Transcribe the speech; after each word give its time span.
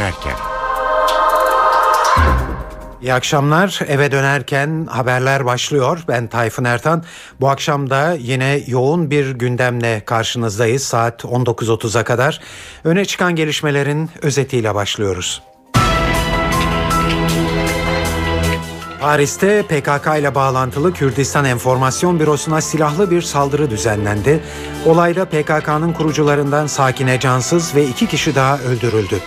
dönerken. 0.00 0.36
İyi 3.02 3.14
akşamlar. 3.14 3.80
Eve 3.88 4.12
dönerken 4.12 4.86
haberler 4.90 5.44
başlıyor. 5.44 6.04
Ben 6.08 6.26
Tayfun 6.26 6.64
Ertan. 6.64 7.04
Bu 7.40 7.48
akşam 7.48 7.90
da 7.90 8.16
yine 8.18 8.60
yoğun 8.66 9.10
bir 9.10 9.30
gündemle 9.30 10.04
karşınızdayız. 10.04 10.82
Saat 10.82 11.24
19.30'a 11.24 12.04
kadar. 12.04 12.40
Öne 12.84 13.04
çıkan 13.04 13.36
gelişmelerin 13.36 14.10
özetiyle 14.22 14.74
başlıyoruz. 14.74 15.42
Paris'te 19.00 19.62
PKK 19.62 20.06
ile 20.18 20.34
bağlantılı 20.34 20.92
Kürdistan 20.92 21.44
Enformasyon 21.44 22.20
Bürosu'na 22.20 22.60
silahlı 22.60 23.10
bir 23.10 23.22
saldırı 23.22 23.70
düzenlendi. 23.70 24.40
Olayda 24.86 25.24
PKK'nın 25.24 25.92
kurucularından 25.92 26.66
Sakine 26.66 27.20
Cansız 27.20 27.74
ve 27.74 27.84
iki 27.84 28.06
kişi 28.06 28.34
daha 28.34 28.58
öldürüldü. 28.58 29.20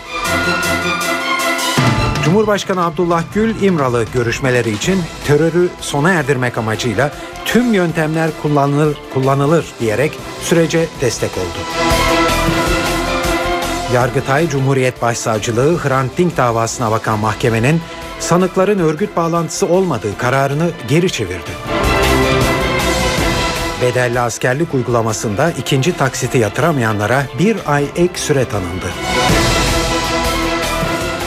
Cumhurbaşkanı 2.23 2.85
Abdullah 2.85 3.23
Gül 3.33 3.61
İmralı 3.61 4.05
görüşmeleri 4.13 4.71
için 4.71 5.01
terörü 5.27 5.69
sona 5.81 6.11
erdirmek 6.11 6.57
amacıyla 6.57 7.11
tüm 7.45 7.73
yöntemler 7.73 8.29
kullanılır, 8.41 8.97
kullanılır 9.13 9.65
diyerek 9.79 10.11
sürece 10.41 10.87
destek 11.01 11.31
oldu. 11.37 11.59
Yargıtay 13.93 14.49
Cumhuriyet 14.49 15.01
Başsavcılığı 15.01 15.77
Hrant 15.77 16.17
Dink 16.17 16.37
davasına 16.37 16.91
bakan 16.91 17.19
mahkemenin 17.19 17.81
sanıkların 18.19 18.79
örgüt 18.79 19.15
bağlantısı 19.15 19.67
olmadığı 19.67 20.17
kararını 20.17 20.69
geri 20.87 21.11
çevirdi. 21.11 21.51
Bedelli 23.81 24.19
askerlik 24.19 24.73
uygulamasında 24.73 25.51
ikinci 25.51 25.97
taksiti 25.97 26.37
yatıramayanlara 26.37 27.25
bir 27.39 27.57
ay 27.65 27.85
ek 27.95 28.13
süre 28.15 28.45
tanındı. 28.45 28.85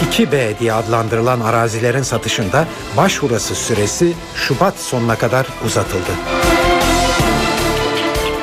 2B 0.04 0.58
diye 0.58 0.72
adlandırılan 0.72 1.40
arazilerin 1.40 2.02
satışında 2.02 2.66
başvurusu 2.96 3.54
süresi 3.54 4.12
Şubat 4.34 4.78
sonuna 4.78 5.18
kadar 5.18 5.46
uzatıldı. 5.66 6.10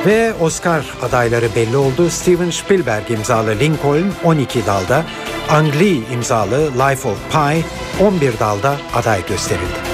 Ve 0.05 0.33
Oscar 0.33 0.85
adayları 1.01 1.55
belli 1.55 1.77
oldu. 1.77 2.09
Steven 2.09 2.49
Spielberg 2.49 3.11
imzalı 3.11 3.59
Lincoln 3.59 4.11
12 4.23 4.65
dalda, 4.65 5.03
Ang 5.49 5.75
Lee 5.75 6.13
imzalı 6.13 6.71
Life 6.71 7.09
of 7.09 7.17
Pi 7.31 7.65
11 8.03 8.39
dalda 8.39 8.75
aday 8.95 9.25
gösterildi. 9.27 9.93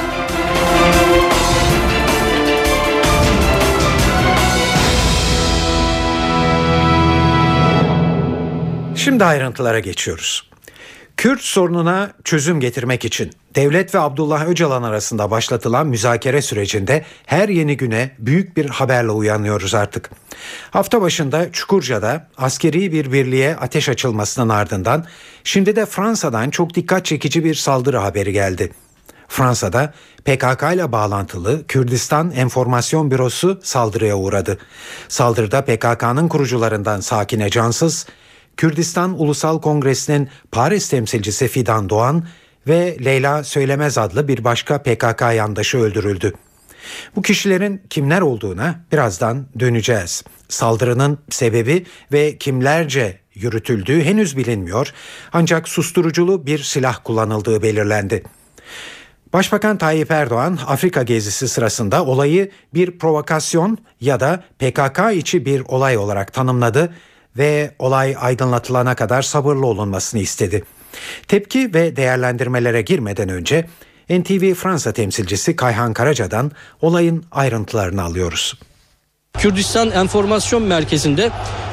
Şimdi 8.96 9.26
ayrıntılara 9.26 9.80
geçiyoruz. 9.80 10.50
Kürt 11.20 11.42
sorununa 11.42 12.12
çözüm 12.24 12.60
getirmek 12.60 13.06
için 13.06 13.32
devlet 13.56 13.96
ve 13.96 14.00
Abdullah 14.00 14.48
Öcalan 14.48 14.84
arasında 14.84 15.32
başlatılan 15.32 15.88
müzakere 15.88 16.42
sürecinde 16.42 17.06
her 17.26 17.50
yeni 17.50 17.78
güne 17.78 18.12
büyük 18.20 18.58
bir 18.58 18.70
haberle 18.70 19.12
uyanıyoruz 19.12 19.76
artık. 19.76 20.10
Hafta 20.72 21.02
başında 21.02 21.52
Çukurca'da 21.52 22.28
askeri 22.38 22.92
bir 22.92 23.12
birliğe 23.12 23.56
ateş 23.56 23.90
açılmasının 23.90 24.50
ardından 24.50 25.06
şimdi 25.44 25.76
de 25.76 25.86
Fransa'dan 25.86 26.50
çok 26.50 26.74
dikkat 26.74 27.06
çekici 27.06 27.44
bir 27.44 27.56
saldırı 27.56 27.98
haberi 27.98 28.34
geldi. 28.34 28.72
Fransa'da 29.28 29.94
PKK 30.26 30.64
ile 30.74 30.92
bağlantılı 30.92 31.68
Kürdistan 31.68 32.32
Enformasyon 32.32 33.12
Bürosu 33.12 33.60
saldırıya 33.64 34.18
uğradı. 34.18 34.58
Saldırıda 35.08 35.66
PKK'nın 35.66 36.28
kurucularından 36.28 37.00
Sakine 37.00 37.50
Cansız, 37.50 38.06
Kürdistan 38.60 39.20
Ulusal 39.20 39.62
Kongresi'nin 39.62 40.30
Paris 40.52 40.90
temsilcisi 40.90 41.48
Fidan 41.48 41.90
Doğan 41.90 42.28
ve 42.68 42.98
Leyla 43.06 43.44
Söylemez 43.44 43.98
adlı 43.98 44.28
bir 44.28 44.44
başka 44.44 44.84
PKK 44.84 45.22
yandaşı 45.22 45.78
öldürüldü. 45.78 46.34
Bu 47.16 47.22
kişilerin 47.22 47.82
kimler 47.90 48.22
olduğuna 48.22 48.86
birazdan 48.92 49.46
döneceğiz. 49.60 50.24
Saldırının 50.50 51.18
sebebi 51.30 51.86
ve 52.12 52.38
kimlerce 52.38 53.20
yürütüldüğü 53.34 54.04
henüz 54.04 54.38
bilinmiyor 54.38 54.94
ancak 55.34 55.70
susturuculu 55.70 56.46
bir 56.46 56.60
silah 56.60 57.00
kullanıldığı 57.04 57.62
belirlendi. 57.62 58.24
Başbakan 59.34 59.78
Tayyip 59.78 60.12
Erdoğan 60.12 60.60
Afrika 60.68 61.04
gezisi 61.04 61.48
sırasında 61.48 62.06
olayı 62.06 62.52
bir 62.74 63.00
provokasyon 63.00 63.78
ya 64.02 64.20
da 64.20 64.44
PKK 64.60 65.00
içi 65.14 65.46
bir 65.46 65.62
olay 65.68 65.98
olarak 65.98 66.34
tanımladı 66.34 66.94
ve 67.38 67.72
olay 67.80 68.16
aydınlatılana 68.20 68.96
kadar 68.96 69.22
sabırlı 69.22 69.66
olunmasını 69.66 70.22
istedi. 70.22 70.64
Tepki 71.28 71.74
ve 71.74 71.96
değerlendirmelere 71.96 72.82
girmeden 72.82 73.30
önce 73.30 73.66
NTV 74.10 74.54
Fransa 74.54 74.92
temsilcisi 74.92 75.56
Kayhan 75.56 75.94
Karaca'dan 75.94 76.52
olayın 76.82 77.26
ayrıntılarını 77.32 78.04
alıyoruz. 78.04 78.60
Kürdistan 79.38 79.92
Enformasyon 79.92 80.62
Merkezi'nde 80.62 81.30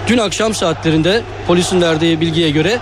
dün 0.08 0.18
akşam 0.18 0.54
saatlerinde 0.54 1.22
polisin 1.46 1.82
verdiği 1.82 2.20
bilgiye 2.20 2.50
göre 2.50 2.78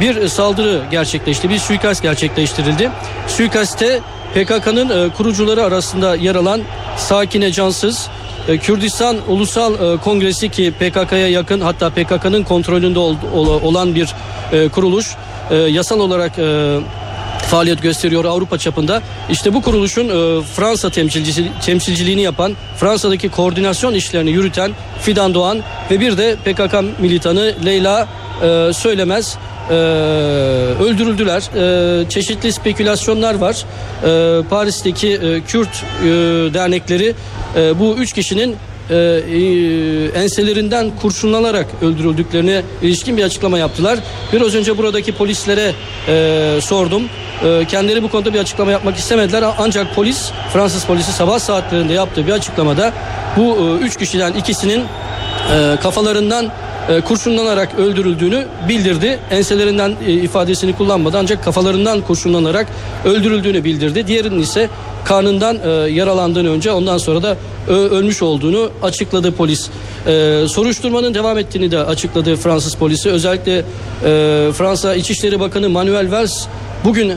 bir 0.00 0.28
saldırı 0.28 0.82
gerçekleşti, 0.90 1.50
bir 1.50 1.58
suikast 1.58 2.02
gerçekleştirildi. 2.02 2.90
Suikaste 3.28 4.00
PKK'nın 4.34 4.88
e, 4.88 5.12
kurucuları 5.12 5.64
arasında 5.64 6.14
yer 6.14 6.34
alan 6.34 6.60
Sakine 6.96 7.52
Cansız, 7.52 8.08
Kürdistan 8.46 9.16
Ulusal 9.28 9.74
e, 9.74 9.96
Kongresi 9.96 10.48
ki 10.48 10.72
PKK'ya 10.78 11.28
yakın 11.28 11.60
hatta 11.60 11.90
PKK'nın 11.90 12.42
kontrolünde 12.42 12.98
olan 13.62 13.94
bir 13.94 14.14
kuruluş 14.72 15.16
yasal 15.68 16.00
olarak 16.00 16.32
faaliyet 17.50 17.82
gösteriyor 17.82 18.24
Avrupa 18.24 18.58
çapında. 18.58 19.02
İşte 19.30 19.54
bu 19.54 19.62
kuruluşun 19.62 20.08
Fransa 20.42 20.90
temsilcisi, 20.90 21.48
temsilciliğini 21.64 22.22
yapan, 22.22 22.56
Fransa'daki 22.76 23.28
koordinasyon 23.28 23.94
işlerini 23.94 24.30
yürüten 24.30 24.72
Fidan 25.00 25.34
Doğan 25.34 25.58
ve 25.90 26.00
bir 26.00 26.16
de 26.16 26.36
PKK 26.36 27.00
militanı 27.00 27.54
Leyla 27.64 28.08
Söylemez 28.72 29.38
e, 29.70 29.74
öldürüldüler. 30.84 31.42
E, 32.02 32.08
çeşitli 32.08 32.52
spekülasyonlar 32.52 33.34
var. 33.34 33.64
E, 34.04 34.42
Paris'teki 34.42 35.08
e, 35.08 35.40
Kürt 35.40 35.84
e, 36.02 36.06
dernekleri 36.54 37.14
e, 37.56 37.78
bu 37.78 37.94
üç 37.94 38.12
kişinin 38.12 38.56
e, 38.90 38.94
e, 38.94 40.20
enselerinden 40.22 40.90
kurşunlanarak 41.02 41.66
öldürüldüklerine 41.82 42.62
ilişkin 42.82 43.16
bir 43.16 43.24
açıklama 43.24 43.58
yaptılar. 43.58 43.98
Biraz 44.32 44.54
önce 44.54 44.78
buradaki 44.78 45.12
polislere 45.12 45.72
e, 46.08 46.58
sordum. 46.60 47.02
E, 47.44 47.64
kendileri 47.64 48.02
bu 48.02 48.10
konuda 48.10 48.34
bir 48.34 48.38
açıklama 48.38 48.70
yapmak 48.70 48.96
istemediler 48.96 49.44
ancak 49.58 49.94
polis 49.94 50.30
Fransız 50.52 50.84
polisi 50.84 51.12
sabah 51.12 51.38
saatlerinde 51.38 51.92
yaptığı 51.92 52.26
bir 52.26 52.32
açıklamada 52.32 52.92
bu 53.36 53.56
e, 53.56 53.84
üç 53.84 53.96
kişiden 53.96 54.32
ikisinin 54.32 54.80
e, 54.80 55.76
kafalarından 55.82 56.52
e, 56.88 57.00
kurşunlanarak 57.00 57.78
öldürüldüğünü 57.78 58.46
bildirdi. 58.68 59.18
Enselerinden 59.30 59.96
e, 60.06 60.12
ifadesini 60.12 60.76
kullanmadı 60.76 61.16
ancak 61.20 61.44
kafalarından 61.44 62.00
kurşunlanarak 62.00 62.66
öldürüldüğünü 63.04 63.64
bildirdi. 63.64 64.06
Diğerinin 64.06 64.42
ise 64.42 64.68
karnından 65.04 65.58
e, 65.64 65.68
yaralandığını 65.70 66.50
önce 66.50 66.72
ondan 66.72 66.98
sonra 66.98 67.22
da 67.22 67.36
ölmüş 67.68 68.22
olduğunu 68.22 68.70
açıkladı 68.82 69.32
polis. 69.32 69.68
soruşturmanın 70.48 71.14
devam 71.14 71.38
ettiğini 71.38 71.70
de 71.70 71.78
açıkladı 71.78 72.36
Fransız 72.36 72.74
polisi. 72.74 73.10
Özellikle 73.10 73.64
Fransa 74.52 74.94
İçişleri 74.94 75.40
Bakanı 75.40 75.68
Manuel 75.68 76.12
Valls 76.12 76.46
bugün 76.84 77.12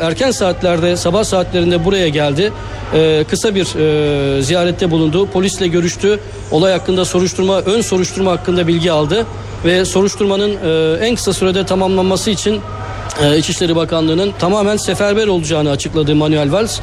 erken 0.00 0.30
saatlerde 0.30 0.96
sabah 0.96 1.24
saatlerinde 1.24 1.84
buraya 1.84 2.08
geldi 2.08 2.52
e, 2.94 3.24
kısa 3.30 3.54
bir 3.54 3.78
e, 3.78 4.42
ziyarette 4.42 4.90
bulundu. 4.90 5.26
Polisle 5.26 5.68
görüştü. 5.68 6.20
Olay 6.50 6.72
hakkında 6.72 7.04
soruşturma, 7.04 7.60
ön 7.60 7.80
soruşturma 7.80 8.32
hakkında 8.32 8.66
bilgi 8.66 8.92
aldı 8.92 9.26
ve 9.64 9.84
soruşturmanın 9.84 10.50
e, 10.50 11.06
en 11.06 11.14
kısa 11.14 11.32
sürede 11.32 11.66
tamamlanması 11.66 12.30
için 12.30 12.60
e, 13.22 13.38
İçişleri 13.38 13.76
Bakanlığı'nın 13.76 14.32
tamamen 14.38 14.76
seferber 14.76 15.26
olacağını 15.26 15.70
açıkladı 15.70 16.14
Manuel 16.14 16.52
Valls. 16.52 16.80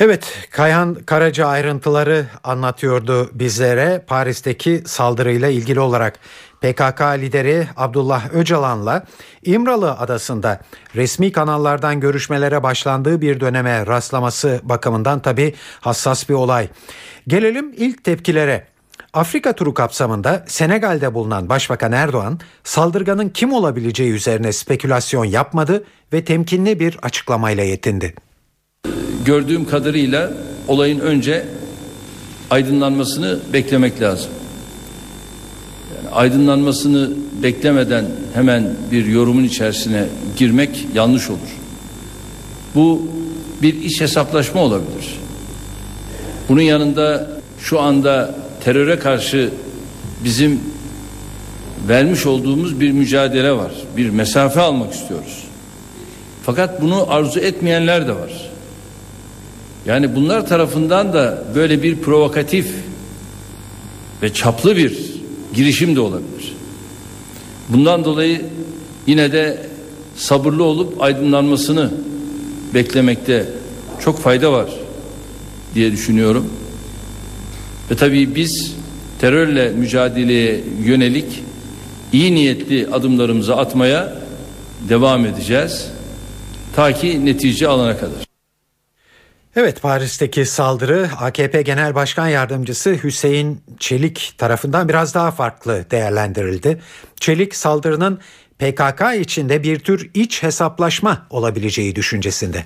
Evet, 0.00 0.48
Kayhan 0.50 0.94
Karaca 0.94 1.46
ayrıntıları 1.46 2.26
anlatıyordu 2.44 3.30
bizlere 3.32 4.04
Paris'teki 4.06 4.82
saldırıyla 4.86 5.48
ilgili 5.48 5.80
olarak. 5.80 6.18
PKK 6.62 7.00
lideri 7.00 7.66
Abdullah 7.76 8.34
Öcalan'la 8.34 9.04
İmralı 9.44 9.92
adasında 9.92 10.60
resmi 10.96 11.32
kanallardan 11.32 12.00
görüşmelere 12.00 12.62
başlandığı 12.62 13.20
bir 13.20 13.40
döneme 13.40 13.86
rastlaması 13.86 14.60
bakımından 14.62 15.20
tabi 15.22 15.54
hassas 15.80 16.28
bir 16.28 16.34
olay. 16.34 16.68
Gelelim 17.28 17.74
ilk 17.76 18.04
tepkilere. 18.04 18.66
Afrika 19.12 19.52
turu 19.52 19.74
kapsamında 19.74 20.44
Senegal'de 20.46 21.14
bulunan 21.14 21.48
Başbakan 21.48 21.92
Erdoğan 21.92 22.40
saldırganın 22.64 23.28
kim 23.28 23.52
olabileceği 23.52 24.12
üzerine 24.12 24.52
spekülasyon 24.52 25.24
yapmadı 25.24 25.84
ve 26.12 26.24
temkinli 26.24 26.80
bir 26.80 26.98
açıklamayla 27.02 27.64
yetindi. 27.64 28.14
Gördüğüm 29.24 29.68
kadarıyla 29.68 30.32
olayın 30.68 31.00
önce 31.00 31.46
aydınlanmasını 32.50 33.38
beklemek 33.52 34.00
lazım. 34.00 34.30
Aydınlanmasını 36.12 37.10
beklemeden 37.42 38.04
hemen 38.34 38.76
bir 38.92 39.06
yorumun 39.06 39.44
içerisine 39.44 40.04
girmek 40.36 40.86
yanlış 40.94 41.30
olur. 41.30 41.38
Bu 42.74 43.02
bir 43.62 43.74
iç 43.82 44.00
hesaplaşma 44.00 44.60
olabilir. 44.60 45.18
Bunun 46.48 46.60
yanında 46.60 47.30
şu 47.60 47.80
anda 47.80 48.34
teröre 48.64 48.98
karşı 48.98 49.50
bizim 50.24 50.60
vermiş 51.88 52.26
olduğumuz 52.26 52.80
bir 52.80 52.92
mücadele 52.92 53.52
var. 53.52 53.72
Bir 53.96 54.10
mesafe 54.10 54.60
almak 54.60 54.94
istiyoruz. 54.94 55.44
Fakat 56.42 56.82
bunu 56.82 57.06
arzu 57.08 57.40
etmeyenler 57.40 58.08
de 58.08 58.12
var. 58.12 58.50
Yani 59.86 60.16
bunlar 60.16 60.46
tarafından 60.46 61.12
da 61.12 61.44
böyle 61.54 61.82
bir 61.82 61.96
provokatif 61.96 62.66
ve 64.22 64.32
çaplı 64.32 64.76
bir 64.76 65.11
girişim 65.54 65.96
de 65.96 66.00
olabilir. 66.00 66.54
Bundan 67.68 68.04
dolayı 68.04 68.42
yine 69.06 69.32
de 69.32 69.66
sabırlı 70.16 70.64
olup 70.64 71.02
aydınlanmasını 71.02 71.90
beklemekte 72.74 73.46
çok 74.04 74.20
fayda 74.20 74.52
var 74.52 74.70
diye 75.74 75.92
düşünüyorum. 75.92 76.50
Ve 77.90 77.96
tabii 77.96 78.34
biz 78.34 78.74
terörle 79.20 79.68
mücadeleye 79.68 80.60
yönelik 80.84 81.42
iyi 82.12 82.34
niyetli 82.34 82.88
adımlarımızı 82.92 83.56
atmaya 83.56 84.18
devam 84.88 85.26
edeceğiz. 85.26 85.88
Ta 86.76 86.92
ki 86.92 87.26
netice 87.26 87.68
alana 87.68 87.98
kadar. 87.98 88.31
Evet 89.56 89.82
Paris'teki 89.82 90.46
saldırı 90.46 91.08
AKP 91.20 91.62
Genel 91.62 91.94
Başkan 91.94 92.28
Yardımcısı 92.28 92.90
Hüseyin 92.90 93.60
Çelik 93.78 94.34
tarafından 94.38 94.88
biraz 94.88 95.14
daha 95.14 95.30
farklı 95.30 95.90
değerlendirildi. 95.90 96.78
Çelik 97.16 97.54
saldırının 97.54 98.18
PKK 98.58 99.02
içinde 99.20 99.62
bir 99.62 99.78
tür 99.78 100.10
iç 100.14 100.42
hesaplaşma 100.42 101.18
olabileceği 101.30 101.96
düşüncesinde. 101.96 102.58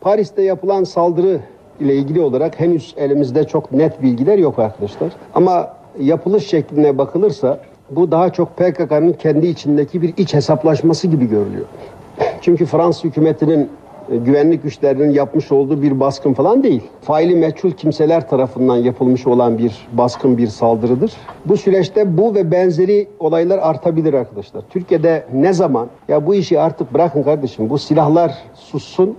Paris'te 0.00 0.42
yapılan 0.42 0.84
saldırı 0.84 1.40
ile 1.80 1.94
ilgili 1.94 2.20
olarak 2.20 2.60
henüz 2.60 2.94
elimizde 2.96 3.44
çok 3.44 3.72
net 3.72 4.02
bilgiler 4.02 4.38
yok 4.38 4.58
arkadaşlar. 4.58 5.12
Ama 5.34 5.76
yapılış 6.00 6.46
şekline 6.46 6.98
bakılırsa 6.98 7.60
bu 7.90 8.10
daha 8.10 8.32
çok 8.32 8.56
PKK'nın 8.56 9.12
kendi 9.12 9.46
içindeki 9.46 10.02
bir 10.02 10.14
iç 10.16 10.34
hesaplaşması 10.34 11.06
gibi 11.06 11.28
görülüyor. 11.28 11.66
Çünkü 12.40 12.66
Fransız 12.66 13.04
hükümetinin 13.04 13.70
güvenlik 14.08 14.62
güçlerinin 14.62 15.10
yapmış 15.10 15.52
olduğu 15.52 15.82
bir 15.82 16.00
baskın 16.00 16.34
falan 16.34 16.62
değil. 16.62 16.82
Faili 17.00 17.36
meçhul 17.36 17.70
kimseler 17.70 18.28
tarafından 18.28 18.76
yapılmış 18.76 19.26
olan 19.26 19.58
bir 19.58 19.88
baskın 19.92 20.38
bir 20.38 20.46
saldırıdır. 20.46 21.12
Bu 21.46 21.56
süreçte 21.56 22.18
bu 22.18 22.34
ve 22.34 22.50
benzeri 22.50 23.08
olaylar 23.18 23.58
artabilir 23.58 24.14
arkadaşlar. 24.14 24.62
Türkiye'de 24.70 25.24
ne 25.32 25.52
zaman 25.52 25.88
ya 26.08 26.26
bu 26.26 26.34
işi 26.34 26.60
artık 26.60 26.94
bırakın 26.94 27.22
kardeşim 27.22 27.70
bu 27.70 27.78
silahlar 27.78 28.34
sussun 28.54 29.16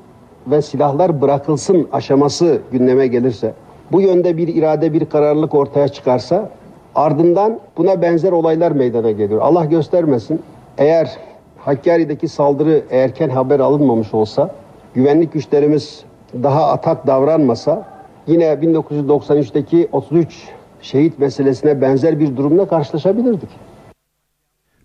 ve 0.48 0.62
silahlar 0.62 1.22
bırakılsın 1.22 1.88
aşaması 1.92 2.60
gündeme 2.72 3.08
gelirse 3.08 3.54
bu 3.92 4.02
yönde 4.02 4.38
bir 4.38 4.48
irade 4.48 4.94
bir 4.94 5.06
kararlılık 5.06 5.54
ortaya 5.54 5.88
çıkarsa 5.88 6.50
ardından 6.96 7.60
buna 7.78 8.02
benzer 8.02 8.32
olaylar 8.32 8.72
meydana 8.72 9.12
geliyor. 9.12 9.42
Allah 9.42 9.66
göstermesin 9.66 10.42
eğer 10.78 11.18
Hakkari'deki 11.58 12.28
saldırı 12.28 12.84
erken 12.92 13.30
haber 13.30 13.60
alınmamış 13.60 14.14
olsa 14.14 14.50
güvenlik 14.96 15.34
güçlerimiz 15.34 16.04
daha 16.44 16.72
atak 16.72 17.08
davranmasa 17.08 17.88
yine 18.28 18.46
1993'teki 18.46 19.90
33 19.92 20.34
şehit 20.82 21.20
meselesine 21.20 21.82
benzer 21.82 22.20
bir 22.20 22.38
durumla 22.38 22.68
karşılaşabilirdik. 22.68 23.50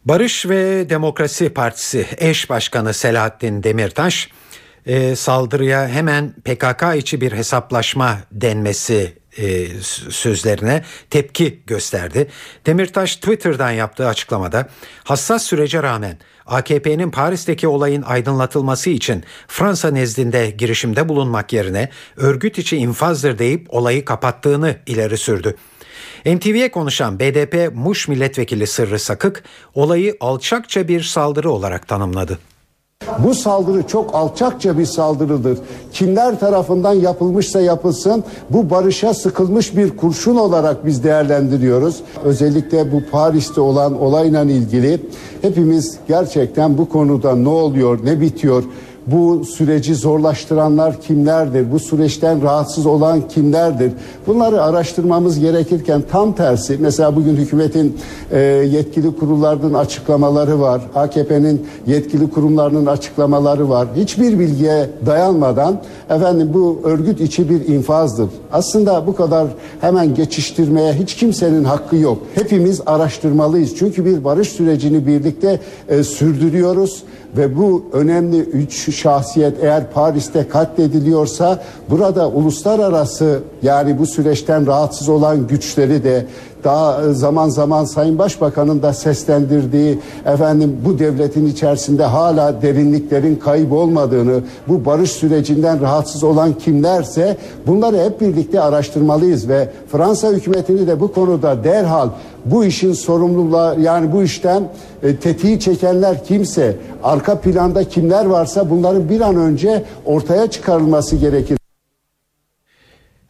Barış 0.05 0.49
ve 0.49 0.91
Demokrasi 0.91 1.55
Partisi 1.55 2.07
eş 2.19 2.51
başkanı 2.51 2.95
Selahattin 2.95 3.63
Demirtaş 3.63 4.29
e, 4.87 5.17
saldırıya 5.17 5.89
hemen 5.89 6.33
PKK 6.33 6.83
içi 6.97 7.21
bir 7.21 7.33
hesaplaşma 7.33 8.19
denmesi 8.33 9.19
e, 9.39 9.67
sözlerine 10.11 10.83
tepki 11.11 11.61
gösterdi. 11.67 12.29
Demirtaş 12.67 13.17
Twitter'dan 13.17 13.71
yaptığı 13.71 14.09
açıklamada 14.09 14.69
hassas 15.05 15.43
sürece 15.43 15.83
rağmen 15.83 16.19
AKP'nin 16.51 17.11
Paris'teki 17.11 17.69
olayın 17.69 18.03
aydınlatılması 18.03 18.91
için 18.91 19.25
Fransa 19.49 19.91
nezdinde 19.91 20.51
girişimde 20.51 21.09
bulunmak 21.09 21.53
yerine 21.53 21.89
örgüt 22.17 22.59
içi 22.59 22.77
infazdır 22.77 23.39
deyip 23.39 23.75
olayı 23.75 24.05
kapattığını 24.05 24.77
ileri 24.87 25.19
sürdü. 25.19 25.57
NTV'ye 26.27 26.71
konuşan 26.71 27.21
BDP 27.21 27.75
Muş 27.75 28.09
Milletvekili 28.09 28.67
Sırrı 28.67 28.99
Sakık 28.99 29.45
olayı 29.75 30.17
alçakça 30.21 30.89
bir 30.89 31.03
saldırı 31.03 31.51
olarak 31.51 31.89
tanımladı. 31.89 32.39
Bu 33.19 33.35
saldırı 33.35 33.83
çok 33.83 34.15
alçakça 34.15 34.79
bir 34.79 34.87
saldırıdır. 34.87 35.59
Kimler 35.93 36.41
tarafından 36.41 36.95
yapılmışsa 36.95 37.61
yapılsın 37.61 38.25
bu 38.51 38.71
barışa 38.71 39.15
sıkılmış 39.15 39.77
bir 39.77 39.97
kurşun 39.97 40.37
olarak 40.37 40.87
biz 40.87 41.05
değerlendiriyoruz. 41.05 41.97
Özellikle 42.25 42.93
bu 42.93 43.03
Paris'te 43.13 43.61
olan 43.61 44.01
olayla 44.01 44.43
ilgili 44.43 45.01
hepimiz 45.43 45.99
gerçekten 46.09 46.79
bu 46.79 46.89
konuda 46.89 47.37
ne 47.37 47.49
oluyor, 47.49 47.99
ne 48.05 48.21
bitiyor 48.21 48.65
bu 49.11 49.45
süreci 49.45 49.95
zorlaştıranlar 49.95 51.01
kimlerdir? 51.01 51.73
Bu 51.73 51.79
süreçten 51.79 52.43
rahatsız 52.43 52.87
olan 52.87 53.29
kimlerdir? 53.29 53.93
Bunları 54.27 54.63
araştırmamız 54.63 55.39
gerekirken 55.39 56.03
tam 56.11 56.33
tersi 56.33 56.77
mesela 56.81 57.17
bugün 57.17 57.37
hükümetin 57.37 57.97
e, 58.31 58.39
yetkili 58.41 59.17
kurullarının 59.17 59.75
açıklamaları 59.75 60.61
var. 60.61 60.83
AKP'nin 60.95 61.67
yetkili 61.87 62.31
kurumlarının 62.31 62.87
açıklamaları 62.87 63.69
var. 63.69 63.89
Hiçbir 63.97 64.39
bilgiye 64.39 64.91
dayanmadan 65.07 65.81
efendim 66.11 66.51
bu 66.55 66.81
örgüt 66.85 67.21
içi 67.21 67.51
bir 67.51 67.69
infazdır. 67.75 68.29
Aslında 68.53 69.07
bu 69.07 69.17
kadar 69.17 69.47
hemen 69.81 70.15
geçiştirmeye 70.15 70.93
hiç 70.93 71.15
kimsenin 71.15 71.65
hakkı 71.65 71.97
yok. 71.97 72.19
Hepimiz 72.35 72.81
araştırmalıyız. 72.87 73.77
Çünkü 73.77 74.05
bir 74.05 74.25
barış 74.25 74.49
sürecini 74.49 75.07
birlikte 75.07 75.61
e, 75.89 76.05
sürdürüyoruz 76.05 77.03
ve 77.37 77.57
bu 77.57 77.85
önemli 77.93 78.39
üç 78.39 78.75
şahsiyet 79.01 79.65
eğer 79.65 79.91
Paris'te 79.91 80.49
katlediliyorsa 80.49 81.59
burada 81.91 82.29
uluslararası 82.29 83.41
yani 83.63 83.99
bu 83.99 84.07
süreçten 84.07 84.67
rahatsız 84.67 85.09
olan 85.09 85.47
güçleri 85.47 86.05
de 86.05 86.27
daha 86.65 87.03
e, 87.03 87.13
zaman 87.13 87.49
zaman 87.49 87.85
Sayın 87.85 88.19
Başbakan'ın 88.19 88.83
da 88.83 88.93
seslendirdiği 88.93 89.99
efendim 90.27 90.77
bu 90.85 90.99
devletin 90.99 91.47
içerisinde 91.47 92.05
hala 92.05 92.63
derinliklerin 92.63 93.37
kayıp 93.37 93.73
olmadığını, 93.73 94.41
bu 94.69 94.85
barış 94.85 95.11
sürecinden 95.11 95.81
rahatsız 95.81 96.25
olan 96.25 96.53
kimlerse 96.53 97.37
bunları 97.67 98.05
hep 98.05 98.21
birlikte 98.21 98.61
araştırmalıyız 98.61 99.49
ve 99.49 99.69
Fransa 99.93 100.29
hükümetini 100.29 100.87
de 100.87 101.01
bu 101.01 101.13
konuda 101.13 101.65
derhal 101.65 102.09
bu 102.45 102.65
işin 102.65 102.93
sorumluluğu 102.93 103.81
yani 103.81 104.13
bu 104.13 104.23
işten 104.23 104.73
e, 105.03 105.17
tetiği 105.17 105.61
çekenler 105.61 106.25
kimse, 106.25 106.77
arka 107.03 107.41
planda 107.41 107.89
kimler 107.89 108.25
varsa 108.25 108.71
bunların 108.71 109.09
bir 109.09 109.21
an 109.21 109.37
önce 109.37 109.85
ortaya 110.05 110.51
çıkarılması 110.51 111.17
gerekir. 111.17 111.59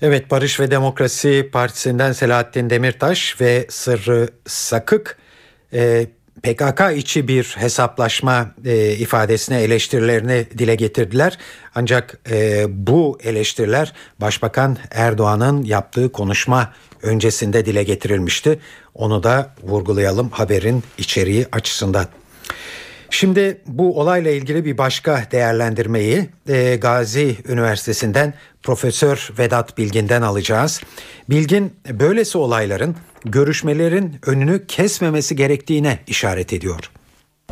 Evet 0.02 0.30
Barış 0.30 0.60
ve 0.60 0.70
Demokrasi 0.70 1.48
Partisi'nden 1.52 2.12
Selahattin 2.12 2.70
Demirtaş 2.70 3.40
ve 3.40 3.66
Sırrı 3.68 4.28
Sakık 4.46 5.18
e, 5.72 6.06
PKK 6.42 6.80
içi 6.96 7.28
bir 7.28 7.56
hesaplaşma 7.58 8.54
e, 8.64 8.92
ifadesine 8.92 9.62
eleştirilerini 9.62 10.46
dile 10.58 10.74
getirdiler. 10.74 11.38
Ancak 11.74 12.18
e, 12.30 12.64
bu 12.68 13.18
eleştiriler 13.24 13.92
Başbakan 14.18 14.76
Erdoğan'ın 14.90 15.62
yaptığı 15.62 16.12
konuşma 16.12 16.72
öncesinde 17.02 17.66
dile 17.66 17.82
getirilmişti. 17.82 18.58
Onu 18.94 19.22
da 19.22 19.54
vurgulayalım 19.62 20.30
haberin 20.30 20.82
içeriği 20.98 21.46
açısından. 21.52 22.06
Şimdi 23.10 23.60
bu 23.66 24.00
olayla 24.00 24.30
ilgili 24.30 24.64
bir 24.64 24.78
başka 24.78 25.24
değerlendirmeyi 25.32 26.28
e, 26.48 26.76
Gazi 26.76 27.36
Üniversitesi'nden 27.48 28.34
Profesör 28.62 29.30
Vedat 29.38 29.78
Bilgin'den 29.78 30.22
alacağız. 30.22 30.80
Bilgin 31.30 31.72
böylesi 31.90 32.38
olayların 32.38 32.96
görüşmelerin 33.24 34.16
önünü 34.26 34.66
kesmemesi 34.66 35.36
gerektiğine 35.36 35.98
işaret 36.06 36.52
ediyor. 36.52 36.90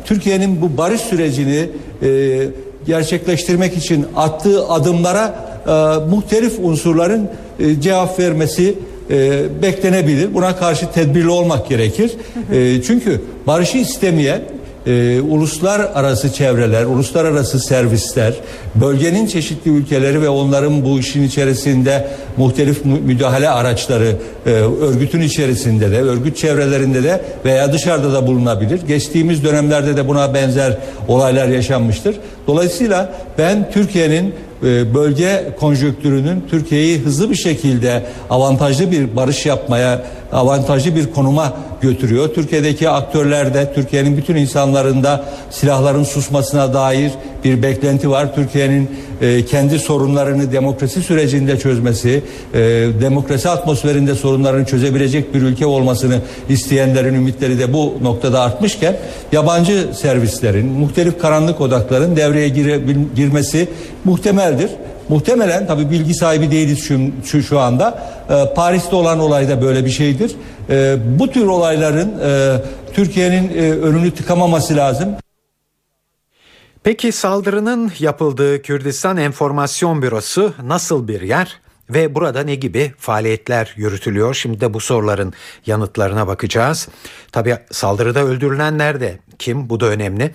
Türkiye'nin 0.05 0.61
bu 0.61 0.77
barış 0.77 1.01
sürecini 1.01 1.69
e, 2.01 2.49
gerçekleştirmek 2.87 3.77
için 3.77 4.05
attığı 4.15 4.67
adımlara 4.67 5.49
e, 5.67 5.71
muhtelif 6.09 6.59
unsurların 6.59 7.29
e, 7.59 7.81
cevap 7.81 8.19
vermesi 8.19 8.75
e, 9.09 9.41
beklenebilir. 9.61 10.33
Buna 10.33 10.55
karşı 10.55 10.91
tedbirli 10.91 11.29
olmak 11.29 11.69
gerekir. 11.69 12.11
E, 12.53 12.81
çünkü 12.81 13.21
barışı 13.47 13.77
istemeyen 13.77 14.41
e, 14.87 15.21
uluslararası 15.21 16.33
çevreler, 16.33 16.85
uluslararası 16.85 17.59
servisler, 17.59 18.33
bölgenin 18.75 19.27
çeşitli 19.27 19.71
ülkeleri 19.71 20.21
ve 20.21 20.29
onların 20.29 20.85
bu 20.85 20.99
işin 20.99 21.23
içerisinde 21.23 22.07
muhtelif 22.37 22.85
mü- 22.85 22.99
müdahale 22.99 23.49
araçları 23.49 24.15
e, 24.45 24.49
örgütün 24.49 25.21
içerisinde 25.21 25.91
de, 25.91 26.01
örgüt 26.01 26.37
çevrelerinde 26.37 27.03
de 27.03 27.21
veya 27.45 27.73
dışarıda 27.73 28.13
da 28.13 28.27
bulunabilir. 28.27 28.79
Geçtiğimiz 28.87 29.43
dönemlerde 29.43 29.97
de 29.97 30.07
buna 30.07 30.33
benzer 30.33 30.77
olaylar 31.07 31.47
yaşanmıştır. 31.47 32.15
Dolayısıyla 32.47 33.13
ben 33.37 33.71
Türkiye'nin 33.71 34.33
bölge 34.63 35.55
konjonktürünün 35.59 36.43
Türkiye'yi 36.49 36.99
hızlı 36.99 37.29
bir 37.29 37.35
şekilde 37.35 38.03
avantajlı 38.29 38.91
bir 38.91 39.15
barış 39.15 39.45
yapmaya, 39.45 40.05
avantajlı 40.31 40.95
bir 40.95 41.11
konuma 41.11 41.53
götürüyor. 41.81 42.29
Türkiye'deki 42.33 42.89
aktörler 42.89 43.53
de 43.53 43.73
Türkiye'nin 43.73 44.17
bütün 44.17 44.35
insanlarında 44.35 45.25
silahların 45.49 46.03
susmasına 46.03 46.73
dair 46.73 47.11
bir 47.43 47.63
beklenti 47.63 48.09
var. 48.09 48.35
Türkiye'nin 48.35 48.89
e, 49.21 49.45
kendi 49.45 49.79
sorunlarını 49.79 50.51
demokrasi 50.51 51.01
sürecinde 51.01 51.59
çözmesi, 51.59 52.23
e, 52.53 52.59
demokrasi 53.01 53.49
atmosferinde 53.49 54.15
sorunlarını 54.15 54.65
çözebilecek 54.65 55.33
bir 55.33 55.41
ülke 55.41 55.65
olmasını 55.65 56.15
isteyenlerin 56.49 57.13
ümitleri 57.13 57.59
de 57.59 57.73
bu 57.73 57.93
noktada 58.01 58.41
artmışken 58.41 58.97
yabancı 59.31 59.87
servislerin, 59.93 60.65
muhtelif 60.65 61.19
karanlık 61.19 61.61
odakların 61.61 62.15
devreye 62.15 62.49
gire, 62.49 62.79
girmesi 63.15 63.67
muhtemeldir. 64.05 64.69
Muhtemelen 65.09 65.67
tabi 65.67 65.89
bilgi 65.91 66.13
sahibi 66.13 66.51
değiliz 66.51 66.83
şu, 66.83 66.99
şu, 67.25 67.43
şu 67.43 67.59
anda. 67.59 68.03
Ee, 68.29 68.53
Paris'te 68.55 68.95
olan 68.95 69.19
olay 69.19 69.49
da 69.49 69.61
böyle 69.61 69.85
bir 69.85 69.89
şeydir. 69.89 70.35
Ee, 70.69 70.97
bu 71.19 71.31
tür 71.31 71.45
olayların 71.45 72.19
e, 72.19 72.61
Türkiye'nin 72.93 73.49
e, 73.49 73.71
önünü 73.71 74.11
tıkamaması 74.11 74.75
lazım. 74.75 75.09
Peki 76.83 77.11
saldırının 77.11 77.91
yapıldığı 77.99 78.61
Kürdistan 78.61 79.17
Enformasyon 79.17 80.01
Bürosu 80.01 80.53
nasıl 80.63 81.07
bir 81.07 81.21
yer? 81.21 81.59
Ve 81.89 82.15
burada 82.15 82.43
ne 82.43 82.55
gibi 82.55 82.93
faaliyetler 82.97 83.73
yürütülüyor? 83.75 84.33
Şimdi 84.33 84.61
de 84.61 84.73
bu 84.73 84.79
soruların 84.79 85.33
yanıtlarına 85.65 86.27
bakacağız. 86.27 86.87
Tabi 87.31 87.57
saldırıda 87.71 88.23
öldürülenler 88.23 89.01
de 89.01 89.19
kim? 89.39 89.69
Bu 89.69 89.79
da 89.79 89.85
önemli. 89.85 90.31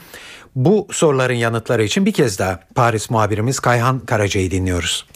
Bu 0.54 0.88
soruların 0.90 1.34
yanıtları 1.34 1.84
için 1.84 2.06
bir 2.06 2.12
kez 2.12 2.38
daha 2.38 2.60
Paris 2.74 3.10
muhabirimiz 3.10 3.60
Kayhan 3.60 4.00
Karaca'yı 4.00 4.50
dinliyoruz. 4.50 5.06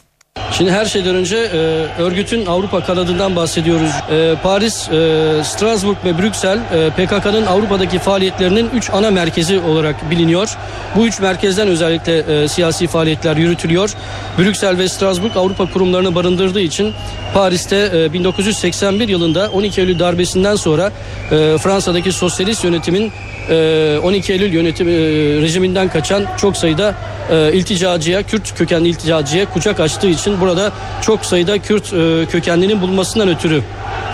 Şimdi 0.53 0.71
her 0.71 0.85
şeyden 0.85 1.15
önce 1.15 1.37
e, 1.37 1.57
örgütün 2.03 2.47
Avrupa 2.47 2.85
kanadından 2.85 3.37
bahsediyoruz. 3.37 3.91
E, 4.11 4.35
Paris, 4.43 4.89
e, 4.89 5.45
Strasbourg 5.45 5.97
ve 6.05 6.19
Brüksel 6.19 6.59
e, 6.59 6.91
PKK'nın 6.91 7.47
Avrupa'daki 7.47 7.99
faaliyetlerinin 7.99 8.71
3 8.75 8.91
ana 8.91 9.11
merkezi 9.11 9.59
olarak 9.59 10.11
biliniyor. 10.11 10.57
Bu 10.97 11.07
üç 11.07 11.21
merkezden 11.21 11.69
özellikle 11.69 12.19
e, 12.19 12.49
siyasi 12.49 12.87
faaliyetler 12.87 13.37
yürütülüyor. 13.37 13.95
Brüksel 14.39 14.79
ve 14.79 14.89
Strasbourg 14.89 15.37
Avrupa 15.37 15.67
kurumlarını 15.73 16.15
barındırdığı 16.15 16.61
için 16.61 16.95
Paris'te 17.35 17.91
e, 17.95 18.13
1981 18.13 19.09
yılında 19.09 19.51
12 19.53 19.81
Eylül 19.81 19.99
darbesinden 19.99 20.57
sonra 20.57 20.93
e, 21.31 21.59
Fransa'daki 21.59 22.13
sosyalist 22.13 22.65
yönetimin 22.65 23.13
e, 23.51 23.99
12 24.03 24.33
Eylül 24.33 24.53
yönetim 24.53 24.89
e, 24.89 24.93
rejiminden 25.43 25.89
kaçan 25.89 26.25
çok 26.41 26.57
sayıda 26.57 26.95
e, 27.31 27.53
ilticacıya, 27.53 28.23
Kürt 28.23 28.55
kökenli 28.55 28.89
ilticacıya 28.89 29.45
kucak 29.51 29.81
açtığı 29.81 30.09
için 30.09 30.28
burada 30.41 30.73
çok 31.03 31.25
sayıda 31.25 31.59
Kürt 31.59 31.93
e, 31.93 32.27
kökenlinin 32.31 32.81
bulunmasından 32.81 33.29
ötürü 33.29 33.63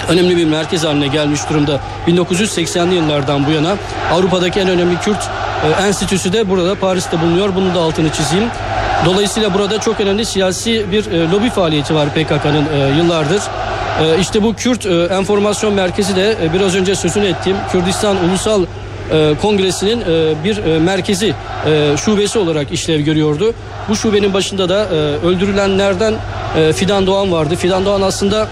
önemli 0.09 0.37
bir 0.37 0.45
merkez 0.45 0.85
haline 0.85 1.07
gelmiş 1.07 1.41
durumda. 1.51 1.81
1980'li 2.07 2.95
yıllardan 2.95 3.47
bu 3.47 3.51
yana 3.51 3.77
Avrupa'daki 4.13 4.61
en 4.61 4.69
önemli 4.69 4.99
Kürt 5.01 5.31
e, 5.65 5.87
enstitüsü 5.87 6.33
de 6.33 6.51
burada 6.51 6.75
Paris'te 6.75 7.21
bulunuyor. 7.21 7.55
Bunun 7.55 7.75
da 7.75 7.81
altını 7.81 8.13
çizeyim. 8.13 8.49
Dolayısıyla 9.05 9.55
burada 9.55 9.81
çok 9.81 10.01
önemli 10.01 10.25
siyasi 10.25 10.93
bir 10.93 11.13
e, 11.13 11.31
lobi 11.31 11.51
faaliyeti 11.51 11.95
var 11.95 12.09
PKK'nın 12.09 12.65
e, 12.75 12.97
yıllardır. 12.99 13.43
E, 14.03 14.21
işte 14.21 14.43
bu 14.43 14.55
Kürt 14.55 14.87
Enformasyon 15.13 15.75
Merkezi 15.75 16.17
de 16.17 16.37
biraz 16.55 16.75
önce 16.75 16.95
sözünü 16.95 17.27
ettiğim 17.27 17.57
Kürdistan 17.73 18.17
Ulusal 18.25 18.65
e, 19.13 19.35
Kongresi'nin 19.43 20.01
e, 20.01 20.05
bir 20.45 20.65
e, 20.65 20.79
merkezi 20.79 21.35
e, 21.67 21.97
şubesi 21.97 22.39
olarak 22.39 22.73
işlev 22.73 23.01
görüyordu. 23.01 23.55
Bu 23.89 23.97
şubenin 23.97 24.35
başında 24.35 24.69
da 24.69 24.85
e, 24.85 24.97
öldürülenlerden 25.27 26.15
e, 26.59 26.73
Fidan 26.73 27.07
Doğan 27.07 27.33
vardı. 27.33 27.57
Fidan 27.57 27.85
Doğan 27.85 28.03
aslında 28.03 28.49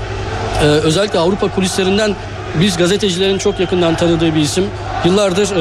e, 0.63 0.65
özellikle 0.65 1.19
Avrupa 1.19 1.49
kulislerinden 1.49 2.15
biz 2.61 2.77
gazetecilerin 2.77 3.39
çok 3.39 3.61
yakından 3.61 3.97
tanıdığı 3.97 4.35
bir 4.35 4.41
isim. 4.41 4.65
Yıllardır 5.05 5.57
e, 5.57 5.61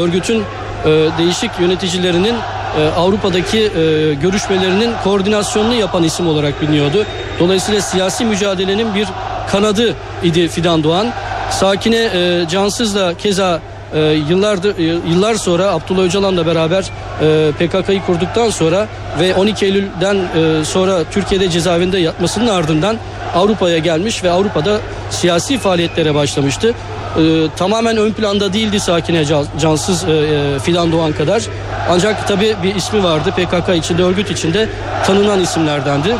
örgütün 0.00 0.42
e, 0.84 1.08
değişik 1.18 1.50
yöneticilerinin 1.60 2.34
e, 2.78 2.88
Avrupa'daki 2.96 3.58
e, 3.58 4.14
görüşmelerinin 4.14 4.90
koordinasyonunu 5.04 5.74
yapan 5.74 6.02
isim 6.02 6.28
olarak 6.28 6.62
biliniyordu. 6.62 7.04
Dolayısıyla 7.38 7.80
siyasi 7.80 8.24
mücadelenin 8.24 8.94
bir 8.94 9.08
kanadı 9.50 9.94
idi 10.22 10.48
Fidan 10.48 10.84
Doğan. 10.84 11.06
Sakine 11.50 11.96
e, 11.96 12.48
Cansız 12.48 12.94
da 12.94 13.14
keza 13.14 13.60
e, 13.94 14.00
yıllardır 14.00 14.78
e, 14.78 14.82
yıllar 14.82 15.34
sonra 15.34 15.70
Abdullah 15.70 16.02
Öcalan'la 16.02 16.46
beraber 16.46 16.84
e, 17.22 17.52
PKK'yı 17.52 18.02
kurduktan 18.02 18.50
sonra 18.50 18.86
ve 19.20 19.34
12 19.34 19.64
Eylül'den 19.64 20.16
e, 20.16 20.64
sonra 20.64 21.04
Türkiye'de 21.10 21.50
cezaevinde 21.50 21.98
yatmasının 21.98 22.48
ardından 22.48 22.96
Avrupa'ya 23.34 23.78
gelmiş 23.78 24.24
ve 24.24 24.30
Avrupa'da 24.30 24.78
siyasi 25.10 25.58
faaliyetlere 25.58 26.14
başlamıştı. 26.14 26.74
E, 27.18 27.46
tamamen 27.56 27.96
ön 27.96 28.12
planda 28.12 28.52
değildi 28.52 28.80
Sakine 28.80 29.24
Can- 29.24 29.46
Cansız 29.60 30.04
e, 30.04 30.12
e, 30.12 30.58
Fidan 30.58 30.92
Doğan 30.92 31.12
kadar. 31.12 31.42
Ancak 31.90 32.28
tabii 32.28 32.56
bir 32.62 32.74
ismi 32.74 33.04
vardı 33.04 33.30
PKK 33.30 33.76
içinde, 33.76 34.02
örgüt 34.02 34.30
içinde 34.30 34.68
tanınan 35.06 35.40
isimlerdendi. 35.40 36.16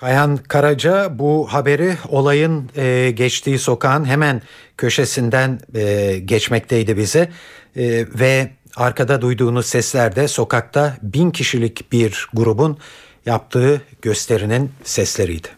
Kayhan 0.00 0.36
Karaca 0.36 1.18
bu 1.18 1.46
haberi 1.50 1.96
olayın 2.08 2.70
e, 2.76 3.10
geçtiği 3.10 3.58
sokağın 3.58 4.04
hemen 4.04 4.42
köşesinden 4.76 5.60
e, 5.74 6.18
geçmekteydi 6.18 6.96
bize 6.96 7.28
E, 7.76 8.06
ve 8.18 8.50
arkada 8.76 9.22
duyduğunuz 9.22 9.66
sesler 9.66 10.16
de 10.16 10.28
sokakta 10.28 10.96
bin 11.02 11.30
kişilik 11.30 11.92
bir 11.92 12.28
grubun 12.34 12.78
yaptığı 13.26 13.82
gösterinin 14.02 14.72
sesleriydi. 14.84 15.48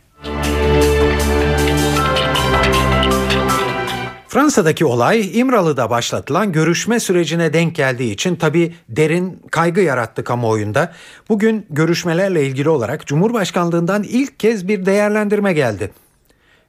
Fransa'daki 4.32 4.84
olay 4.84 5.38
İmralı'da 5.38 5.90
başlatılan 5.90 6.52
görüşme 6.52 7.00
sürecine 7.00 7.52
denk 7.52 7.76
geldiği 7.76 8.12
için 8.12 8.36
tabi 8.36 8.74
derin 8.88 9.42
kaygı 9.50 9.80
yarattı 9.80 10.24
kamuoyunda. 10.24 10.92
Bugün 11.28 11.66
görüşmelerle 11.70 12.46
ilgili 12.46 12.68
olarak 12.68 13.06
Cumhurbaşkanlığından 13.06 14.02
ilk 14.02 14.40
kez 14.40 14.68
bir 14.68 14.86
değerlendirme 14.86 15.52
geldi. 15.52 15.90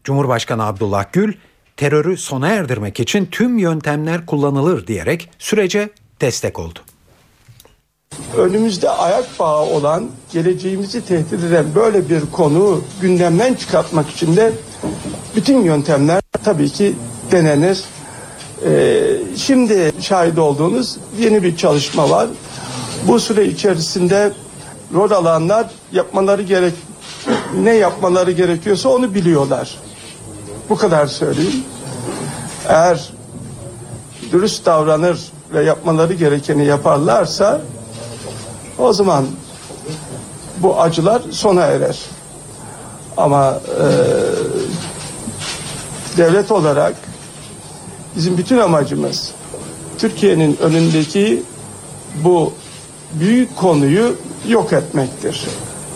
Cumhurbaşkanı 0.03 0.65
Abdullah 0.65 1.05
Gül 1.13 1.33
terörü 1.77 2.17
sona 2.17 2.47
erdirmek 2.47 2.99
için 2.99 3.25
tüm 3.25 3.57
yöntemler 3.57 4.25
kullanılır 4.25 4.87
diyerek 4.87 5.29
sürece 5.39 5.89
destek 6.21 6.59
oldu. 6.59 6.79
önümüzde 8.37 8.89
ayak 8.89 9.39
bağı 9.39 9.61
olan, 9.61 10.09
geleceğimizi 10.33 11.05
tehdit 11.05 11.43
eden 11.43 11.65
böyle 11.75 12.09
bir 12.09 12.21
konu 12.31 12.81
gündemden 13.01 13.53
çıkartmak 13.53 14.09
için 14.09 14.35
de 14.35 14.51
bütün 15.35 15.61
yöntemler 15.61 16.21
tabii 16.43 16.69
ki 16.69 16.95
denenir. 17.33 17.83
Ee, 18.65 19.03
şimdi 19.37 19.91
şahit 20.01 20.37
olduğunuz 20.39 20.97
yeni 21.19 21.43
bir 21.43 21.57
çalışma 21.57 22.09
var. 22.09 22.27
Bu 23.07 23.19
süre 23.19 23.45
içerisinde 23.45 24.31
rol 24.93 25.11
alanlar 25.11 25.67
yapmaları 25.91 26.41
gerek 26.41 26.73
ne 27.63 27.73
yapmaları 27.73 28.31
gerekiyorsa 28.31 28.89
onu 28.89 29.13
biliyorlar. 29.13 29.77
Bu 30.69 30.77
kadar 30.77 31.07
söyleyeyim. 31.07 31.63
Eğer 32.67 33.09
dürüst 34.31 34.65
davranır 34.65 35.19
ve 35.53 35.63
yapmaları 35.63 36.13
gerekeni 36.13 36.65
yaparlarsa 36.65 37.61
o 38.77 38.93
zaman 38.93 39.25
bu 40.57 40.81
acılar 40.81 41.21
sona 41.31 41.61
erer. 41.61 41.99
Ama 43.17 43.59
e, 43.79 43.85
devlet 46.17 46.51
olarak 46.51 46.95
bizim 48.15 48.37
bütün 48.37 48.57
amacımız 48.57 49.31
Türkiye'nin 49.97 50.57
önündeki 50.57 51.43
bu 52.23 52.53
büyük 53.13 53.55
konuyu 53.55 54.15
yok 54.47 54.73
etmektir. 54.73 55.47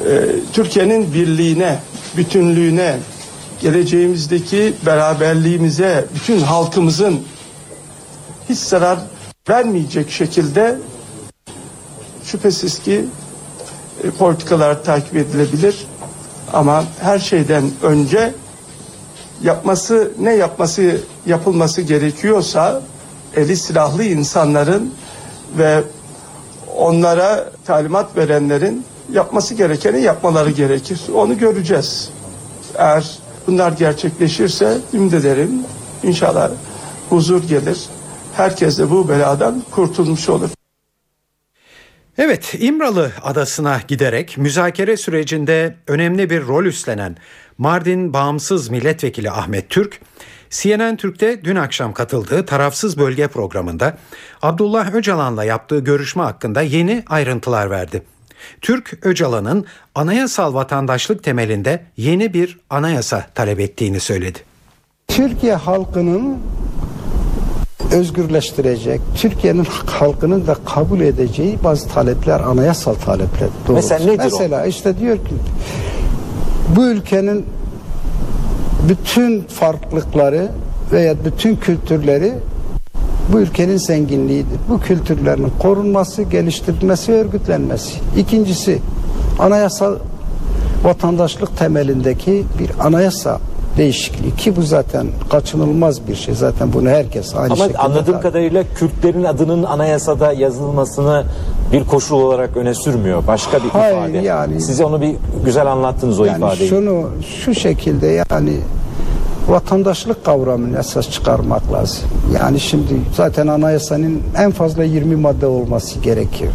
E, 0.05 0.25
Türkiye'nin 0.53 1.13
birliğine, 1.13 1.79
bütünlüğüne, 2.17 2.97
geleceğimizdeki 3.61 4.73
beraberliğimize, 4.85 6.05
bütün 6.15 6.39
halkımızın 6.39 7.19
hiç 8.49 8.57
zarar 8.57 8.99
vermeyecek 9.49 10.11
şekilde 10.11 10.77
şüphesiz 12.23 12.79
ki 12.79 13.05
e, 14.03 14.09
politikalar 14.09 14.83
takip 14.83 15.15
edilebilir 15.15 15.87
ama 16.53 16.83
her 17.01 17.19
şeyden 17.19 17.63
önce 17.83 18.33
yapması 19.43 20.11
ne 20.19 20.33
yapması 20.33 21.01
yapılması 21.27 21.81
gerekiyorsa 21.81 22.81
eli 23.35 23.57
silahlı 23.57 24.03
insanların 24.03 24.93
ve 25.57 25.83
onlara 26.75 27.51
talimat 27.65 28.17
verenlerin 28.17 28.85
yapması 29.13 29.53
gerekeni 29.53 30.01
yapmaları 30.01 30.51
gerekir. 30.51 31.01
Onu 31.13 31.37
göreceğiz. 31.37 32.09
Eğer 32.75 33.19
bunlar 33.47 33.71
gerçekleşirse 33.71 34.77
ümit 34.93 35.13
ederim 35.13 35.51
inşallah 36.03 36.51
huzur 37.09 37.43
gelir. 37.43 37.85
Herkes 38.33 38.79
de 38.79 38.89
bu 38.89 39.09
beladan 39.09 39.63
kurtulmuş 39.71 40.29
olur. 40.29 40.49
Evet, 42.17 42.55
İmralı 42.59 43.11
adasına 43.23 43.81
giderek 43.87 44.37
müzakere 44.37 44.97
sürecinde 44.97 45.75
önemli 45.87 46.29
bir 46.29 46.47
rol 46.47 46.65
üstlenen 46.65 47.17
Mardin 47.57 48.13
Bağımsız 48.13 48.69
Milletvekili 48.69 49.31
Ahmet 49.31 49.69
Türk, 49.69 50.01
CNN 50.49 50.95
Türk'te 50.97 51.43
dün 51.43 51.55
akşam 51.55 51.93
katıldığı 51.93 52.45
tarafsız 52.45 52.97
bölge 52.97 53.27
programında 53.27 53.97
Abdullah 54.41 54.93
Öcalan'la 54.93 55.43
yaptığı 55.43 55.79
görüşme 55.79 56.23
hakkında 56.23 56.61
yeni 56.61 57.03
ayrıntılar 57.07 57.69
verdi. 57.69 58.03
Türk 58.61 58.99
Öcalan'ın 59.01 59.65
anayasal 59.95 60.53
vatandaşlık 60.53 61.23
temelinde 61.23 61.83
yeni 61.97 62.33
bir 62.33 62.59
anayasa 62.69 63.27
talep 63.35 63.59
ettiğini 63.59 63.99
söyledi. 63.99 64.39
Türkiye 65.07 65.55
halkının 65.55 66.37
özgürleştirecek, 67.91 69.01
Türkiye'nin 69.17 69.67
halkının 69.85 70.47
da 70.47 70.57
kabul 70.65 70.99
edeceği 70.99 71.57
bazı 71.63 71.89
talepler, 71.89 72.39
anayasal 72.39 72.93
talepler. 72.93 73.49
doğrusu. 73.67 73.73
Mesela 73.73 74.05
nedir 74.11 74.31
o? 74.31 74.39
Mesela 74.39 74.65
işte 74.65 74.99
diyor 74.99 75.17
ki 75.17 75.33
bu 76.75 76.85
ülkenin 76.85 77.45
bütün 78.89 79.41
farklılıkları 79.41 80.51
veya 80.91 81.25
bütün 81.25 81.55
kültürleri 81.55 82.33
bu 83.33 83.39
ülkenin 83.39 83.77
zenginliğidir. 83.77 84.59
Bu 84.69 84.79
kültürlerin 84.79 85.51
korunması, 85.59 86.23
geliştirilmesi 86.23 87.11
örgütlenmesi. 87.11 87.99
İkincisi 88.17 88.79
anayasal 89.39 89.95
vatandaşlık 90.83 91.57
temelindeki 91.57 92.43
bir 92.59 92.71
anayasa 92.87 93.39
değişikliği 93.77 94.35
ki 94.35 94.55
bu 94.55 94.61
zaten 94.61 95.07
kaçınılmaz 95.29 96.07
bir 96.07 96.15
şey. 96.15 96.35
Zaten 96.35 96.73
bunu 96.73 96.89
herkes 96.89 97.35
aynı 97.35 97.45
Ama 97.53 97.55
şekilde 97.55 97.77
anladığım 97.77 98.05
tabii. 98.13 98.21
kadarıyla 98.21 98.63
Kürtlerin 98.75 99.23
adının 99.23 99.63
anayasada 99.63 100.33
yazılmasını 100.33 101.23
bir 101.71 101.83
koşul 101.85 102.15
olarak 102.21 102.57
öne 102.57 102.73
sürmüyor. 102.73 103.23
Başka 103.27 103.57
bir 103.63 103.69
Hayır, 103.69 103.95
ifade. 103.97 104.17
yani- 104.17 104.61
Size 104.61 104.85
onu 104.85 105.01
bir 105.01 105.15
güzel 105.45 105.71
anlattınız 105.71 106.19
o 106.19 106.25
yani 106.25 106.37
ifadeyi. 106.37 106.69
şunu 106.69 107.09
şu 107.43 107.55
şekilde 107.55 108.23
yani 108.31 108.53
vatandaşlık 109.47 110.25
kavramını 110.25 110.79
esas 110.79 111.09
çıkarmak 111.09 111.73
lazım. 111.73 112.03
Yani 112.41 112.59
şimdi 112.59 112.93
zaten 113.15 113.47
anayasanın 113.47 114.21
en 114.37 114.51
fazla 114.51 114.83
20 114.83 115.15
madde 115.15 115.45
olması 115.47 115.99
gerekir. 115.99 116.49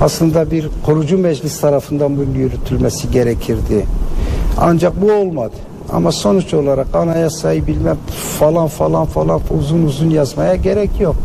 Aslında 0.00 0.50
bir 0.50 0.68
kurucu 0.86 1.18
meclis 1.18 1.60
tarafından 1.60 2.16
bunun 2.16 2.34
yürütülmesi 2.34 3.10
gerekirdi. 3.10 3.86
Ancak 4.60 5.02
bu 5.02 5.12
olmadı. 5.12 5.52
Ama 5.92 6.12
sonuç 6.12 6.54
olarak 6.54 6.94
anayasayı 6.94 7.66
bilmem 7.66 7.96
falan 8.38 8.66
falan 8.66 9.06
falan 9.06 9.40
uzun 9.58 9.82
uzun 9.82 10.10
yazmaya 10.10 10.54
gerek 10.54 11.00
yok. 11.00 11.16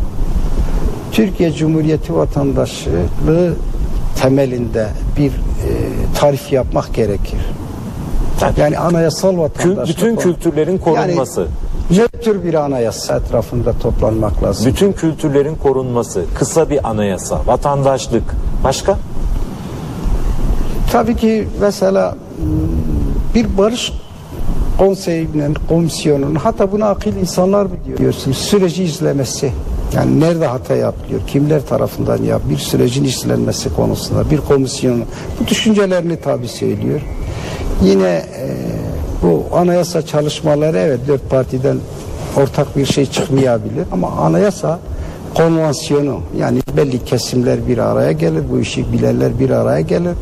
Türkiye 1.11 1.51
Cumhuriyeti 1.53 2.15
vatandaşlığı 2.15 3.53
temelinde 4.21 4.87
bir 5.17 5.29
e, 5.29 5.33
tarif 6.19 6.51
yapmak 6.53 6.93
gerekir. 6.93 7.39
Yani 8.57 8.77
anayasal 8.77 9.37
vatandaşlık. 9.37 9.97
bütün 9.97 10.15
kültürlerin 10.15 10.77
korunması. 10.77 11.47
Yani 11.89 12.07
ne 12.13 12.21
tür 12.21 12.43
bir 12.43 12.53
anayasa 12.53 13.15
etrafında 13.17 13.73
toplanmak 13.73 14.43
lazım? 14.43 14.65
Bütün 14.65 14.91
kültürlerin 14.91 15.55
korunması. 15.55 16.25
Kısa 16.35 16.69
bir 16.69 16.89
anayasa. 16.89 17.41
Vatandaşlık. 17.45 18.23
Başka? 18.63 18.97
Tabii 20.91 21.15
ki 21.15 21.47
mesela 21.61 22.15
m, 22.39 22.45
bir 23.35 23.57
barış 23.57 23.93
konseyinin, 24.77 25.53
komisyonunun 25.69 26.35
hatta 26.35 26.71
buna 26.71 26.89
akıl 26.89 27.15
insanlar 27.15 27.65
mı 27.65 27.71
diyorsunuz 27.97 28.37
süreci 28.37 28.83
izlemesi. 28.83 29.51
Yani 29.95 30.19
nerede 30.19 30.47
hata 30.47 30.75
yapılıyor, 30.75 31.19
kimler 31.27 31.65
tarafından 31.65 32.23
yap, 32.23 32.41
bir 32.49 32.57
sürecin 32.57 33.03
işlenmesi 33.03 33.75
konusunda 33.75 34.31
bir 34.31 34.37
komisyonun 34.37 35.03
bu 35.39 35.47
düşüncelerini 35.47 36.19
tabii 36.21 36.47
söylüyor. 36.47 37.01
Yine 37.83 38.07
e, 38.07 38.55
bu 39.23 39.43
anayasa 39.55 40.01
çalışmaları 40.01 40.77
evet 40.77 40.99
dört 41.07 41.29
partiden 41.29 41.77
ortak 42.37 42.77
bir 42.77 42.85
şey 42.85 43.05
çıkmayabilir 43.05 43.85
ama 43.91 44.07
anayasa 44.07 44.79
konvansiyonu 45.35 46.19
yani 46.39 46.59
belli 46.77 47.05
kesimler 47.05 47.67
bir 47.67 47.77
araya 47.77 48.11
gelir, 48.11 48.43
bu 48.51 48.59
işi 48.59 48.93
bilenler 48.93 49.39
bir 49.39 49.49
araya 49.49 49.81
gelir. 49.81 50.13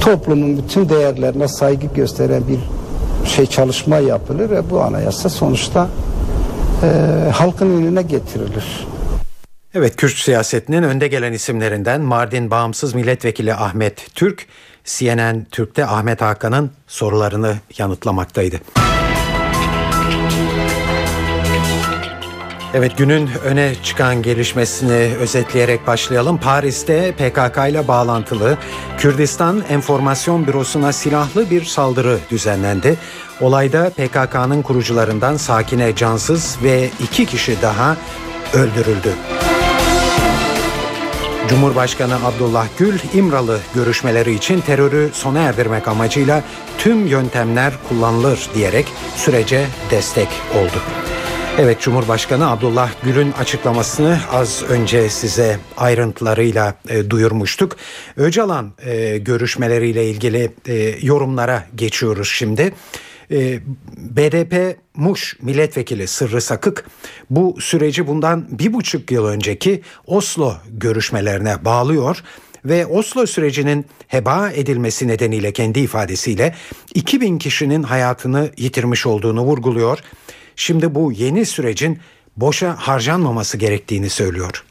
Toplumun 0.00 0.56
bütün 0.56 0.88
değerlerine 0.88 1.48
saygı 1.48 1.86
gösteren 1.86 2.42
bir 2.48 2.58
şey 3.26 3.46
çalışma 3.46 3.98
yapılır 3.98 4.50
ve 4.50 4.70
bu 4.70 4.82
anayasa 4.82 5.28
sonuçta 5.28 5.88
e, 6.82 6.86
halkın 7.30 7.76
önüne 7.78 8.02
getirilir. 8.02 8.86
Evet, 9.74 9.96
Kürt 9.96 10.16
siyasetinin 10.16 10.82
önde 10.82 11.08
gelen 11.08 11.32
isimlerinden 11.32 12.00
Mardin 12.00 12.50
Bağımsız 12.50 12.94
Milletvekili 12.94 13.54
Ahmet 13.54 14.14
Türk, 14.14 14.46
CNN 14.84 15.46
Türk'te 15.50 15.86
Ahmet 15.86 16.20
Hakan'ın 16.20 16.70
sorularını 16.86 17.56
yanıtlamaktaydı. 17.78 18.56
Evet 22.74 22.98
günün 22.98 23.30
öne 23.44 23.74
çıkan 23.82 24.22
gelişmesini 24.22 25.16
özetleyerek 25.20 25.86
başlayalım. 25.86 26.38
Paris'te 26.38 27.12
PKK 27.12 27.70
ile 27.70 27.88
bağlantılı 27.88 28.58
Kürdistan 28.98 29.62
Enformasyon 29.68 30.46
Bürosu'na 30.46 30.92
silahlı 30.92 31.50
bir 31.50 31.64
saldırı 31.64 32.18
düzenlendi. 32.30 32.96
Olayda 33.40 33.90
PKK'nın 33.90 34.62
kurucularından 34.62 35.36
Sakine 35.36 35.94
Cansız 35.94 36.58
ve 36.62 36.90
iki 37.02 37.26
kişi 37.26 37.62
daha 37.62 37.96
öldürüldü. 38.54 39.14
Cumhurbaşkanı 41.48 42.14
Abdullah 42.14 42.66
Gül, 42.78 42.98
İmralı 43.14 43.58
görüşmeleri 43.74 44.34
için 44.34 44.60
terörü 44.60 45.10
sona 45.12 45.38
erdirmek 45.38 45.88
amacıyla 45.88 46.42
tüm 46.78 47.06
yöntemler 47.06 47.72
kullanılır 47.88 48.48
diyerek 48.54 48.86
sürece 49.16 49.66
destek 49.90 50.28
oldu. 50.54 51.11
Evet 51.58 51.80
Cumhurbaşkanı 51.80 52.50
Abdullah 52.50 52.90
Gül'ün 53.02 53.32
açıklamasını 53.32 54.18
az 54.30 54.62
önce 54.62 55.08
size 55.08 55.58
ayrıntılarıyla 55.76 56.74
e, 56.88 57.10
duyurmuştuk. 57.10 57.76
Öcalan 58.16 58.72
e, 58.84 59.18
görüşmeleriyle 59.18 60.10
ilgili 60.10 60.50
e, 60.68 60.74
yorumlara 61.02 61.66
geçiyoruz 61.74 62.28
şimdi. 62.28 62.74
E, 63.30 63.60
BDP 63.96 64.76
Muş 64.96 65.36
milletvekili 65.42 66.06
Sırrı 66.06 66.40
Sakık 66.40 66.84
bu 67.30 67.56
süreci 67.60 68.06
bundan 68.06 68.46
bir 68.50 68.72
buçuk 68.72 69.10
yıl 69.10 69.26
önceki 69.26 69.82
Oslo 70.06 70.54
görüşmelerine 70.70 71.64
bağlıyor 71.64 72.22
ve 72.64 72.86
Oslo 72.86 73.26
sürecinin 73.26 73.86
heba 74.08 74.50
edilmesi 74.50 75.08
nedeniyle 75.08 75.52
kendi 75.52 75.80
ifadesiyle 75.80 76.54
2000 76.94 77.38
kişinin 77.38 77.82
hayatını 77.82 78.50
yitirmiş 78.56 79.06
olduğunu 79.06 79.42
vurguluyor. 79.42 79.98
Şimdi 80.56 80.94
bu 80.94 81.12
yeni 81.12 81.46
sürecin 81.46 81.98
boşa 82.36 82.74
harcanmaması 82.76 83.56
gerektiğini 83.56 84.10
söylüyor. 84.10 84.64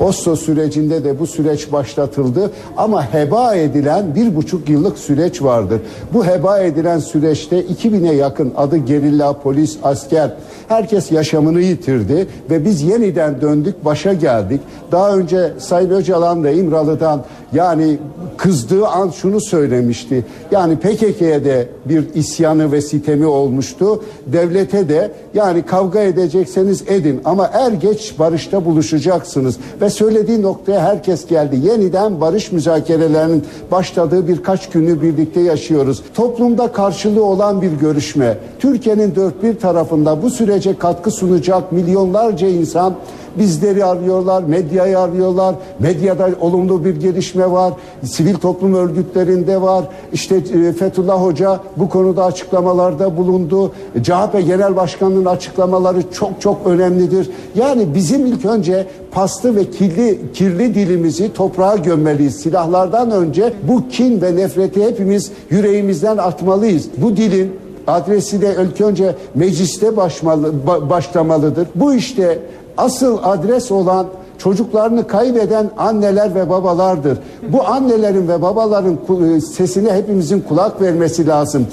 Oslo 0.00 0.36
sürecinde 0.36 1.04
de 1.04 1.20
bu 1.20 1.26
süreç 1.26 1.72
başlatıldı 1.72 2.50
ama 2.76 3.14
heba 3.14 3.54
edilen 3.54 4.14
bir 4.14 4.36
buçuk 4.36 4.68
yıllık 4.68 4.98
süreç 4.98 5.42
vardır. 5.42 5.80
Bu 6.12 6.26
heba 6.26 6.58
edilen 6.58 6.98
süreçte 6.98 7.60
2000'e 7.62 8.14
yakın 8.14 8.52
adı 8.56 8.76
gerilla, 8.76 9.40
polis, 9.40 9.78
asker 9.82 10.30
herkes 10.68 11.12
yaşamını 11.12 11.60
yitirdi 11.60 12.26
ve 12.50 12.64
biz 12.64 12.82
yeniden 12.82 13.40
döndük 13.40 13.84
başa 13.84 14.12
geldik. 14.12 14.60
Daha 14.92 15.16
önce 15.16 15.52
Sayın 15.58 15.90
Öcalan 15.90 16.44
da 16.44 16.50
İmralı'dan 16.50 17.24
yani 17.52 17.98
kızdığı 18.36 18.86
an 18.86 19.10
şunu 19.10 19.40
söylemişti. 19.40 20.24
Yani 20.50 20.76
PKK'ye 20.76 21.44
de 21.44 21.68
bir 21.84 22.14
isyanı 22.14 22.72
ve 22.72 22.80
sitemi 22.80 23.26
olmuştu. 23.26 24.02
Devlete 24.26 24.88
de 24.88 25.12
yani 25.34 25.62
kavga 25.62 26.00
edecekseniz 26.00 26.84
edin 26.86 27.20
ama 27.24 27.50
er 27.52 27.72
geç 27.72 28.18
barışta 28.18 28.64
buluşacaksınız. 28.64 29.56
Ve 29.80 29.90
söylediği 29.90 30.42
noktaya 30.42 30.80
herkes 30.80 31.26
geldi. 31.26 31.56
Yeniden 31.56 32.20
barış 32.20 32.52
müzakerelerinin 32.52 33.44
başladığı 33.70 34.28
birkaç 34.28 34.68
günü 34.68 35.02
birlikte 35.02 35.40
yaşıyoruz. 35.40 36.02
Toplumda 36.14 36.72
karşılığı 36.72 37.24
olan 37.24 37.62
bir 37.62 37.72
görüşme. 37.72 38.38
Türkiye'nin 38.58 39.14
dört 39.14 39.42
bir 39.42 39.58
tarafında 39.58 40.22
bu 40.22 40.30
sürece 40.30 40.78
katkı 40.78 41.10
sunacak 41.10 41.72
milyonlarca 41.72 42.48
insan 42.48 42.94
bizleri 43.38 43.84
arıyorlar, 43.84 44.42
medyayı 44.42 44.98
arıyorlar. 44.98 45.54
Medyada 45.78 46.28
olumlu 46.40 46.84
bir 46.84 46.96
gelişme 46.96 47.50
var. 47.50 47.72
Sivil 48.04 48.34
toplum 48.34 48.74
örgütlerinde 48.74 49.62
var. 49.62 49.84
İşte 50.12 50.36
e, 50.36 50.72
Fethullah 50.72 51.22
Hoca 51.22 51.60
bu 51.76 51.88
konuda 51.88 52.24
açıklamalarda 52.24 53.16
bulundu. 53.16 53.72
CHP 54.02 54.46
Genel 54.46 54.76
Başkanı'nın 54.76 55.24
açıklamaları 55.24 56.10
çok 56.12 56.40
çok 56.40 56.66
önemlidir. 56.66 57.30
Yani 57.54 57.94
bizim 57.94 58.26
ilk 58.26 58.44
önce 58.44 58.86
paslı 59.10 59.56
ve 59.56 59.70
kirli, 59.70 60.20
kirli 60.34 60.74
dilimizi 60.74 61.32
toprağa 61.32 61.76
gömmeliyiz. 61.76 62.36
Silahlardan 62.36 63.10
önce 63.10 63.52
bu 63.68 63.88
kin 63.88 64.20
ve 64.20 64.36
nefreti 64.36 64.84
hepimiz 64.84 65.32
yüreğimizden 65.50 66.16
atmalıyız. 66.16 66.88
Bu 66.96 67.16
dilin 67.16 67.52
adresi 67.86 68.40
de 68.40 68.56
ilk 68.64 68.80
önce 68.80 69.14
mecliste 69.34 69.96
başmalı, 69.96 70.52
ba- 70.66 70.90
başlamalıdır. 70.90 71.68
Bu 71.74 71.94
işte 71.94 72.38
asıl 72.76 73.18
adres 73.22 73.72
olan 73.72 74.06
çocuklarını 74.38 75.06
kaybeden 75.06 75.70
anneler 75.78 76.34
ve 76.34 76.50
babalardır. 76.50 77.18
Bu 77.48 77.66
annelerin 77.66 78.28
ve 78.28 78.42
babaların 78.42 78.98
ku- 79.08 79.40
sesine 79.40 79.92
hepimizin 79.92 80.40
kulak 80.40 80.80
vermesi 80.80 81.26
lazım. 81.26 81.66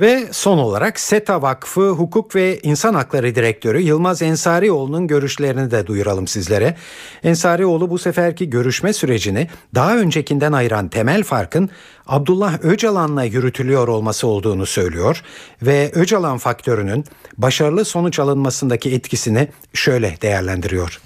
Ve 0.00 0.28
son 0.32 0.58
olarak 0.58 1.00
SETA 1.00 1.42
Vakfı 1.42 1.90
Hukuk 1.90 2.34
ve 2.34 2.58
İnsan 2.62 2.94
Hakları 2.94 3.34
Direktörü 3.34 3.80
Yılmaz 3.80 4.22
Ensarioğlu'nun 4.22 5.06
görüşlerini 5.06 5.70
de 5.70 5.86
duyuralım 5.86 6.26
sizlere. 6.26 6.76
Ensarioğlu 7.22 7.90
bu 7.90 7.98
seferki 7.98 8.50
görüşme 8.50 8.92
sürecini 8.92 9.48
daha 9.74 9.96
öncekinden 9.96 10.52
ayıran 10.52 10.88
temel 10.88 11.22
farkın 11.24 11.70
Abdullah 12.06 12.64
Öcalan'la 12.64 13.24
yürütülüyor 13.24 13.88
olması 13.88 14.26
olduğunu 14.26 14.66
söylüyor 14.66 15.22
ve 15.62 15.90
Öcalan 15.94 16.38
faktörünün 16.38 17.04
başarılı 17.38 17.84
sonuç 17.84 18.18
alınmasındaki 18.18 18.94
etkisini 18.94 19.48
şöyle 19.74 20.16
değerlendiriyor. 20.22 21.00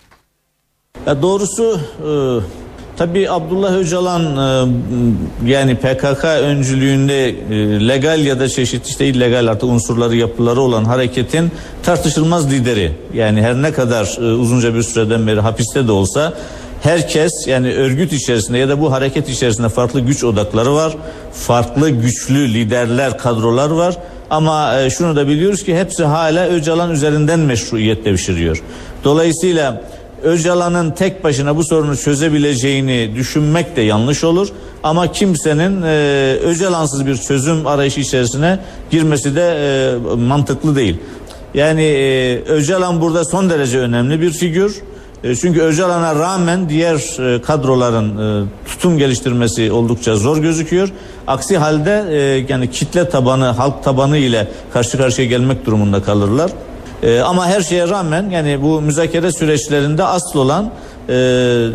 Ya 1.07 1.22
doğrusu 1.22 1.80
e, 2.00 2.11
tabii 2.96 3.30
Abdullah 3.30 3.72
Öcalan 3.72 4.37
e, 4.37 4.72
yani 5.50 5.76
PKK 5.76 6.24
öncülüğünde 6.24 7.28
e, 7.28 7.35
legal 7.88 8.26
ya 8.26 8.40
da 8.40 8.48
çeşitli 8.48 8.88
işte 8.88 9.07
illegal 9.07 9.46
artık 9.46 9.68
unsurları 9.68 10.16
yapıları 10.16 10.61
olan 10.61 10.85
hareketin 10.85 11.50
tartışılmaz 11.83 12.52
lideri. 12.52 12.92
Yani 13.14 13.42
her 13.42 13.62
ne 13.62 13.72
kadar 13.72 14.16
e, 14.18 14.24
uzunca 14.24 14.74
bir 14.74 14.83
süreden 14.83 15.26
beri 15.26 15.40
hapiste 15.40 15.87
de 15.87 15.92
olsa 15.92 16.33
herkes 16.83 17.46
yani 17.46 17.74
örgüt 17.74 18.12
içerisinde 18.12 18.59
ya 18.59 18.68
da 18.68 18.80
bu 18.80 18.92
hareket 18.92 19.28
içerisinde 19.28 19.68
farklı 19.68 20.00
güç 20.00 20.24
odakları 20.24 20.74
var. 20.74 20.96
Farklı 21.33 21.90
güçlü 21.90 22.54
liderler, 22.54 23.18
kadrolar 23.18 23.70
var. 23.70 23.96
Ama 24.30 24.74
şunu 24.90 25.16
da 25.16 25.28
biliyoruz 25.28 25.64
ki 25.64 25.76
hepsi 25.76 26.04
hala 26.04 26.46
Öcalan 26.46 26.90
üzerinden 26.90 27.40
meşruiyet 27.40 28.04
devşiriyor. 28.04 28.62
Dolayısıyla 29.04 29.83
Öcalan'ın 30.24 30.90
tek 30.90 31.24
başına 31.24 31.56
bu 31.56 31.64
sorunu 31.64 31.96
çözebileceğini 31.96 33.10
düşünmek 33.16 33.76
de 33.76 33.82
yanlış 33.82 34.24
olur. 34.24 34.48
Ama 34.82 35.12
kimsenin 35.12 35.82
e, 35.82 36.37
Öcalan'sız 36.44 37.06
bir 37.06 37.16
çözüm 37.16 37.66
arayışı 37.66 38.00
içerisine 38.00 38.58
girmesi 38.90 39.37
de 39.37 39.56
e, 39.58 40.16
mantıklı 40.16 40.76
değil. 40.76 40.96
Yani 41.54 41.82
e, 41.82 42.42
Öcalan 42.42 43.00
burada 43.00 43.24
son 43.24 43.50
derece 43.50 43.78
önemli 43.78 44.20
bir 44.20 44.30
figür. 44.30 44.76
E, 45.24 45.34
çünkü 45.37 45.60
Öcalan'a 45.60 46.14
rağmen 46.14 46.68
diğer 46.68 46.94
e, 47.34 47.42
kadroların 47.42 48.42
e, 48.44 48.46
tutum 48.68 48.98
geliştirmesi 48.98 49.72
oldukça 49.72 50.16
zor 50.16 50.38
gözüküyor. 50.38 50.88
Aksi 51.26 51.58
halde 51.58 52.04
e, 52.10 52.46
yani 52.48 52.70
kitle 52.70 53.08
tabanı, 53.08 53.44
halk 53.44 53.84
tabanı 53.84 54.16
ile 54.16 54.48
karşı 54.72 54.98
karşıya 54.98 55.28
gelmek 55.28 55.66
durumunda 55.66 56.02
kalırlar. 56.02 56.50
Ee, 57.02 57.20
ama 57.20 57.46
her 57.46 57.61
şeye 57.61 57.88
rağmen 57.88 58.30
yani 58.30 58.62
bu 58.62 58.80
müzakere 58.80 59.33
süreçlerinde 59.33 60.04
asıl 60.04 60.38
olan 60.38 60.70
e, 61.09 61.14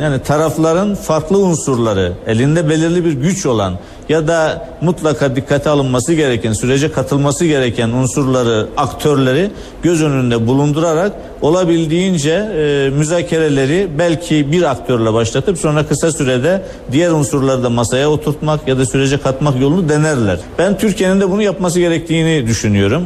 yani 0.02 0.20
tarafların 0.24 0.96
farklı 0.96 1.38
unsurları 1.38 2.14
elinde 2.28 2.70
belirli 2.70 3.06
bir 3.06 3.12
güç 3.12 3.46
olan 3.46 3.74
ya 4.10 4.28
da 4.28 4.68
mutlaka 4.82 5.36
dikkate 5.36 5.70
alınması 5.70 6.14
gereken 6.14 6.54
sürece 6.54 6.92
katılması 6.92 7.46
gereken 7.46 7.90
unsurları 7.90 8.68
aktörleri 8.78 9.52
göz 9.84 10.04
önünde 10.04 10.48
bulundurarak 10.48 11.12
olabildiğince 11.42 12.32
e, 12.32 12.90
müzakereleri 12.90 13.88
belki 14.00 14.52
bir 14.52 14.64
aktörle 14.64 15.14
başlatıp 15.14 15.58
sonra 15.58 15.88
kısa 15.88 16.12
sürede 16.12 16.62
diğer 16.92 17.12
unsurları 17.12 17.64
da 17.64 17.70
masaya 17.70 18.10
oturtmak 18.10 18.68
ya 18.68 18.78
da 18.78 18.86
sürece 18.86 19.18
katmak 19.18 19.62
yolunu 19.62 19.90
denerler. 19.90 20.40
Ben 20.58 20.78
Türkiye'nin 20.78 21.22
de 21.22 21.32
bunu 21.32 21.42
yapması 21.42 21.80
gerektiğini 21.80 22.48
düşünüyorum. 22.48 23.04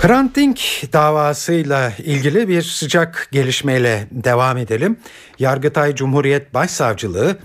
Hrant 0.00 0.36
Dink 0.36 0.60
davasıyla 0.92 1.92
ilgili 1.98 2.48
bir 2.48 2.62
sıcak 2.62 3.28
gelişmeyle 3.32 4.08
devam 4.10 4.56
edelim. 4.56 4.96
Yargıtay 5.38 5.94
Cumhuriyet 5.94 6.54
Başsavcılığı 6.54 7.36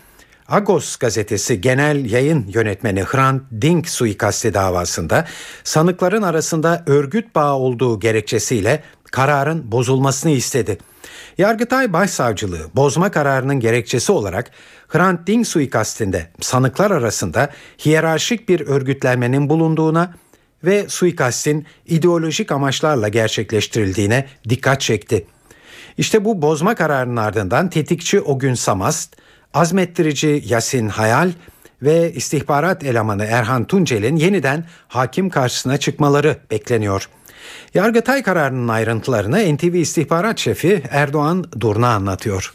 Agos 0.48 0.96
gazetesi 0.96 1.62
genel 1.62 2.12
yayın 2.12 2.46
yönetmeni 2.48 3.04
Hrant 3.04 3.42
Dink 3.62 3.90
suikasti 3.90 4.54
davasında 4.54 5.26
sanıkların 5.64 6.22
arasında 6.22 6.84
örgüt 6.88 7.36
bağı 7.36 7.56
olduğu 7.56 8.00
gerekçesiyle 8.00 8.84
kararın 9.12 9.72
bozulmasını 9.72 10.32
istedi. 10.32 10.78
Yargıtay 11.38 11.94
Başsavcılığı 11.94 12.70
bozma 12.76 13.12
kararının 13.12 13.60
gerekçesi 13.60 14.12
olarak 14.12 14.52
Hrant 14.88 15.28
Dink 15.28 15.48
suikastinde 15.48 16.28
sanıklar 16.42 16.92
arasında 16.92 17.50
hiyerarşik 17.86 18.50
bir 18.50 18.68
örgütlenmenin 18.68 19.50
bulunduğuna 19.50 20.14
ve 20.64 20.90
suikastin 20.90 21.66
ideolojik 21.86 22.52
amaçlarla 22.52 23.08
gerçekleştirildiğine 23.08 24.26
dikkat 24.50 24.82
çekti. 24.82 25.26
İşte 25.98 26.26
bu 26.26 26.42
bozma 26.42 26.76
kararının 26.76 27.18
ardından 27.18 27.70
tetikçi 27.70 28.22
Ogün 28.22 28.54
Samast, 28.54 29.16
azmettirici 29.54 30.42
Yasin 30.46 30.88
Hayal 30.88 31.30
ve 31.82 32.12
istihbarat 32.12 32.84
elemanı 32.84 33.26
Erhan 33.26 33.66
Tuncel'in 33.66 34.16
yeniden 34.16 34.66
hakim 34.88 35.30
karşısına 35.30 35.78
çıkmaları 35.78 36.38
bekleniyor. 36.52 37.10
Yargıtay 37.74 38.24
kararının 38.24 38.68
ayrıntılarını 38.68 39.56
NTV 39.56 39.74
istihbarat 39.74 40.40
şefi 40.40 40.84
Erdoğan 40.92 41.46
Durna 41.60 41.88
anlatıyor. 41.88 42.54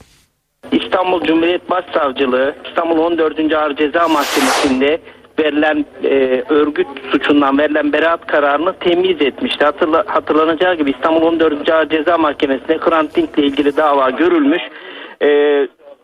İstanbul 0.72 1.24
Cumhuriyet 1.24 1.70
Başsavcılığı 1.70 2.54
İstanbul 2.68 2.98
14. 2.98 3.52
Ağır 3.52 3.76
Ceza 3.76 4.08
Mahkemesi'nde 4.08 5.00
verilen 5.38 5.84
e, 6.04 6.44
örgüt 6.48 6.86
suçundan 7.12 7.58
verilen 7.58 7.92
beraat 7.92 8.26
kararını 8.26 8.72
temiz 8.72 9.22
etmişti. 9.22 9.64
Hatırla, 9.64 10.04
hatırlanacağı 10.06 10.74
gibi 10.74 10.90
İstanbul 10.90 11.22
14. 11.22 11.70
Ağır 11.70 11.88
Ceza 11.88 12.18
Mahkemesi'nde 12.18 12.78
Hrant 12.78 13.18
ile 13.18 13.46
ilgili 13.46 13.76
dava 13.76 14.10
görülmüş. 14.10 14.62
E, 15.22 15.28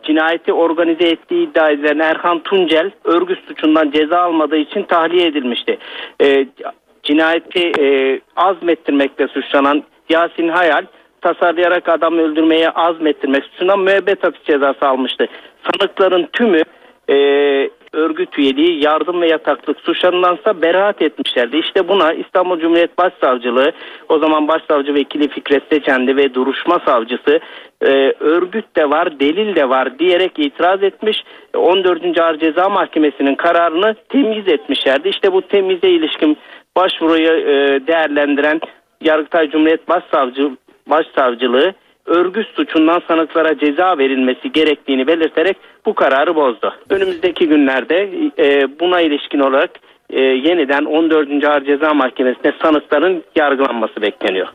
cinayeti 0.03 0.53
organize 0.53 1.07
ettiği 1.07 1.49
iddia 1.49 1.69
edilen 1.69 1.99
Erhan 1.99 2.39
Tuncel 2.39 2.91
örgüt 3.03 3.39
suçundan 3.47 3.91
ceza 3.91 4.19
almadığı 4.19 4.57
için 4.57 4.83
tahliye 4.83 5.27
edilmişti. 5.27 5.77
E, 6.21 6.45
cinayeti 7.03 7.71
e, 7.79 8.19
azmettirmekle 8.35 9.27
suçlanan 9.27 9.83
Yasin 10.09 10.47
Hayal 10.47 10.85
tasarlayarak 11.21 11.89
adam 11.89 12.17
öldürmeye 12.17 12.69
azmettirmek 12.69 13.43
suçundan 13.43 13.79
müebbet 13.79 14.23
hapis 14.23 14.43
cezası 14.43 14.87
almıştı. 14.87 15.27
Sanıkların 15.63 16.29
tümü 16.33 16.61
e, 17.09 17.15
örgüt 17.95 18.39
üyeliği, 18.39 18.83
yardım 18.83 19.21
ve 19.21 19.27
yataklık 19.27 19.79
suçlarındansa 19.79 20.61
beraat 20.61 21.01
etmişlerdi. 21.01 21.57
İşte 21.57 21.87
buna 21.87 22.13
İstanbul 22.13 22.59
Cumhuriyet 22.59 22.97
Başsavcılığı, 22.97 23.71
o 24.09 24.19
zaman 24.19 24.47
Başsavcı 24.47 24.93
Vekili 24.93 25.27
Fikret 25.27 25.63
Seçendi 25.71 26.17
ve 26.17 26.33
duruşma 26.33 26.79
savcısı 26.85 27.39
e, 27.81 28.13
örgüt 28.19 28.75
de 28.75 28.89
var, 28.89 29.19
delil 29.19 29.55
de 29.55 29.69
var 29.69 29.99
diyerek 29.99 30.39
itiraz 30.39 30.83
etmiş. 30.83 31.23
14. 31.53 32.21
Ağır 32.21 32.39
Ceza 32.39 32.69
Mahkemesi'nin 32.69 33.35
kararını 33.35 33.95
temiz 34.09 34.47
etmişlerdi. 34.47 35.09
İşte 35.09 35.33
bu 35.33 35.41
temize 35.41 35.89
ilişkin 35.89 36.37
başvuruyu 36.75 37.31
e, 37.31 37.87
değerlendiren 37.87 38.59
Yargıtay 39.01 39.49
Cumhuriyet 39.51 39.89
Başsavcı, 39.89 40.51
Başsavcılığı 40.87 41.73
örgüt 42.05 42.47
suçundan 42.47 43.01
sanıklara 43.07 43.57
ceza 43.57 43.97
verilmesi 43.97 44.51
gerektiğini 44.51 45.07
belirterek 45.07 45.57
bu 45.85 45.95
kararı 45.95 46.35
bozdu. 46.35 46.73
Önümüzdeki 46.89 47.47
günlerde 47.47 48.09
e, 48.39 48.79
buna 48.79 49.01
ilişkin 49.01 49.39
olarak 49.39 49.71
e, 50.09 50.21
yeniden 50.21 50.85
14. 50.85 51.43
Ağır 51.43 51.65
Ceza 51.65 51.93
Mahkemesi'nde 51.93 52.53
sanıkların 52.61 53.23
yargılanması 53.35 54.01
bekleniyor. 54.01 54.47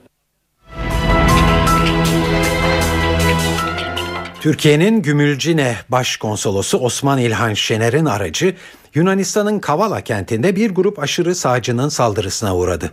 Türkiye'nin 4.41 5.03
Gümülcine 5.03 5.75
Başkonsolosu 5.89 6.79
Osman 6.79 7.19
İlhan 7.19 7.55
Şener'in 7.55 8.05
aracı 8.05 8.55
Yunanistan'ın 8.95 9.59
Kavala 9.59 10.01
kentinde 10.01 10.57
bir 10.57 10.71
grup 10.71 10.99
aşırı 10.99 11.35
sağcının 11.35 11.89
saldırısına 11.89 12.57
uğradı. 12.57 12.91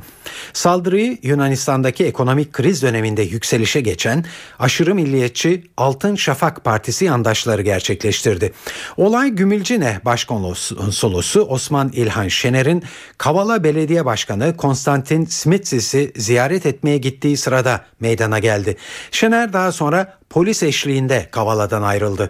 Saldırıyı 0.54 1.18
Yunanistan'daki 1.24 2.06
ekonomik 2.06 2.54
kriz 2.54 2.82
döneminde 2.82 3.22
yükselişe 3.22 3.82
geçen 3.82 4.26
aşırı 4.60 4.96
milliyetçi 4.96 5.64
Altın 5.78 6.16
Şafak 6.16 6.64
Partisi 6.64 7.06
yandaşları 7.06 7.62
gerçekleştirdi. 7.62 8.54
Olay 8.98 9.30
Gümülcine 9.30 10.00
Başkonsolosu 10.06 11.42
Osman 11.42 11.90
İlhan 11.94 12.28
Şener'in 12.28 12.84
Kavala 13.18 13.64
Belediye 13.64 14.06
Başkanı 14.06 14.58
Konstantin 14.58 15.26
Smitsis'i 15.26 16.12
ziyaret 16.16 16.66
etmeye 16.66 16.98
gittiği 16.98 17.38
sırada 17.38 17.86
meydana 18.00 18.40
geldi. 18.40 18.78
Şener 19.12 19.54
daha 19.54 19.72
sonra 19.72 20.18
polis 20.30 20.64
eşliğinde 20.64 21.28
Kavala'dan 21.32 21.82
ayrıldı. 21.82 22.30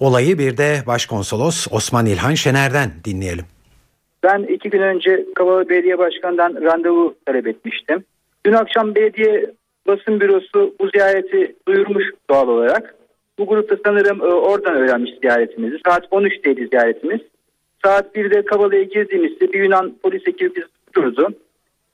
Olayı 0.00 0.38
bir 0.38 0.56
de 0.56 0.76
Başkonsolos 0.86 1.66
Osman 1.72 2.06
İlhan 2.06 2.34
Şener'den 2.34 2.90
dinleyelim. 3.04 3.44
Ben 4.22 4.42
iki 4.42 4.70
gün 4.70 4.82
önce 4.82 5.24
Kavala 5.34 5.68
Belediye 5.68 5.98
Başkanı'ndan 5.98 6.62
randevu 6.62 7.14
talep 7.26 7.46
etmiştim. 7.46 8.04
Dün 8.46 8.52
akşam 8.52 8.94
belediye 8.94 9.50
basın 9.86 10.20
bürosu 10.20 10.74
bu 10.80 10.88
ziyareti 10.88 11.56
duyurmuş 11.68 12.04
doğal 12.30 12.48
olarak. 12.48 12.94
Bu 13.38 13.46
grupta 13.46 13.76
sanırım 13.84 14.20
e, 14.20 14.24
oradan 14.24 14.74
öğrenmiş 14.76 15.10
ziyaretimizi. 15.20 15.76
Saat 15.86 16.04
13'teydi 16.04 16.70
ziyaretimiz. 16.70 17.20
Saat 17.84 18.16
1'de 18.16 18.44
Kavala'ya 18.44 18.82
girdiğimizde 18.82 19.52
bir 19.52 19.62
Yunan 19.62 19.94
polis 20.02 20.22
ekibi 20.28 20.54
bizi 20.56 20.66
tutturdu. 20.86 21.28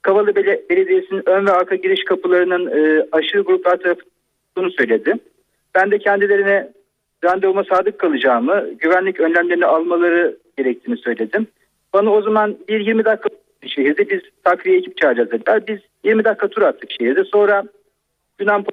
Kavalı 0.03 0.31
Bele- 0.31 0.63
Belediyesi'nin 0.71 1.23
ön 1.29 1.47
ve 1.47 1.51
arka 1.51 1.75
giriş 1.75 2.05
kapılarının 2.05 2.67
e, 2.67 3.07
aşırı 3.13 3.43
gruplar 3.43 3.77
tarafından 3.77 4.69
söyledi. 4.77 5.15
Ben 5.75 5.91
de 5.91 5.99
kendilerine 5.99 6.69
randevuma 7.25 7.65
sadık 7.65 7.99
kalacağımı, 7.99 8.65
güvenlik 8.79 9.21
önlemlerini 9.21 9.67
almaları 9.67 10.37
gerektiğini 10.59 10.97
söyledim. 10.97 11.47
Bana 11.93 12.11
o 12.11 12.23
zaman 12.23 12.57
bir 12.69 12.81
20 12.81 13.05
dakika 13.05 13.29
şehirde 13.67 14.11
biz 14.11 14.21
takviye 14.45 14.79
ekip 14.79 14.97
çağıracağız 14.97 15.31
dediler. 15.31 15.67
Biz 15.69 15.79
20 16.05 16.25
dakika 16.25 16.49
tur 16.49 16.63
attık 16.63 16.91
şehirde. 16.91 17.25
Sonra 17.25 17.65
Yunan 18.41 18.65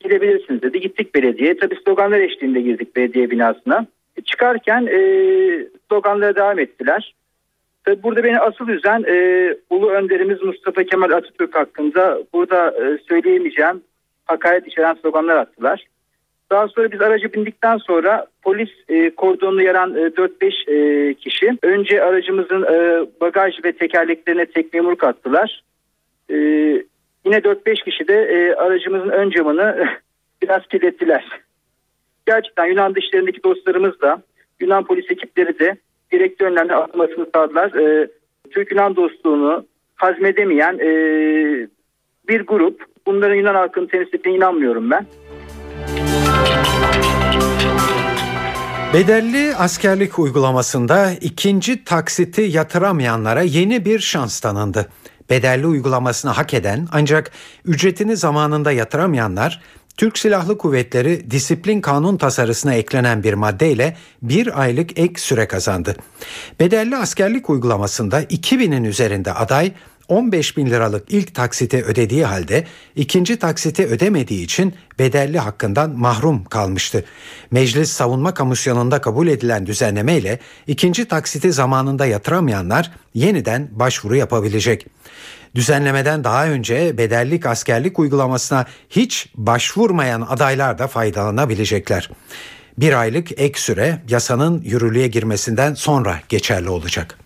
gidebilirsiniz 0.00 0.62
dedi. 0.62 0.80
Gittik 0.80 1.14
belediyeye. 1.14 1.56
Tabii 1.56 1.76
sloganlar 1.84 2.20
eşliğinde 2.20 2.60
girdik 2.60 2.96
belediye 2.96 3.30
binasına. 3.30 3.86
E, 4.16 4.22
Çıkarken 4.22 4.86
e, 4.86 4.98
sloganlara 5.88 6.36
devam 6.36 6.58
ettiler. 6.58 7.14
Tabii 7.84 8.02
burada 8.02 8.24
beni 8.24 8.38
asıl 8.38 8.68
üzen 8.68 9.04
e, 9.08 9.54
Ulu 9.70 9.90
Önderimiz 9.90 10.42
Mustafa 10.42 10.84
Kemal 10.84 11.10
Atatürk 11.10 11.54
hakkında 11.54 12.18
burada 12.34 12.70
e, 12.70 12.98
söyleyemeyeceğim 13.08 13.82
hakaret 14.24 14.66
içeren 14.66 14.94
sloganlar 14.94 15.36
attılar. 15.36 15.86
Daha 16.50 16.68
sonra 16.68 16.92
biz 16.92 17.00
araca 17.00 17.32
bindikten 17.32 17.76
sonra 17.76 18.26
polis 18.42 18.70
e, 18.88 19.10
kordonunu 19.10 19.62
yaran 19.62 19.94
e, 19.94 20.00
4-5 20.00 20.70
e, 20.70 21.14
kişi 21.14 21.58
önce 21.62 22.02
aracımızın 22.02 22.62
e, 22.62 23.06
bagaj 23.20 23.64
ve 23.64 23.72
tekerleklerine 23.72 24.46
tekme 24.46 24.76
yumruk 24.76 25.04
attılar. 25.04 25.62
E, 26.30 26.34
yine 27.24 27.36
4-5 27.36 27.84
kişi 27.84 28.08
de 28.08 28.14
e, 28.14 28.54
aracımızın 28.54 29.08
ön 29.08 29.30
camını 29.30 29.88
biraz 30.42 30.66
kirlettiler. 30.66 31.24
Gerçekten 32.26 32.66
Yunan 32.66 32.94
dışlarındaki 32.94 33.42
dostlarımız 33.42 34.00
da 34.00 34.22
Yunan 34.60 34.84
polis 34.84 35.10
ekipleri 35.10 35.58
de 35.58 35.76
gerekli 36.10 36.44
önlemler 36.44 36.74
almasını 36.74 37.26
sağladılar. 37.34 37.74
E, 37.74 38.08
Türk-Yunan 38.50 38.96
dostluğunu 38.96 39.66
hazmedemeyen 39.96 40.78
e, 40.78 40.88
bir 42.28 42.40
grup. 42.40 42.84
Bunların 43.06 43.34
Yunan 43.36 43.54
halkını 43.54 43.88
temsil 43.88 44.14
ettiğine 44.14 44.36
inanmıyorum 44.36 44.90
ben. 44.90 45.06
Bedelli 48.92 49.56
askerlik 49.56 50.18
uygulamasında 50.18 51.12
ikinci 51.20 51.84
taksiti 51.84 52.42
yatıramayanlara 52.42 53.42
yeni 53.42 53.84
bir 53.84 53.98
şans 53.98 54.40
tanındı. 54.40 54.88
Bedelli 55.30 55.66
uygulamasını 55.66 56.30
hak 56.30 56.54
eden 56.54 56.88
ancak 56.92 57.30
ücretini 57.64 58.16
zamanında 58.16 58.72
yatıramayanlar 58.72 59.60
Türk 59.96 60.18
Silahlı 60.18 60.58
Kuvvetleri 60.58 61.30
disiplin 61.30 61.80
kanun 61.80 62.16
tasarısına 62.16 62.74
eklenen 62.74 63.22
bir 63.22 63.34
maddeyle 63.34 63.96
bir 64.22 64.60
aylık 64.60 64.98
ek 64.98 65.20
süre 65.20 65.48
kazandı. 65.48 65.96
Bedelli 66.60 66.96
askerlik 66.96 67.50
uygulamasında 67.50 68.22
2000'in 68.22 68.84
üzerinde 68.84 69.32
aday 69.32 69.72
15 70.08 70.56
bin 70.56 70.66
liralık 70.66 71.04
ilk 71.08 71.34
taksiti 71.34 71.84
ödediği 71.84 72.24
halde 72.24 72.64
ikinci 72.96 73.38
taksiti 73.38 73.86
ödemediği 73.86 74.44
için 74.44 74.74
bedelli 74.98 75.38
hakkından 75.38 75.90
mahrum 75.90 76.44
kalmıştı. 76.44 77.04
Meclis 77.50 77.90
Savunma 77.90 78.34
Komisyonu'nda 78.34 79.00
kabul 79.00 79.28
edilen 79.28 79.66
düzenleme 79.66 80.16
ile 80.16 80.38
ikinci 80.66 81.04
taksiti 81.04 81.52
zamanında 81.52 82.06
yatıramayanlar 82.06 82.90
yeniden 83.14 83.68
başvuru 83.72 84.16
yapabilecek. 84.16 84.86
Düzenlemeden 85.54 86.24
daha 86.24 86.46
önce 86.46 86.98
bedellik 86.98 87.46
askerlik 87.46 87.98
uygulamasına 87.98 88.66
hiç 88.90 89.28
başvurmayan 89.34 90.20
adaylar 90.20 90.78
da 90.78 90.86
faydalanabilecekler. 90.86 92.10
Bir 92.78 93.00
aylık 93.00 93.40
ek 93.40 93.60
süre 93.60 94.02
yasanın 94.08 94.62
yürürlüğe 94.62 95.08
girmesinden 95.08 95.74
sonra 95.74 96.20
geçerli 96.28 96.68
olacak. 96.68 97.18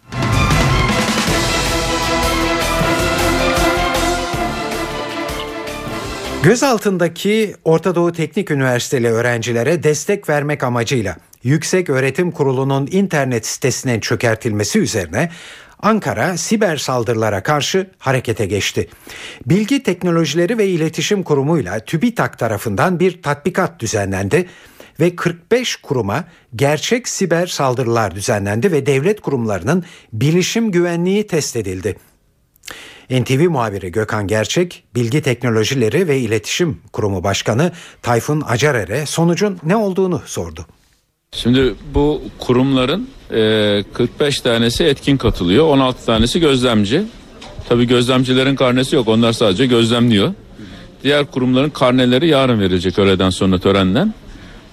Gözaltındaki 6.42 7.54
Orta 7.64 7.94
Doğu 7.94 8.12
Teknik 8.12 8.50
Üniversiteli 8.50 9.08
öğrencilere 9.08 9.82
destek 9.82 10.28
vermek 10.28 10.64
amacıyla 10.64 11.16
Yüksek 11.42 11.90
Öğretim 11.90 12.30
Kurulu'nun 12.30 12.88
internet 12.90 13.46
sitesinin 13.46 14.00
çökertilmesi 14.00 14.78
üzerine 14.78 15.30
Ankara 15.82 16.36
siber 16.36 16.76
saldırılara 16.76 17.42
karşı 17.42 17.90
harekete 17.98 18.46
geçti. 18.46 18.88
Bilgi 19.46 19.82
Teknolojileri 19.82 20.58
ve 20.58 20.66
İletişim 20.66 21.22
Kurumu'yla 21.22 21.78
TÜBİTAK 21.78 22.38
tarafından 22.38 23.00
bir 23.00 23.22
tatbikat 23.22 23.80
düzenlendi 23.80 24.48
ve 25.00 25.16
45 25.16 25.76
kuruma 25.76 26.24
gerçek 26.56 27.08
siber 27.08 27.46
saldırılar 27.46 28.14
düzenlendi 28.14 28.72
ve 28.72 28.86
devlet 28.86 29.20
kurumlarının 29.20 29.84
bilişim 30.12 30.70
güvenliği 30.70 31.26
test 31.26 31.56
edildi. 31.56 31.96
NTV 33.12 33.48
muhabiri 33.48 33.92
Gökhan 33.92 34.26
Gerçek, 34.26 34.82
Bilgi 34.94 35.22
Teknolojileri 35.22 36.08
ve 36.08 36.18
İletişim 36.18 36.80
Kurumu 36.92 37.24
Başkanı 37.24 37.72
Tayfun 38.02 38.42
Acarer'e 38.46 39.06
sonucun 39.06 39.58
ne 39.64 39.76
olduğunu 39.76 40.22
sordu. 40.26 40.66
Şimdi 41.32 41.74
bu 41.94 42.22
kurumların 42.38 43.08
e, 43.30 43.84
45 43.94 44.40
tanesi 44.40 44.84
etkin 44.84 45.16
katılıyor, 45.16 45.66
16 45.68 46.06
tanesi 46.06 46.40
gözlemci. 46.40 47.02
Tabii 47.68 47.86
gözlemcilerin 47.86 48.56
karnesi 48.56 48.96
yok, 48.96 49.08
onlar 49.08 49.32
sadece 49.32 49.66
gözlemliyor. 49.66 50.34
Diğer 51.04 51.26
kurumların 51.26 51.70
karneleri 51.70 52.28
yarın 52.28 52.60
verilecek 52.60 52.98
öğleden 52.98 53.30
sonra 53.30 53.58
törenden. 53.58 54.14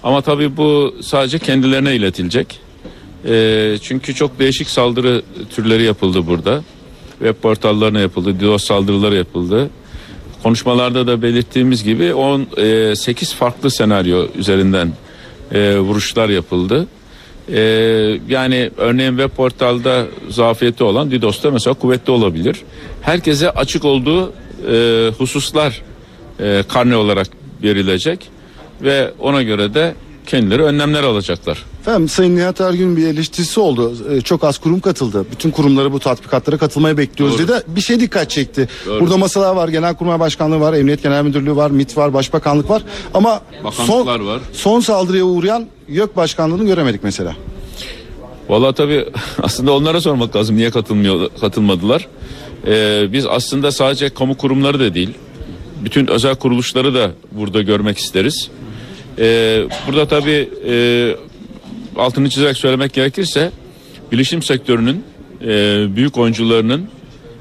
Ama 0.02 0.20
tabii 0.20 0.56
bu 0.56 0.94
sadece 1.02 1.38
kendilerine 1.38 1.96
iletilecek. 1.96 2.60
E, 3.28 3.76
çünkü 3.82 4.14
çok 4.14 4.38
değişik 4.38 4.70
saldırı 4.70 5.22
türleri 5.50 5.82
yapıldı 5.82 6.26
burada. 6.26 6.62
Web 7.20 7.34
portallarına 7.42 8.00
yapıldı, 8.00 8.40
DDoS 8.40 8.64
saldırıları 8.64 9.16
yapıldı. 9.16 9.70
Konuşmalarda 10.42 11.06
da 11.06 11.22
belirttiğimiz 11.22 11.84
gibi 11.84 12.14
18 12.14 13.34
farklı 13.34 13.70
senaryo 13.70 14.26
üzerinden 14.38 14.92
e, 15.52 15.78
vuruşlar 15.78 16.28
yapıldı. 16.28 16.86
E, 17.48 17.60
yani 18.28 18.70
örneğin 18.76 19.10
web 19.10 19.36
portalda 19.36 20.06
zafiyeti 20.28 20.84
olan 20.84 21.10
DDoS'ta 21.10 21.50
mesela 21.50 21.74
kuvvetli 21.74 22.10
olabilir. 22.10 22.56
Herkese 23.02 23.50
açık 23.50 23.84
olduğu 23.84 24.32
e, 24.72 25.10
hususlar 25.18 25.82
e, 26.40 26.62
karne 26.68 26.96
olarak 26.96 27.26
verilecek 27.62 28.28
ve 28.82 29.10
ona 29.18 29.42
göre 29.42 29.74
de 29.74 29.94
kendileri 30.26 30.62
önlemler 30.62 31.02
alacaklar. 31.02 31.64
Efendim 31.80 32.08
Sayın 32.08 32.36
Nihat 32.36 32.60
Ergün 32.60 32.96
bir 32.96 33.06
eleştirisi 33.06 33.60
oldu. 33.60 33.96
Ee, 34.10 34.20
çok 34.20 34.44
az 34.44 34.58
kurum 34.58 34.80
katıldı. 34.80 35.26
Bütün 35.32 35.50
kurumları 35.50 35.92
bu 35.92 36.00
tatbikatlara 36.00 36.58
katılmaya 36.58 36.98
bekliyoruz 36.98 37.38
Doğru. 37.38 37.48
dedi. 37.48 37.62
Bir 37.66 37.80
şey 37.80 38.00
dikkat 38.00 38.30
çekti. 38.30 38.68
Doğru. 38.86 39.00
Burada 39.00 39.16
masalar 39.16 39.56
var, 39.56 39.68
Genelkurmay 39.68 40.20
Başkanlığı 40.20 40.60
var, 40.60 40.72
Emniyet 40.72 41.02
Genel 41.02 41.24
Müdürlüğü 41.24 41.56
var, 41.56 41.70
MİT 41.70 41.96
var, 41.96 42.14
Başbakanlık 42.14 42.70
var. 42.70 42.82
Ama 43.14 43.40
son, 43.72 44.06
var. 44.06 44.40
son 44.52 44.80
saldırıya 44.80 45.24
uğrayan 45.24 45.66
YÖK 45.88 46.16
Başkanlığı'nı 46.16 46.66
göremedik 46.66 47.04
mesela. 47.04 47.36
Vallahi 48.48 48.74
tabii 48.74 49.08
aslında 49.42 49.72
onlara 49.72 50.00
sormak 50.00 50.36
lazım 50.36 50.56
niye 50.56 50.70
katılmıyor 50.70 51.30
katılmadılar. 51.40 52.08
Ee, 52.66 53.08
biz 53.12 53.26
aslında 53.26 53.72
sadece 53.72 54.08
kamu 54.10 54.36
kurumları 54.36 54.80
da 54.80 54.94
değil, 54.94 55.10
bütün 55.84 56.06
özel 56.06 56.34
kuruluşları 56.34 56.94
da 56.94 57.10
burada 57.32 57.62
görmek 57.62 57.98
isteriz. 57.98 58.50
Ee, 59.20 59.64
burada 59.86 60.08
tabii 60.08 60.48
e, 60.66 61.16
altını 61.96 62.30
çizerek 62.30 62.56
söylemek 62.56 62.92
gerekirse 62.92 63.50
bilişim 64.12 64.42
sektörünün 64.42 65.04
e, 65.42 65.46
büyük 65.96 66.18
oyuncularının 66.18 66.88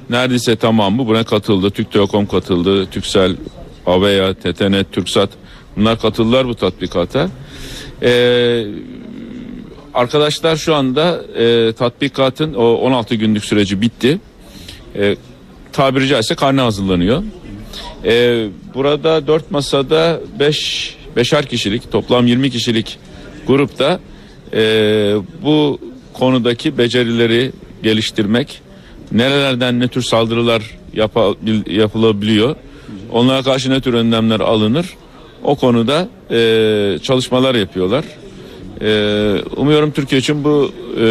neredeyse 0.09 0.55
tamamı 0.55 1.07
buna 1.07 1.23
katıldı. 1.23 1.71
Türk 1.71 1.91
Telekom 1.91 2.27
katıldı, 2.27 2.85
Türksel, 2.85 3.35
Avea, 3.85 4.33
TTNet, 4.33 4.91
Türksat 4.91 5.29
bunlar 5.77 5.99
katıldılar 5.99 6.47
bu 6.47 6.55
tatbikata. 6.55 7.29
Ee, 8.01 8.65
arkadaşlar 9.93 10.55
şu 10.55 10.75
anda 10.75 11.21
e, 11.37 11.73
tatbikatın 11.73 12.53
o 12.53 12.63
16 12.63 13.15
günlük 13.15 13.45
süreci 13.45 13.81
bitti. 13.81 14.19
E, 14.95 15.15
tabiri 15.73 16.07
caizse 16.07 16.35
karne 16.35 16.61
hazırlanıyor. 16.61 17.23
E, 18.05 18.45
burada 18.73 19.27
4 19.27 19.51
masada 19.51 20.21
5 20.39 20.98
beşer 21.15 21.45
kişilik 21.45 21.91
toplam 21.91 22.27
20 22.27 22.49
kişilik 22.49 22.97
grupta 23.47 23.99
e, 24.53 24.61
bu 25.43 25.79
konudaki 26.13 26.77
becerileri 26.77 27.51
geliştirmek 27.83 28.61
nerelerden 29.11 29.79
ne 29.79 29.87
tür 29.87 30.01
saldırılar 30.01 30.63
yapılabiliyor 31.67 32.55
onlara 33.11 33.43
karşı 33.43 33.69
ne 33.69 33.81
tür 33.81 33.93
önlemler 33.93 34.39
alınır 34.39 34.85
o 35.43 35.55
konuda 35.55 36.07
e, 36.31 36.99
çalışmalar 37.03 37.55
yapıyorlar. 37.55 38.05
E, 38.81 39.41
umuyorum 39.57 39.91
Türkiye 39.91 40.19
için 40.21 40.43
bu 40.43 40.71
e, 40.97 41.03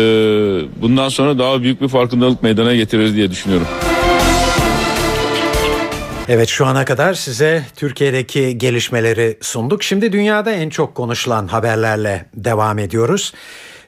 bundan 0.82 1.08
sonra 1.08 1.38
daha 1.38 1.62
büyük 1.62 1.82
bir 1.82 1.88
farkındalık 1.88 2.42
meydana 2.42 2.74
getirir 2.74 3.14
diye 3.14 3.30
düşünüyorum. 3.30 3.66
Evet 6.30 6.48
şu 6.48 6.66
ana 6.66 6.84
kadar 6.84 7.14
size 7.14 7.64
Türkiye'deki 7.76 8.58
gelişmeleri 8.58 9.38
sunduk. 9.40 9.82
Şimdi 9.82 10.12
dünyada 10.12 10.52
en 10.52 10.68
çok 10.68 10.94
konuşulan 10.94 11.46
haberlerle 11.46 12.26
devam 12.34 12.78
ediyoruz. 12.78 13.34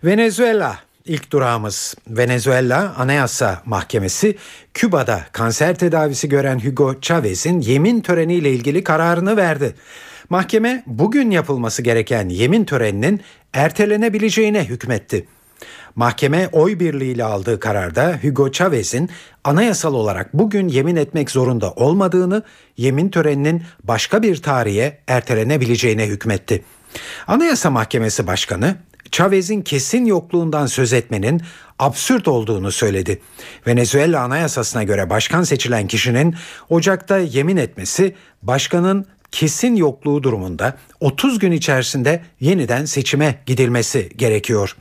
Venezuela 0.05 0.79
ilk 1.07 1.33
durağımız 1.33 1.95
Venezuela 2.09 2.95
Anayasa 2.99 3.63
Mahkemesi 3.65 4.37
Küba'da 4.75 5.21
kanser 5.33 5.75
tedavisi 5.75 6.29
gören 6.29 6.65
Hugo 6.65 7.01
Chavez'in 7.01 7.61
yemin 7.61 8.01
töreniyle 8.01 8.51
ilgili 8.51 8.85
kararını 8.85 9.37
verdi. 9.37 9.75
Mahkeme 10.29 10.83
bugün 10.87 11.31
yapılması 11.31 11.83
gereken 11.83 12.29
yemin 12.29 12.65
töreninin 12.65 13.21
ertelenebileceğine 13.53 14.65
hükmetti. 14.65 15.27
Mahkeme 15.95 16.49
oy 16.53 16.81
birliğiyle 16.81 17.25
aldığı 17.25 17.61
kararda 17.61 18.19
Hugo 18.23 18.51
Chavez'in 18.51 19.11
anayasal 19.45 19.95
olarak 19.95 20.35
bugün 20.35 20.69
yemin 20.69 20.97
etmek 20.97 21.31
zorunda 21.31 21.73
olmadığını, 21.73 22.43
yemin 22.77 23.09
töreninin 23.09 23.63
başka 23.85 24.23
bir 24.23 24.43
tarihe 24.43 24.99
ertelenebileceğine 25.07 26.07
hükmetti. 26.07 26.65
Anayasa 27.27 27.71
Mahkemesi 27.71 28.27
Başkanı 28.27 28.77
Chavez'in 29.11 29.63
kesin 29.63 30.05
yokluğundan 30.05 30.67
söz 30.67 30.93
etmenin 30.93 31.43
absürt 31.79 32.29
olduğunu 32.29 32.73
söyledi. 32.73 33.21
Venezuela 33.67 34.21
Anayasasına 34.21 34.83
göre 34.83 35.11
başkan 35.11 35.43
seçilen 35.43 35.87
kişinin 35.87 36.35
Ocak'ta 36.69 37.19
yemin 37.19 37.57
etmesi 37.57 38.15
başkanın 38.43 39.07
kesin 39.33 39.77
yokluğu 39.77 40.23
durumunda 40.23 40.77
30 41.01 41.39
gün 41.39 41.53
içerisinde 41.53 42.23
yeniden 42.41 42.85
seçime 42.85 43.39
gidilmesi 43.47 44.09
gerekiyor. 44.17 44.77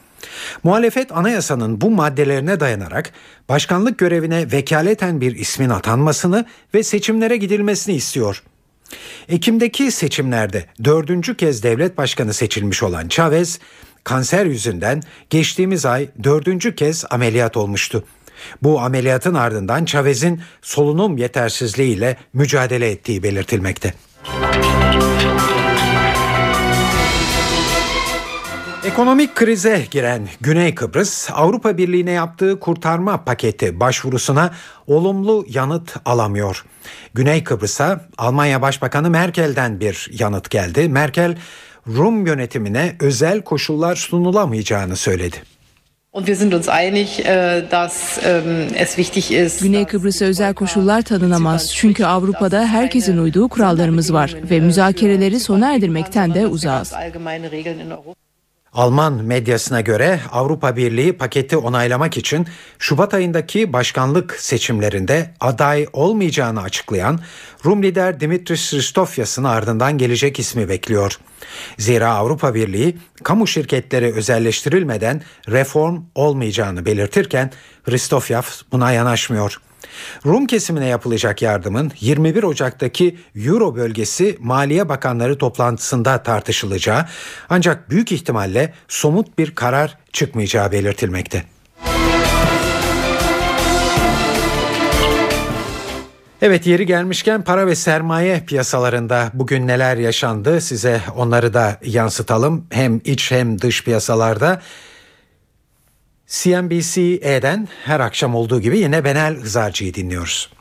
Muhalefet 0.64 1.12
anayasanın 1.12 1.82
bu 1.82 1.92
maddelerine 1.92 2.60
dayanarak 2.60 3.12
başkanlık 3.50 3.98
görevine 3.98 4.52
vekaleten 4.52 5.22
bir 5.22 5.36
ismin 5.36 5.70
atanmasını 5.70 6.46
ve 6.74 6.84
seçimlere 6.84 7.38
gidilmesini 7.38 7.96
istiyor. 7.96 8.44
Ekim'deki 9.30 9.92
seçimlerde 9.92 10.66
dördüncü 10.84 11.38
kez 11.38 11.64
devlet 11.64 11.98
başkanı 11.98 12.34
seçilmiş 12.34 12.84
olan 12.84 13.08
Chavez, 13.08 13.60
kanser 14.04 14.46
yüzünden 14.46 15.04
geçtiğimiz 15.30 15.86
ay 15.86 16.10
dördüncü 16.24 16.76
kez 16.76 17.06
ameliyat 17.10 17.58
olmuştu. 17.58 18.04
Bu 18.64 18.80
ameliyatın 18.80 19.34
ardından 19.34 19.86
Chavez'in 19.86 20.42
solunum 20.62 21.18
yetersizliğiyle 21.18 22.18
mücadele 22.34 22.90
ettiği 22.90 23.24
belirtilmekte. 23.24 23.94
Ekonomik 28.86 29.36
krize 29.36 29.86
giren 29.92 30.28
Güney 30.42 30.76
Kıbrıs 30.76 31.30
Avrupa 31.34 31.78
Birliği'ne 31.78 32.12
yaptığı 32.12 32.60
kurtarma 32.60 33.24
paketi 33.24 33.80
başvurusuna 33.80 34.54
olumlu 34.88 35.46
yanıt 35.50 35.96
alamıyor. 36.06 36.66
Güney 37.14 37.44
Kıbrıs'a 37.44 38.02
Almanya 38.18 38.62
Başbakanı 38.62 39.10
Merkel'den 39.10 39.80
bir 39.80 40.10
yanıt 40.20 40.50
geldi. 40.50 40.90
Merkel 40.90 41.38
Rum 41.88 42.26
yönetimine 42.26 42.96
özel 43.00 43.42
koşullar 43.42 43.96
sunulamayacağını 43.96 44.96
söyledi. 44.96 45.38
Güney 49.62 49.86
Kıbrıs'a 49.86 50.26
özel 50.26 50.54
koşullar 50.54 51.02
tanınamaz. 51.02 51.76
Çünkü 51.76 52.06
Avrupa'da 52.06 52.66
herkesin 52.66 53.18
uyduğu 53.18 53.50
kurallarımız 53.50 54.14
var 54.14 54.36
ve 54.50 54.60
müzakereleri 54.60 55.40
sona 55.40 55.74
erdirmekten 55.74 56.34
de 56.34 56.48
uzağız. 56.48 56.94
Alman 58.74 59.14
medyasına 59.14 59.82
göre 59.82 60.20
Avrupa 60.32 60.76
Birliği 60.76 61.14
paketi 61.14 61.58
onaylamak 61.58 62.18
için 62.18 62.48
Şubat 62.80 63.14
ayındaki 63.14 63.74
başkanlık 63.74 64.36
seçimlerinde 64.40 65.34
aday 65.40 65.88
olmayacağını 65.94 66.62
açıklayan 66.62 67.20
Rum 67.66 67.84
lider 67.84 68.20
Dimitris 68.20 68.72
Christofyas'ın 68.72 69.44
ardından 69.44 69.98
gelecek 69.98 70.40
ismi 70.40 70.70
bekliyor. 70.70 71.20
Zira 71.78 72.14
Avrupa 72.14 72.56
Birliği 72.56 72.98
kamu 73.24 73.48
şirketleri 73.48 74.14
özelleştirilmeden 74.14 75.22
reform 75.48 76.02
olmayacağını 76.16 76.86
belirtirken 76.86 77.52
Christofyas 77.86 78.62
buna 78.72 78.92
yanaşmıyor. 78.92 79.62
Rum 80.26 80.48
kesimine 80.48 80.86
yapılacak 80.86 81.42
yardımın 81.42 81.92
21 82.00 82.44
Ocak'taki 82.44 83.18
Euro 83.36 83.76
bölgesi 83.76 84.38
Maliye 84.40 84.90
Bakanları 84.90 85.38
toplantısında 85.38 86.24
tartışılacağı 86.24 87.06
ancak 87.50 87.90
büyük 87.90 88.12
ihtimalle 88.12 88.74
somut 88.88 89.38
bir 89.38 89.56
karar 89.56 89.98
çıkmayacağı 90.14 90.72
belirtilmekte. 90.72 91.44
Evet 96.42 96.68
yeri 96.68 96.86
gelmişken 96.86 97.42
para 97.42 97.68
ve 97.68 97.76
sermaye 97.76 98.40
piyasalarında 98.48 99.32
bugün 99.34 99.68
neler 99.68 99.98
yaşandı 99.98 100.62
size 100.62 101.02
onları 101.16 101.54
da 101.54 101.78
yansıtalım. 101.86 102.66
Hem 102.70 103.02
iç 103.04 103.32
hem 103.32 103.62
dış 103.62 103.84
piyasalarda. 103.84 104.62
CNBC'den 106.30 107.60
her 107.86 108.00
akşam 108.00 108.36
olduğu 108.36 108.60
gibi 108.62 108.78
yine 108.78 109.04
Benel 109.04 109.34
Hızarcı'yı 109.34 109.94
dinliyoruz. 109.94 110.54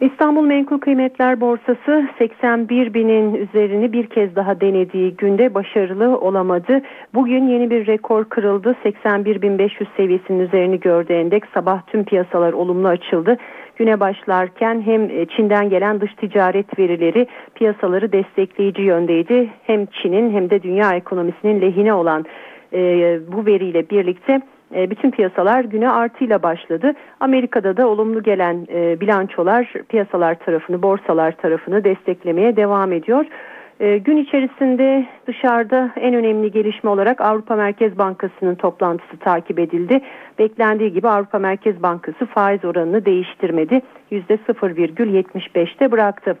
İstanbul 0.00 0.42
Menkul 0.42 0.78
Kıymetler 0.78 1.40
Borsası 1.40 2.08
81 2.18 2.94
binin 2.94 3.34
üzerini 3.34 3.92
bir 3.92 4.06
kez 4.06 4.36
daha 4.36 4.60
denediği 4.60 5.16
günde 5.16 5.54
başarılı 5.54 6.18
olamadı. 6.18 6.82
Bugün 7.14 7.48
yeni 7.48 7.70
bir 7.70 7.86
rekor 7.86 8.24
kırıldı. 8.24 8.76
81.500 8.84 9.86
seviyesinin 9.96 10.40
üzerini 10.40 10.80
gördü 10.80 11.12
endeks. 11.12 11.48
Sabah 11.54 11.82
tüm 11.86 12.04
piyasalar 12.04 12.52
olumlu 12.52 12.88
açıldı. 12.88 13.36
Güne 13.76 14.00
başlarken 14.00 14.82
hem 14.86 15.26
Çin'den 15.26 15.70
gelen 15.70 16.00
dış 16.00 16.14
ticaret 16.14 16.78
verileri 16.78 17.26
piyasaları 17.54 18.12
destekleyici 18.12 18.82
yöndeydi. 18.82 19.48
Hem 19.62 19.86
Çin'in 19.86 20.34
hem 20.34 20.50
de 20.50 20.62
dünya 20.62 20.90
ekonomisinin 20.92 21.60
lehine 21.60 21.92
olan 21.92 22.24
e, 22.72 22.80
bu 23.32 23.46
veriyle 23.46 23.90
birlikte 23.90 24.40
e, 24.74 24.90
bütün 24.90 25.10
piyasalar 25.10 25.64
güne 25.64 25.90
artıyla 25.90 26.42
başladı. 26.42 26.92
Amerika'da 27.20 27.76
da 27.76 27.88
olumlu 27.88 28.22
gelen 28.22 28.66
e, 28.72 29.00
bilançolar 29.00 29.72
piyasalar 29.88 30.34
tarafını, 30.34 30.82
borsalar 30.82 31.32
tarafını 31.32 31.84
desteklemeye 31.84 32.56
devam 32.56 32.92
ediyor. 32.92 33.26
E, 33.80 33.98
gün 33.98 34.16
içerisinde 34.16 35.06
dışarıda 35.26 35.90
en 35.96 36.14
önemli 36.14 36.50
gelişme 36.50 36.90
olarak 36.90 37.20
Avrupa 37.20 37.56
Merkez 37.56 37.98
Bankası'nın 37.98 38.54
toplantısı 38.54 39.16
takip 39.16 39.58
edildi. 39.58 40.00
Beklendiği 40.38 40.92
gibi 40.92 41.08
Avrupa 41.08 41.38
Merkez 41.38 41.82
Bankası 41.82 42.26
faiz 42.26 42.64
oranını 42.64 43.04
değiştirmedi. 43.04 43.80
%0,75'te 44.12 45.92
bıraktı. 45.92 46.36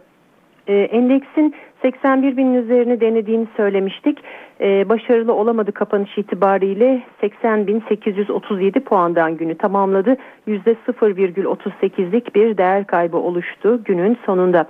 Endeksin 0.72 1.54
81 1.82 2.36
binin 2.36 2.54
üzerine 2.54 3.00
denediğini 3.00 3.46
söylemiştik. 3.56 4.18
Ee, 4.60 4.88
başarılı 4.88 5.34
olamadı 5.34 5.72
kapanış 5.72 6.18
itibariyle 6.18 7.02
80.837 7.22 8.80
puandan 8.80 9.36
günü 9.36 9.54
tamamladı. 9.54 10.16
%0,38'lik 10.48 12.34
bir 12.34 12.56
değer 12.56 12.86
kaybı 12.86 13.16
oluştu 13.16 13.80
günün 13.84 14.18
sonunda. 14.26 14.66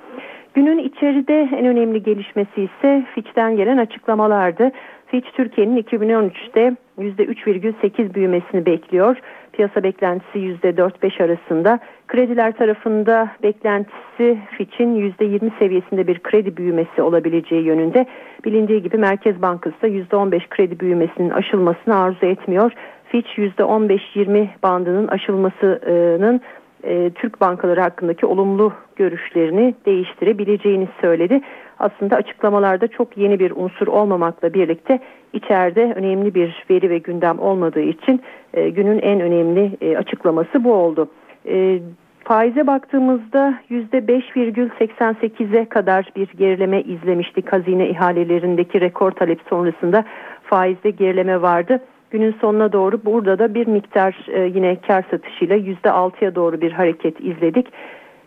Günün 0.54 0.78
içeride 0.78 1.48
en 1.56 1.66
önemli 1.66 2.02
gelişmesi 2.02 2.62
ise 2.62 3.06
Fitch'ten 3.14 3.56
gelen 3.56 3.78
açıklamalardı. 3.78 4.70
Fitch 5.06 5.28
Türkiye'nin 5.36 5.82
2013'te 5.82 6.76
%3,8 6.98 8.14
büyümesini 8.14 8.66
bekliyor. 8.66 9.16
Piyasa 9.52 9.82
beklentisi 9.82 10.38
%4-5 10.38 11.24
arasında. 11.24 11.78
Krediler 12.08 12.56
tarafında 12.56 13.30
beklentisi 13.42 14.38
Fitch'in 14.50 15.12
%20 15.20 15.58
seviyesinde 15.58 16.06
bir 16.06 16.18
kredi 16.18 16.56
büyümesi 16.56 17.02
olabileceği 17.02 17.62
yönünde. 17.62 18.06
Bilindiği 18.44 18.82
gibi 18.82 18.98
Merkez 18.98 19.42
Bankası 19.42 19.82
da 19.82 19.88
%15 19.88 20.48
kredi 20.50 20.80
büyümesinin 20.80 21.30
aşılmasını 21.30 21.96
arzu 21.96 22.26
etmiyor. 22.26 22.72
Fitch 23.08 23.38
%15-20 23.38 24.48
bandının 24.62 25.08
aşılmasının 25.08 26.40
e, 26.84 27.10
Türk 27.10 27.40
bankaları 27.40 27.80
hakkındaki 27.80 28.26
olumlu 28.26 28.72
görüşlerini 28.96 29.74
değiştirebileceğini 29.86 30.88
söyledi. 31.00 31.40
Aslında 31.84 32.16
açıklamalarda 32.16 32.88
çok 32.88 33.16
yeni 33.16 33.38
bir 33.38 33.50
unsur 33.50 33.86
olmamakla 33.86 34.54
birlikte 34.54 34.98
içeride 35.32 35.92
önemli 35.96 36.34
bir 36.34 36.64
veri 36.70 36.90
ve 36.90 36.98
gündem 36.98 37.38
olmadığı 37.38 37.80
için 37.80 38.22
e, 38.54 38.68
günün 38.68 38.98
en 38.98 39.20
önemli 39.20 39.70
e, 39.80 39.96
açıklaması 39.96 40.64
bu 40.64 40.72
oldu. 40.72 41.08
E, 41.48 41.78
faize 42.24 42.66
baktığımızda 42.66 43.54
%5,88'e 43.70 45.64
kadar 45.64 46.12
bir 46.16 46.28
gerileme 46.38 46.82
izlemiştik. 46.82 47.52
Hazine 47.52 47.88
ihalelerindeki 47.88 48.80
rekor 48.80 49.10
talep 49.10 49.40
sonrasında 49.50 50.04
faizde 50.42 50.90
gerileme 50.90 51.42
vardı. 51.42 51.80
Günün 52.10 52.34
sonuna 52.40 52.72
doğru 52.72 53.04
burada 53.04 53.38
da 53.38 53.54
bir 53.54 53.66
miktar 53.66 54.26
e, 54.28 54.40
yine 54.54 54.76
kar 54.86 55.04
satışıyla 55.10 55.56
%6'ya 55.56 56.34
doğru 56.34 56.60
bir 56.60 56.72
hareket 56.72 57.20
izledik. 57.20 57.66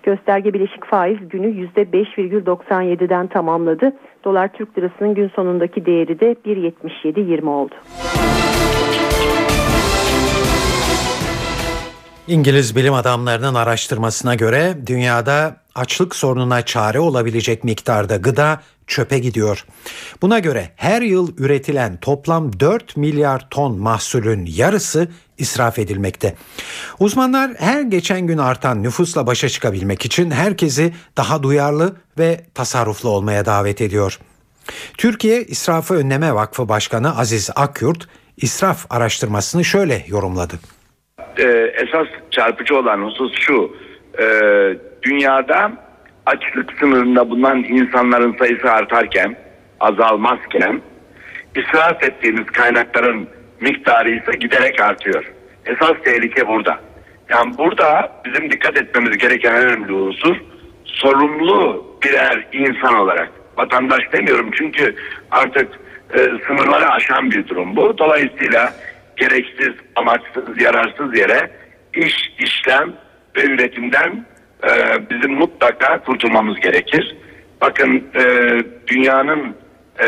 Gösterge 0.07 0.53
bileşik 0.53 0.85
faiz 0.85 1.17
günü 1.29 1.67
%5,97'den 1.77 3.27
tamamladı. 3.27 3.91
Dolar 4.23 4.53
Türk 4.53 4.77
Lirası'nın 4.77 5.15
gün 5.15 5.31
sonundaki 5.35 5.85
değeri 5.85 6.19
de 6.19 6.35
1.77.20 6.45 7.49
oldu. 7.49 7.75
İngiliz 12.27 12.75
bilim 12.75 12.93
adamlarının 12.93 13.55
araştırmasına 13.55 14.35
göre 14.35 14.73
dünyada 14.87 15.57
açlık 15.75 16.15
sorununa 16.15 16.61
çare 16.61 16.99
olabilecek 16.99 17.63
miktarda 17.63 18.17
gıda 18.17 18.61
çöpe 18.87 19.19
gidiyor. 19.19 19.65
Buna 20.21 20.39
göre 20.39 20.69
her 20.75 21.01
yıl 21.01 21.37
üretilen 21.37 21.97
toplam 21.97 22.59
4 22.59 22.97
milyar 22.97 23.47
ton 23.49 23.79
mahsulün 23.79 24.45
yarısı 24.55 25.07
israf 25.37 25.79
edilmekte. 25.79 26.35
Uzmanlar 26.99 27.51
her 27.57 27.81
geçen 27.81 28.27
gün 28.27 28.37
artan 28.37 28.83
nüfusla 28.83 29.27
başa 29.27 29.49
çıkabilmek 29.49 30.05
için 30.05 30.31
herkesi 30.31 30.93
daha 31.17 31.43
duyarlı 31.43 31.95
ve 32.19 32.41
tasarruflu 32.53 33.09
olmaya 33.09 33.45
davet 33.45 33.81
ediyor. 33.81 34.19
Türkiye 34.97 35.43
İsrafı 35.43 35.93
Önleme 35.93 36.35
Vakfı 36.35 36.69
Başkanı 36.69 37.17
Aziz 37.17 37.49
Akyurt 37.55 38.07
israf 38.37 38.85
araştırmasını 38.89 39.65
şöyle 39.65 40.05
yorumladı. 40.07 40.53
Ee, 41.37 41.73
esas 41.77 42.07
çarpıcı 42.31 42.75
olan 42.77 43.01
husus 43.01 43.33
şu. 43.39 43.75
E, 44.19 44.25
dünyada 45.03 45.86
açlık 46.27 46.73
sınırında 46.79 47.29
bulunan 47.29 47.63
insanların 47.63 48.35
sayısı 48.39 48.71
artarken, 48.71 49.35
azalmazken 49.79 50.81
israf 51.55 52.03
ettiğimiz 52.03 52.45
kaynakların 52.45 53.29
miktarı 53.61 54.09
ise 54.09 54.31
giderek 54.39 54.81
artıyor. 54.81 55.31
Esas 55.65 55.93
tehlike 56.03 56.47
burada. 56.47 56.79
Yani 57.29 57.57
burada 57.57 58.11
bizim 58.25 58.51
dikkat 58.51 58.77
etmemiz 58.77 59.17
gereken 59.17 59.55
en 59.55 59.67
önemli 59.67 59.93
unsur 59.93 60.35
sorumlu 60.85 61.85
birer 62.03 62.47
insan 62.53 62.95
olarak 62.95 63.31
vatandaş 63.57 64.01
demiyorum 64.13 64.51
çünkü 64.57 64.95
artık 65.31 65.67
e, 66.13 66.17
sınırları 66.47 66.89
aşan 66.89 67.31
bir 67.31 67.47
durum 67.47 67.75
bu. 67.75 67.97
Dolayısıyla 67.97 68.73
gereksiz, 69.17 69.73
amaçsız, 69.95 70.61
yararsız 70.61 71.17
yere 71.17 71.51
iş, 71.93 72.15
işlem 72.39 72.93
ve 73.37 73.45
üretimden 73.45 74.25
e, 74.63 74.69
bizim 75.09 75.33
mutlaka 75.33 75.99
kurtulmamız 75.99 76.59
gerekir. 76.59 77.15
Bakın 77.61 78.03
e, 78.15 78.23
dünyanın 78.87 79.55
e, 79.99 80.07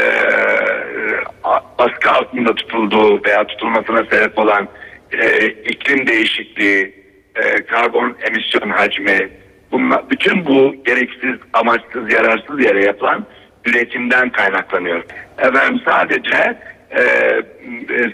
baskı 1.80 2.12
altında 2.12 2.56
tutulduğu 2.56 3.24
veya 3.24 3.48
tutulmasına 3.48 4.04
sebep 4.04 4.40
olan 4.40 4.68
e, 5.12 5.48
iklim 5.48 6.08
değişikliği, 6.08 6.94
e, 7.36 7.66
karbon 7.66 8.18
emisyon 8.28 8.70
hacmi, 8.70 9.30
bunlar, 9.72 10.10
bütün 10.10 10.46
bu 10.46 10.76
gereksiz, 10.86 11.36
amaçsız, 11.54 12.14
yararsız 12.14 12.66
yere 12.66 12.86
yapılan 12.86 13.26
üretimden 13.66 14.30
kaynaklanıyor. 14.30 15.04
Efendim 15.38 15.82
sadece 15.86 16.58
e, 16.92 17.02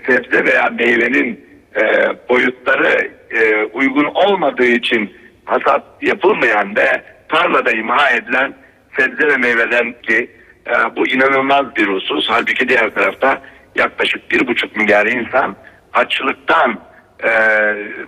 sebze 0.06 0.46
veya 0.46 0.70
meyvenin 0.80 1.46
e, 1.76 1.82
boyutları 2.30 3.12
e, 3.32 3.64
uygun 3.64 4.06
olmadığı 4.06 4.66
için 4.66 5.14
hasat 5.46 5.84
yapılmayan 6.02 6.76
ve 6.76 7.04
tarlada 7.30 7.72
imha 7.72 8.10
edilen 8.10 8.54
sebze 8.98 9.28
ve 9.28 9.38
meyveden 9.38 9.96
ki 10.02 10.32
e, 10.68 10.96
bu 10.96 11.08
inanılmaz 11.08 11.76
bir 11.76 11.88
husus. 11.88 12.26
Halbuki 12.30 12.70
diğer 12.70 12.96
tarafta 12.96 13.42
yaklaşık 13.76 14.32
bir 14.32 14.48
buçuk 14.48 14.76
milyar 14.76 15.06
insan 15.06 15.56
açlıktan 15.94 16.80
e, 17.24 17.30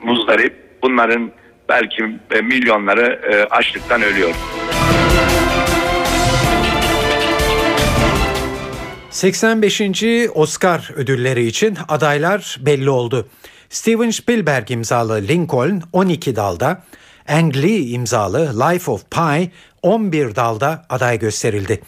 muzdarip. 0.02 0.54
Bunların 0.84 1.32
belki 1.70 2.04
e, 2.32 2.42
milyonları 2.42 3.20
e, 3.32 3.44
açlıktan 3.44 4.02
ölüyor. 4.02 4.36
85. 9.10 9.82
Oscar 10.34 10.92
ödülleri 10.96 11.46
için 11.46 11.78
adaylar 11.88 12.58
belli 12.60 12.90
oldu. 12.90 13.28
Steven 13.70 14.10
Spielberg 14.10 14.72
imzalı 14.72 15.22
Lincoln 15.28 15.82
12 15.94 16.36
dalda, 16.36 16.84
Ang 17.28 17.56
Lee 17.56 17.80
imzalı 17.80 18.70
Life 18.70 18.92
of 18.92 19.04
Pi 19.12 19.52
11 19.82 20.36
dalda 20.36 20.86
aday 20.90 21.20
gösterildi. 21.20 21.82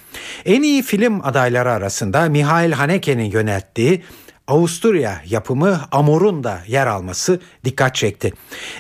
En 0.46 0.64
iyi 0.64 0.84
film 0.84 1.22
adayları 1.26 1.72
arasında 1.72 2.30
Mihail 2.30 2.72
Haneke'nin 2.72 3.32
yönettiği 3.32 4.04
Avusturya 4.50 5.22
yapımı 5.30 5.82
Amor'un 5.92 6.44
da 6.44 6.60
yer 6.68 6.88
alması 6.88 7.40
dikkat 7.66 7.96
çekti. 7.96 8.34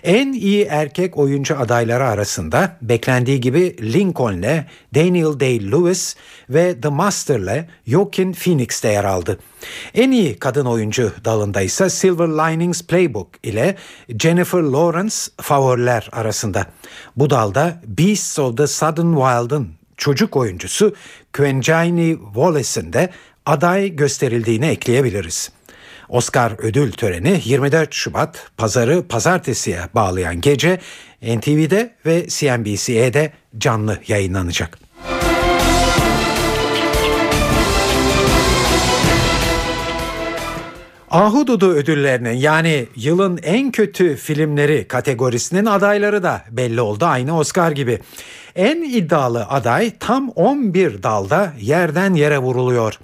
En 0.03 0.33
iyi 0.33 0.65
erkek 0.65 1.17
oyuncu 1.17 1.59
adayları 1.59 2.05
arasında 2.05 2.77
beklendiği 2.81 3.41
gibi 3.41 3.93
Lincoln'le 3.93 4.65
Daniel 4.95 5.39
Day-Lewis 5.39 6.15
ve 6.49 6.81
The 6.81 6.89
Master'le 6.89 7.65
Joaquin 7.87 8.33
Phoenix 8.33 8.83
de 8.83 8.87
yer 8.87 9.03
aldı. 9.03 9.39
En 9.95 10.11
iyi 10.11 10.39
kadın 10.39 10.65
oyuncu 10.65 11.11
dalında 11.25 11.61
ise 11.61 11.89
Silver 11.89 12.27
Linings 12.27 12.83
Playbook 12.83 13.27
ile 13.43 13.75
Jennifer 14.19 14.61
Lawrence 14.61 15.15
favoriler 15.41 16.09
arasında. 16.11 16.65
Bu 17.15 17.29
dalda 17.29 17.81
Beasts 17.85 18.39
of 18.39 18.57
the 18.57 18.67
Southern 18.67 19.13
Wild'ın 19.15 19.69
çocuk 19.97 20.35
oyuncusu 20.35 20.95
Quenjani 21.37 22.17
Wallace'ın 22.33 22.93
de 22.93 23.09
aday 23.45 23.95
gösterildiğini 23.95 24.65
ekleyebiliriz. 24.65 25.58
Oscar 26.09 26.55
ödül 26.57 26.91
töreni 26.91 27.41
24 27.45 27.93
Şubat 27.93 28.51
pazarı 28.57 29.07
pazartesiye 29.07 29.79
bağlayan 29.95 30.41
gece 30.41 30.79
NTV'de 31.21 31.93
ve 32.05 32.27
CNBC'de 32.27 33.31
canlı 33.57 33.99
yayınlanacak. 34.07 34.79
Ahududu 41.11 41.71
ödüllerinin 41.71 42.33
yani 42.33 42.87
yılın 42.95 43.39
en 43.43 43.71
kötü 43.71 44.15
filmleri 44.15 44.87
kategorisinin 44.87 45.65
adayları 45.65 46.23
da 46.23 46.41
belli 46.51 46.81
oldu 46.81 47.05
aynı 47.05 47.37
Oscar 47.37 47.71
gibi. 47.71 47.99
En 48.55 48.81
iddialı 48.81 49.45
aday 49.45 49.91
tam 49.99 50.29
11 50.29 51.03
dalda 51.03 51.53
yerden 51.59 52.13
yere 52.13 52.37
vuruluyor. 52.37 52.99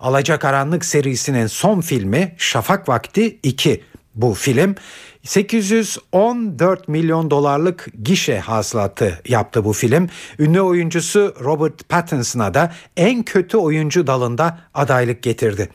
Alacakaranlık 0.00 0.84
serisinin 0.84 1.46
son 1.46 1.80
filmi 1.80 2.34
Şafak 2.38 2.88
Vakti 2.88 3.38
2. 3.42 3.82
Bu 4.14 4.34
film 4.34 4.74
814 5.22 6.88
milyon 6.88 7.30
dolarlık 7.30 7.86
gişe 8.02 8.38
hasılatı 8.38 9.20
yaptı 9.28 9.64
bu 9.64 9.72
film. 9.72 10.08
Ünlü 10.38 10.60
oyuncusu 10.60 11.34
Robert 11.44 11.88
Pattinson'a 11.88 12.54
da 12.54 12.72
en 12.96 13.22
kötü 13.22 13.56
oyuncu 13.56 14.06
dalında 14.06 14.58
adaylık 14.74 15.22
getirdi. 15.22 15.68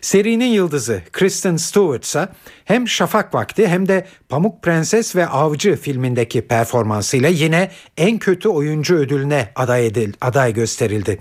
Serinin 0.00 0.46
yıldızı 0.46 1.02
Kristen 1.12 1.56
Stewart 1.56 2.04
ise 2.04 2.28
hem 2.64 2.88
Şafak 2.88 3.34
Vakti 3.34 3.68
hem 3.68 3.88
de 3.88 4.06
Pamuk 4.28 4.62
Prenses 4.62 5.16
ve 5.16 5.26
Avcı 5.26 5.76
filmindeki 5.76 6.42
performansıyla 6.42 7.28
yine 7.28 7.70
en 7.96 8.18
kötü 8.18 8.48
oyuncu 8.48 8.94
ödülüne 8.94 9.52
aday, 9.56 9.86
edil, 9.86 10.12
aday 10.20 10.54
gösterildi. 10.54 11.20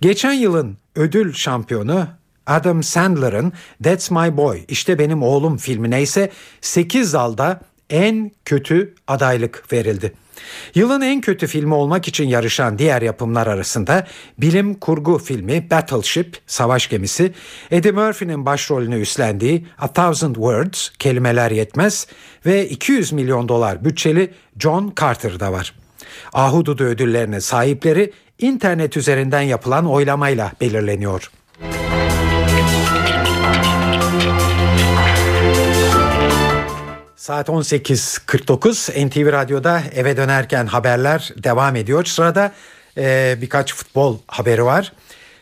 Geçen 0.00 0.32
yılın 0.32 0.78
ödül 0.96 1.32
şampiyonu 1.32 2.08
Adam 2.46 2.82
Sandler'ın 2.82 3.52
That's 3.84 4.10
My 4.10 4.36
Boy 4.36 4.60
işte 4.68 4.98
benim 4.98 5.22
oğlum 5.22 5.56
filmine 5.56 6.02
ise 6.02 6.30
8 6.60 7.12
dalda 7.12 7.60
en 7.90 8.30
kötü 8.44 8.94
adaylık 9.06 9.72
verildi. 9.72 10.12
Yılın 10.74 11.00
en 11.00 11.20
kötü 11.20 11.46
filmi 11.46 11.74
olmak 11.74 12.08
için 12.08 12.28
yarışan 12.28 12.78
diğer 12.78 13.02
yapımlar 13.02 13.46
arasında 13.46 14.06
bilim 14.38 14.74
kurgu 14.74 15.18
filmi 15.18 15.70
Battleship, 15.70 16.38
Savaş 16.46 16.88
Gemisi, 16.88 17.32
Eddie 17.70 17.92
Murphy'nin 17.92 18.46
başrolünü 18.46 19.00
üstlendiği 19.00 19.66
A 19.78 19.92
Thousand 19.92 20.34
Words, 20.34 20.88
Kelimeler 20.98 21.50
Yetmez 21.50 22.06
ve 22.46 22.68
200 22.68 23.12
milyon 23.12 23.48
dolar 23.48 23.84
bütçeli 23.84 24.34
John 24.58 24.92
Carter 25.00 25.40
da 25.40 25.52
var. 25.52 25.74
Ahududu 26.32 26.84
ödüllerinin 26.84 27.38
sahipleri 27.38 28.12
internet 28.38 28.96
üzerinden 28.96 29.42
yapılan 29.42 29.86
oylamayla 29.86 30.52
belirleniyor. 30.60 31.30
Saat 37.16 37.48
18.49 37.48 39.06
NTV 39.08 39.32
Radyo'da 39.32 39.82
eve 39.94 40.16
dönerken 40.16 40.66
haberler 40.66 41.32
devam 41.36 41.76
ediyor. 41.76 42.04
Sırada 42.04 42.52
e, 42.96 43.36
birkaç 43.40 43.74
futbol 43.74 44.18
haberi 44.26 44.64
var. 44.64 44.92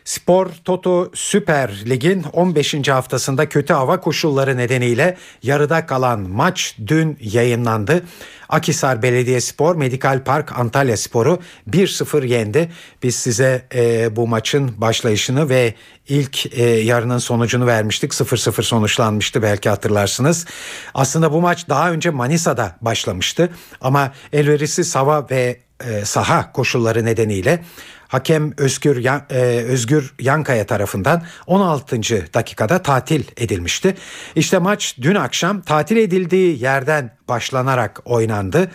Spor 0.07 0.47
Toto 0.65 1.11
Süper 1.13 1.83
Lig'in 1.89 2.23
15. 2.33 2.87
haftasında 2.87 3.49
kötü 3.49 3.73
hava 3.73 3.99
koşulları 3.99 4.57
nedeniyle 4.57 5.17
yarıda 5.43 5.85
kalan 5.85 6.19
maç 6.19 6.75
dün 6.87 7.17
yayınlandı. 7.21 8.03
Akisar 8.49 9.01
Belediyespor 9.01 9.75
Medikal 9.75 10.23
Park 10.23 10.59
Antalya 10.59 10.97
Spor'u 10.97 11.39
1-0 11.69 12.27
yendi. 12.27 12.71
Biz 13.03 13.15
size 13.15 13.65
e, 13.75 14.15
bu 14.15 14.27
maçın 14.27 14.81
başlayışını 14.81 15.49
ve 15.49 15.73
ilk 16.09 16.57
e, 16.59 16.63
yarının 16.63 17.17
sonucunu 17.17 17.65
vermiştik. 17.65 18.11
0-0 18.11 18.63
sonuçlanmıştı 18.63 19.41
belki 19.41 19.69
hatırlarsınız. 19.69 20.45
Aslında 20.93 21.31
bu 21.33 21.41
maç 21.41 21.69
daha 21.69 21.91
önce 21.91 22.09
Manisa'da 22.09 22.75
başlamıştı 22.81 23.49
ama 23.81 24.13
elverişsiz 24.33 24.95
hava 24.95 25.27
ve 25.31 25.59
e, 25.85 26.05
saha 26.05 26.51
koşulları 26.51 27.05
nedeniyle 27.05 27.63
Hakem 28.07 28.53
Özgür, 28.57 28.97
Yan- 28.97 29.25
e, 29.29 29.41
Özgür 29.67 30.13
Yankaya 30.19 30.65
tarafından 30.65 31.23
16. 31.47 32.33
dakikada 32.33 32.81
tatil 32.81 33.23
edilmişti. 33.37 33.95
İşte 34.35 34.57
maç 34.57 34.95
dün 35.01 35.15
akşam 35.15 35.61
tatil 35.61 35.97
edildiği 35.97 36.63
yerden 36.63 37.17
başlanarak 37.29 38.01
oynandı. 38.05 38.71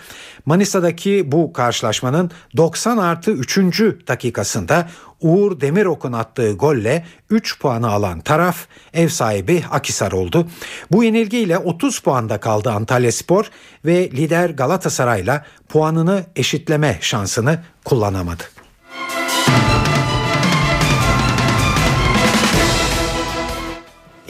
Manisa'daki 0.47 1.33
bu 1.33 1.53
karşılaşmanın 1.53 2.31
90 2.57 2.99
artı 2.99 3.31
3. 3.31 3.59
dakikasında 4.09 4.89
Uğur 5.21 5.61
Demirok'un 5.61 6.13
attığı 6.13 6.53
golle 6.53 7.07
3 7.31 7.59
puanı 7.59 7.91
alan 7.91 8.21
taraf 8.21 8.67
ev 8.95 9.09
sahibi 9.09 9.65
Akisar 9.71 10.13
oldu. 10.13 10.49
Bu 10.93 11.05
yenilgiyle 11.05 11.59
30 11.59 11.99
puanda 11.99 12.41
kaldı 12.41 12.71
Antalya 12.71 13.13
Spor 13.13 13.51
ve 13.85 14.11
lider 14.11 14.51
Galatasaray'la 14.51 15.45
puanını 15.69 16.25
eşitleme 16.37 16.99
şansını 17.01 17.59
kullanamadı. 17.85 18.62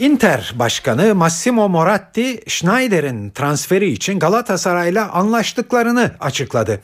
Inter 0.03 0.53
Başkanı 0.55 1.15
Massimo 1.15 1.69
Moratti, 1.69 2.39
Schneider'in 2.47 3.29
transferi 3.29 3.91
için 3.91 4.19
Galatasaray'la 4.19 5.11
anlaştıklarını 5.11 6.11
açıkladı. 6.19 6.81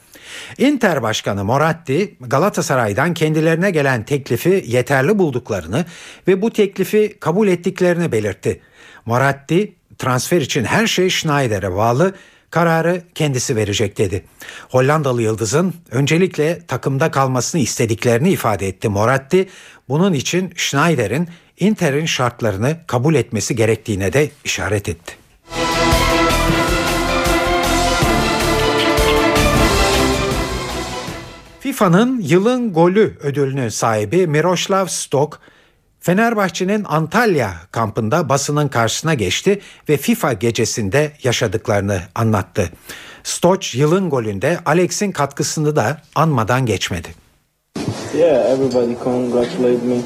Inter 0.58 1.04
Başkanı 1.04 1.46
Moratti, 1.46 2.18
Galatasaray'dan 2.22 3.14
kendilerine 3.14 3.72
gelen 3.72 4.04
teklifi 4.04 4.64
yeterli 4.68 5.20
bulduklarını 5.20 5.86
ve 6.28 6.42
bu 6.42 6.54
teklifi 6.54 7.18
kabul 7.20 7.48
ettiklerini 7.48 8.12
belirtti. 8.12 8.62
Moratti, 9.06 9.76
transfer 9.98 10.42
için 10.42 10.64
her 10.64 10.88
şey 10.88 11.10
Schneider'e 11.10 11.76
bağlı, 11.76 12.14
kararı 12.52 13.02
kendisi 13.16 13.56
verecek 13.56 13.98
dedi. 13.98 14.26
Hollandalı 14.70 15.22
Yıldız'ın 15.22 15.74
öncelikle 15.92 16.66
takımda 16.66 17.12
kalmasını 17.12 17.62
istediklerini 17.62 18.30
ifade 18.30 18.68
etti 18.68 18.90
Moratti. 18.90 19.50
Bunun 19.90 20.14
için 20.14 20.54
Schneider'in 20.56 21.28
Inter'in 21.60 22.06
şartlarını 22.06 22.78
kabul 22.88 23.16
etmesi 23.16 23.56
gerektiğine 23.56 24.14
de 24.14 24.30
işaret 24.44 24.90
etti. 24.90 25.16
FIFA'nın 31.60 32.22
yılın 32.22 32.74
golü 32.74 33.18
ödülünün 33.24 33.70
sahibi 33.70 34.28
Miroslav 34.28 34.86
Stok, 34.86 35.40
Fenerbahçe'nin 36.00 36.84
Antalya 36.84 37.54
kampında 37.72 38.30
basının 38.30 38.68
karşısına 38.68 39.14
geçti 39.14 39.62
ve 39.90 39.98
FIFA 39.98 40.34
gecesinde 40.34 41.12
yaşadıklarını 41.24 42.02
anlattı. 42.16 42.70
Stoç 43.24 43.76
yılın 43.76 44.10
golünde 44.10 44.60
Alex'in 44.66 45.12
katkısını 45.12 45.76
da 45.76 46.02
anmadan 46.16 46.66
geçmedi. 46.66 47.08
Yeah, 48.16 48.52
everybody 48.52 48.94
congratulate 49.04 49.86
me. 49.86 50.02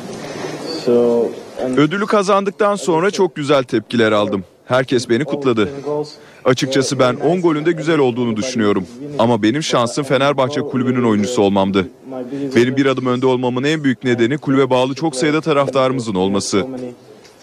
So 0.86 1.28
and 1.64 1.78
Ödülü 1.78 2.06
kazandıktan 2.06 2.76
sonra 2.76 3.12
çok 3.12 3.36
güzel 3.36 3.64
tepkiler 3.64 4.12
aldım. 4.12 4.44
Herkes 4.66 5.10
beni 5.10 5.26
kutladı. 5.26 5.70
Açıkçası 6.46 7.00
ben 7.00 7.16
10 7.16 7.42
golünde 7.42 7.72
güzel 7.72 8.00
olduğunu 8.00 8.36
düşünüyorum. 8.36 8.88
Ama 9.20 9.44
benim 9.44 9.64
şansım 9.64 10.04
Fenerbahçe 10.04 10.62
kulübünün 10.62 11.04
oyuncusu 11.04 11.42
olmamdı. 11.42 11.88
Benim 12.56 12.78
bir 12.78 12.86
adım 12.86 13.06
önde 13.06 13.26
olmamın 13.26 13.64
en 13.64 13.84
büyük 13.84 14.04
nedeni 14.04 14.38
kulübe 14.38 14.70
bağlı 14.70 14.96
çok 14.96 15.16
sayıda 15.16 15.42
taraftarımızın 15.42 16.16
olması. 16.16 16.68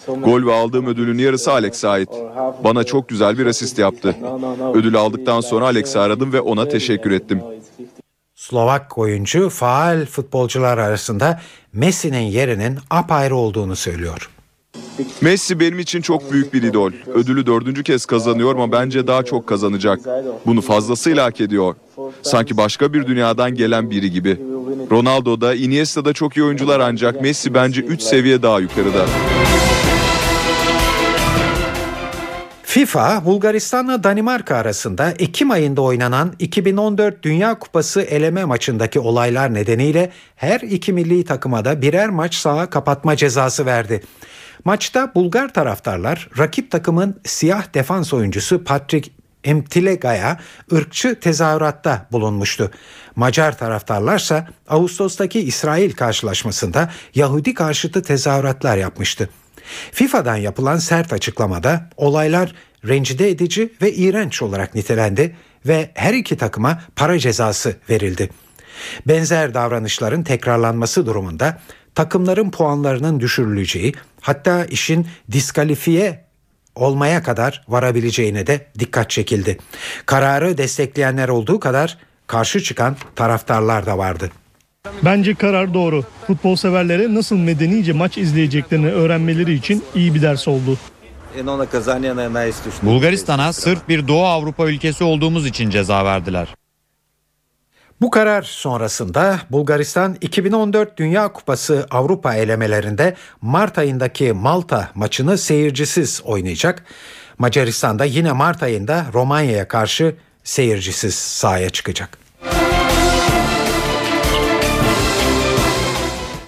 Gol 0.06 0.46
ve 0.46 0.52
aldığım 0.52 0.86
ödülün 0.86 1.18
yarısı 1.18 1.52
Alex'e 1.52 1.88
ait. 1.88 2.08
Bana 2.64 2.84
çok 2.84 3.08
güzel 3.08 3.38
bir 3.38 3.46
asist 3.46 3.78
yaptı. 3.78 4.16
Ödülü 4.74 4.98
aldıktan 4.98 5.40
sonra 5.40 5.64
Alex'i 5.64 5.98
aradım 5.98 6.32
ve 6.32 6.40
ona 6.40 6.68
teşekkür 6.68 7.10
ettim. 7.10 7.42
Slovak 8.34 8.98
oyuncu 8.98 9.48
faal 9.48 10.06
futbolcular 10.06 10.78
arasında 10.78 11.40
Messi'nin 11.72 12.20
yerinin 12.20 12.78
apayrı 12.90 13.36
olduğunu 13.36 13.76
söylüyor. 13.76 14.30
Messi 15.20 15.60
benim 15.60 15.78
için 15.78 16.00
çok 16.00 16.32
büyük 16.32 16.54
bir 16.54 16.62
idol. 16.62 16.92
Ödülü 17.14 17.46
dördüncü 17.46 17.82
kez 17.82 18.06
kazanıyor 18.06 18.54
ama 18.54 18.72
bence 18.72 19.06
daha 19.06 19.22
çok 19.22 19.46
kazanacak. 19.46 20.00
Bunu 20.46 20.60
fazlasıyla 20.60 21.24
hak 21.24 21.40
ediyor. 21.40 21.74
Sanki 22.22 22.56
başka 22.56 22.92
bir 22.92 23.06
dünyadan 23.06 23.54
gelen 23.54 23.90
biri 23.90 24.10
gibi. 24.10 24.40
Ronaldo 24.90 25.40
da 25.40 25.54
Iniesta 25.54 26.04
da 26.04 26.12
çok 26.12 26.36
iyi 26.36 26.44
oyuncular 26.44 26.80
ancak 26.80 27.22
Messi 27.22 27.54
bence 27.54 27.80
3 27.80 28.02
seviye 28.02 28.42
daha 28.42 28.60
yukarıda. 28.60 29.06
FIFA, 32.62 33.24
Bulgaristan'la 33.24 34.04
Danimarka 34.04 34.56
arasında 34.56 35.10
Ekim 35.18 35.50
ayında 35.50 35.82
oynanan 35.82 36.32
2014 36.38 37.22
Dünya 37.22 37.58
Kupası 37.58 38.02
eleme 38.02 38.44
maçındaki 38.44 39.00
olaylar 39.00 39.54
nedeniyle 39.54 40.10
her 40.36 40.60
iki 40.60 40.92
milli 40.92 41.24
takıma 41.24 41.64
da 41.64 41.82
birer 41.82 42.08
maç 42.08 42.34
saha 42.34 42.70
kapatma 42.70 43.16
cezası 43.16 43.66
verdi. 43.66 44.02
Maçta 44.64 45.14
Bulgar 45.14 45.54
taraftarlar 45.54 46.28
rakip 46.38 46.70
takımın 46.70 47.20
siyah 47.24 47.74
defans 47.74 48.12
oyuncusu 48.12 48.64
Patrick 48.64 49.11
Emtilega'ya 49.44 50.38
ırkçı 50.72 51.20
tezahüratta 51.20 52.06
bulunmuştu. 52.12 52.70
Macar 53.16 53.58
taraftarlarsa 53.58 54.48
Ağustos'taki 54.68 55.40
İsrail 55.40 55.92
karşılaşmasında 55.92 56.90
Yahudi 57.14 57.54
karşıtı 57.54 58.02
tezahüratlar 58.02 58.76
yapmıştı. 58.76 59.30
FIFA'dan 59.92 60.36
yapılan 60.36 60.76
sert 60.76 61.12
açıklamada 61.12 61.90
olaylar 61.96 62.54
rencide 62.88 63.30
edici 63.30 63.72
ve 63.82 63.92
iğrenç 63.92 64.42
olarak 64.42 64.74
nitelendi 64.74 65.36
ve 65.66 65.90
her 65.94 66.14
iki 66.14 66.36
takıma 66.36 66.82
para 66.96 67.18
cezası 67.18 67.76
verildi. 67.90 68.30
Benzer 69.08 69.54
davranışların 69.54 70.22
tekrarlanması 70.22 71.06
durumunda 71.06 71.61
takımların 71.95 72.51
puanlarının 72.51 73.20
düşürüleceği 73.20 73.93
hatta 74.20 74.64
işin 74.64 75.07
diskalifiye 75.32 76.24
olmaya 76.74 77.22
kadar 77.22 77.64
varabileceğine 77.68 78.47
de 78.47 78.66
dikkat 78.78 79.11
çekildi. 79.11 79.59
Kararı 80.07 80.59
destekleyenler 80.59 81.28
olduğu 81.28 81.61
kadar 81.61 81.99
karşı 82.26 82.62
çıkan 82.62 82.97
taraftarlar 83.16 83.86
da 83.86 83.99
vardı. 83.99 84.30
Bence 85.03 85.34
karar 85.34 85.74
doğru. 85.74 86.05
Futbol 86.26 86.57
severlere 86.57 87.14
nasıl 87.14 87.36
medenice 87.36 87.93
maç 87.93 88.18
izleyeceklerini 88.18 88.91
öğrenmeleri 88.91 89.55
için 89.55 89.84
iyi 89.95 90.14
bir 90.14 90.22
ders 90.22 90.49
oldu. 90.49 90.78
Bulgaristan'a 92.82 93.53
sırf 93.53 93.88
bir 93.88 94.09
Doğu 94.09 94.24
Avrupa 94.24 94.66
ülkesi 94.66 95.05
olduğumuz 95.05 95.47
için 95.47 95.70
ceza 95.70 96.05
verdiler. 96.05 96.49
Bu 98.01 98.11
karar 98.11 98.42
sonrasında 98.42 99.40
Bulgaristan 99.51 100.16
2014 100.20 100.96
Dünya 100.96 101.32
Kupası 101.32 101.86
Avrupa 101.90 102.34
elemelerinde 102.34 103.14
Mart 103.40 103.78
ayındaki 103.78 104.32
Malta 104.32 104.90
maçını 104.94 105.38
seyircisiz 105.38 106.22
oynayacak. 106.24 106.84
Macaristan 107.38 107.98
da 107.98 108.05
yine 108.05 108.32
Mart 108.32 108.62
ayında 108.62 109.07
Romanya'ya 109.14 109.68
karşı 109.68 110.14
seyircisiz 110.44 111.14
sahaya 111.14 111.70
çıkacak. 111.70 112.18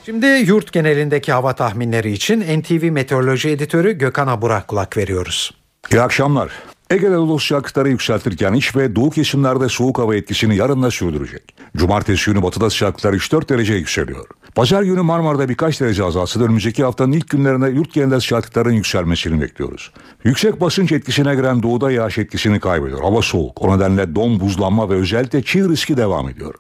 Şimdi 0.07 0.27
yurt 0.27 0.73
genelindeki 0.73 1.33
hava 1.33 1.53
tahminleri 1.53 2.13
için 2.13 2.61
NTV 2.61 2.91
Meteoroloji 2.91 3.49
Editörü 3.49 3.93
Gökhan 3.93 4.27
Abur'a 4.27 4.67
kulak 4.67 4.97
veriyoruz. 4.97 5.51
İyi 5.91 6.01
akşamlar. 6.01 6.51
Ege'de 6.93 7.15
dolu 7.15 7.39
sıcaklıkları 7.39 7.89
yükseltirken 7.89 8.53
iç 8.53 8.77
ve 8.77 8.97
doğu 8.97 9.11
kesimlerde 9.11 9.69
soğuk 9.69 9.99
hava 9.99 10.15
etkisini 10.15 10.57
yarın 10.57 10.83
da 10.83 10.91
sürdürecek. 10.91 11.43
Cumartesi 11.77 12.31
günü 12.31 12.43
batıda 12.43 12.71
sıcaklıklar 12.71 13.13
3-4 13.13 13.49
derece 13.49 13.75
yükseliyor. 13.75 14.27
Pazar 14.55 14.83
günü 14.83 15.03
Marmara'da 15.03 15.49
birkaç 15.49 15.81
derece 15.81 16.05
azalsa 16.05 16.41
da 16.41 16.45
önümüzdeki 16.45 16.85
haftanın 16.85 17.13
ilk 17.13 17.31
günlerinde 17.31 17.69
yurt 17.69 17.93
genelinde 17.93 18.21
sıcaklıkların 18.21 18.73
yükselmesini 18.73 19.41
bekliyoruz. 19.41 19.91
Yüksek 20.25 20.61
basınç 20.61 20.93
etkisine 20.93 21.35
giren 21.35 21.63
doğuda 21.63 21.91
yağış 21.91 22.19
etkisini 22.19 22.61
kaybediyor. 22.61 23.01
Hava 23.01 23.23
soğuk. 23.23 23.63
O 23.63 23.77
nedenle 23.77 24.15
don, 24.15 24.41
buzlanma 24.41 24.91
ve 24.91 24.95
özellikle 24.95 25.43
çiğ 25.43 25.69
riski 25.69 25.97
devam 25.97 26.29
ediyor. 26.29 26.55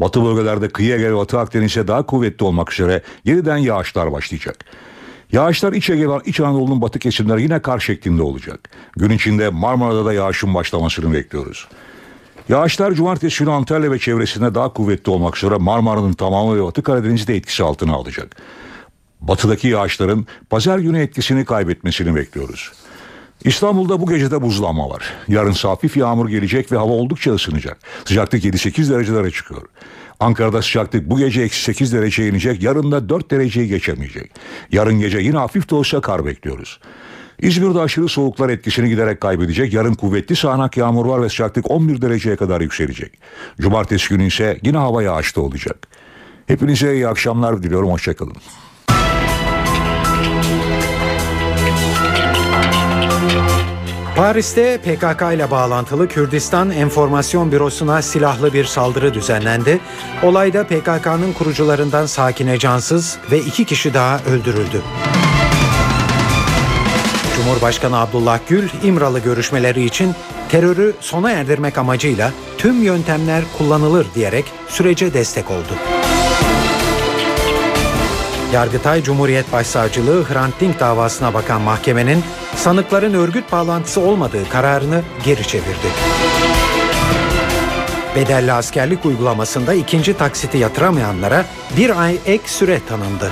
Batı 0.00 0.24
bölgelerde 0.24 0.68
kıyı 0.68 0.94
Ege 0.94 1.10
ve 1.10 1.16
Batı 1.16 1.38
Akdeniz'e 1.38 1.88
daha 1.88 2.06
kuvvetli 2.06 2.44
olmak 2.44 2.72
üzere 2.72 3.02
yeniden 3.24 3.56
yağışlar 3.56 4.12
başlayacak. 4.12 4.64
Yağışlar 5.32 5.72
İç 5.72 5.90
Ege 5.90 6.08
ve 6.08 6.14
İç 6.24 6.40
Anadolu'nun 6.40 6.80
batı 6.80 6.98
kesimleri 6.98 7.42
yine 7.42 7.62
kar 7.62 7.78
şeklinde 7.78 8.22
olacak. 8.22 8.70
Gün 8.96 9.10
içinde 9.10 9.48
Marmara'da 9.48 10.04
da 10.04 10.12
yağışın 10.12 10.54
başlamasını 10.54 11.12
bekliyoruz. 11.12 11.68
Yağışlar 12.48 12.92
cumartesi 12.92 13.38
günü 13.38 13.50
Antalya 13.50 13.92
ve 13.92 13.98
çevresinde 13.98 14.54
daha 14.54 14.72
kuvvetli 14.72 15.10
olmak 15.10 15.36
üzere 15.36 15.56
Marmara'nın 15.56 16.12
tamamı 16.12 16.56
ve 16.56 16.64
Batı 16.64 16.82
Karadeniz'de 16.82 17.36
etkisi 17.36 17.62
altına 17.62 17.94
alacak. 17.94 18.36
Batıdaki 19.20 19.68
yağışların 19.68 20.26
pazar 20.50 20.78
günü 20.78 21.00
etkisini 21.00 21.44
kaybetmesini 21.44 22.14
bekliyoruz. 22.14 22.72
İstanbul'da 23.44 24.00
bu 24.00 24.06
gecede 24.06 24.42
buzlanma 24.42 24.90
var. 24.90 25.12
Yarın 25.28 25.52
hafif 25.52 25.96
yağmur 25.96 26.28
gelecek 26.28 26.72
ve 26.72 26.76
hava 26.76 26.92
oldukça 26.92 27.34
ısınacak. 27.34 27.78
Sıcaklık 28.04 28.44
7-8 28.44 28.90
derecelere 28.90 29.30
çıkıyor. 29.30 29.62
Ankara'da 30.22 30.62
sıcaklık 30.62 31.10
bu 31.10 31.18
gece 31.18 31.42
eksi 31.42 31.62
8 31.62 31.92
dereceye 31.92 32.28
inecek. 32.28 32.62
Yarın 32.62 32.92
da 32.92 33.08
4 33.08 33.30
dereceyi 33.30 33.68
geçemeyecek. 33.68 34.30
Yarın 34.72 35.00
gece 35.00 35.18
yine 35.18 35.36
hafif 35.36 35.70
de 35.70 35.74
olsa 35.74 36.00
kar 36.00 36.26
bekliyoruz. 36.26 36.80
İzmir'de 37.38 37.80
aşırı 37.80 38.08
soğuklar 38.08 38.48
etkisini 38.48 38.88
giderek 38.88 39.20
kaybedecek. 39.20 39.72
Yarın 39.72 39.94
kuvvetli 39.94 40.36
sağanak 40.36 40.76
yağmur 40.76 41.06
var 41.06 41.22
ve 41.22 41.28
sıcaklık 41.28 41.70
11 41.70 42.02
dereceye 42.02 42.36
kadar 42.36 42.60
yükselecek. 42.60 43.18
Cumartesi 43.60 44.08
günü 44.08 44.26
ise 44.26 44.58
yine 44.62 44.78
hava 44.78 45.02
yağışlı 45.02 45.42
olacak. 45.42 45.88
Hepinize 46.46 46.94
iyi 46.94 47.08
akşamlar 47.08 47.62
diliyorum. 47.62 47.90
Hoşçakalın. 47.90 48.36
Paris'te 54.16 54.78
PKK 54.78 55.22
ile 55.34 55.50
bağlantılı 55.50 56.08
Kürdistan 56.08 56.70
Enformasyon 56.70 57.52
Bürosu'na 57.52 58.02
silahlı 58.02 58.52
bir 58.52 58.64
saldırı 58.64 59.14
düzenlendi. 59.14 59.80
Olayda 60.22 60.64
PKK'nın 60.64 61.32
kurucularından 61.32 62.06
Sakine 62.06 62.58
Cansız 62.58 63.18
ve 63.30 63.38
iki 63.38 63.64
kişi 63.64 63.94
daha 63.94 64.18
öldürüldü. 64.18 64.82
Cumhurbaşkanı 67.36 67.98
Abdullah 68.00 68.38
Gül, 68.48 68.68
İmralı 68.82 69.18
görüşmeleri 69.18 69.84
için 69.84 70.14
terörü 70.48 70.94
sona 71.00 71.30
erdirmek 71.30 71.78
amacıyla 71.78 72.32
tüm 72.58 72.82
yöntemler 72.82 73.42
kullanılır 73.58 74.06
diyerek 74.14 74.44
sürece 74.68 75.14
destek 75.14 75.50
oldu. 75.50 76.01
Yargıtay 78.52 79.02
Cumhuriyet 79.02 79.52
Başsavcılığı 79.52 80.24
Hrant 80.24 80.60
Dink 80.60 80.80
davasına 80.80 81.34
bakan 81.34 81.60
mahkemenin 81.60 82.24
sanıkların 82.56 83.14
örgüt 83.14 83.52
bağlantısı 83.52 84.00
olmadığı 84.00 84.48
kararını 84.48 85.02
geri 85.24 85.46
çevirdi. 85.46 85.88
Bedelli 88.16 88.52
askerlik 88.52 89.06
uygulamasında 89.06 89.74
ikinci 89.74 90.16
taksiti 90.16 90.58
yatıramayanlara 90.58 91.46
bir 91.76 92.02
ay 92.02 92.18
ek 92.26 92.48
süre 92.48 92.80
tanındı. 92.88 93.30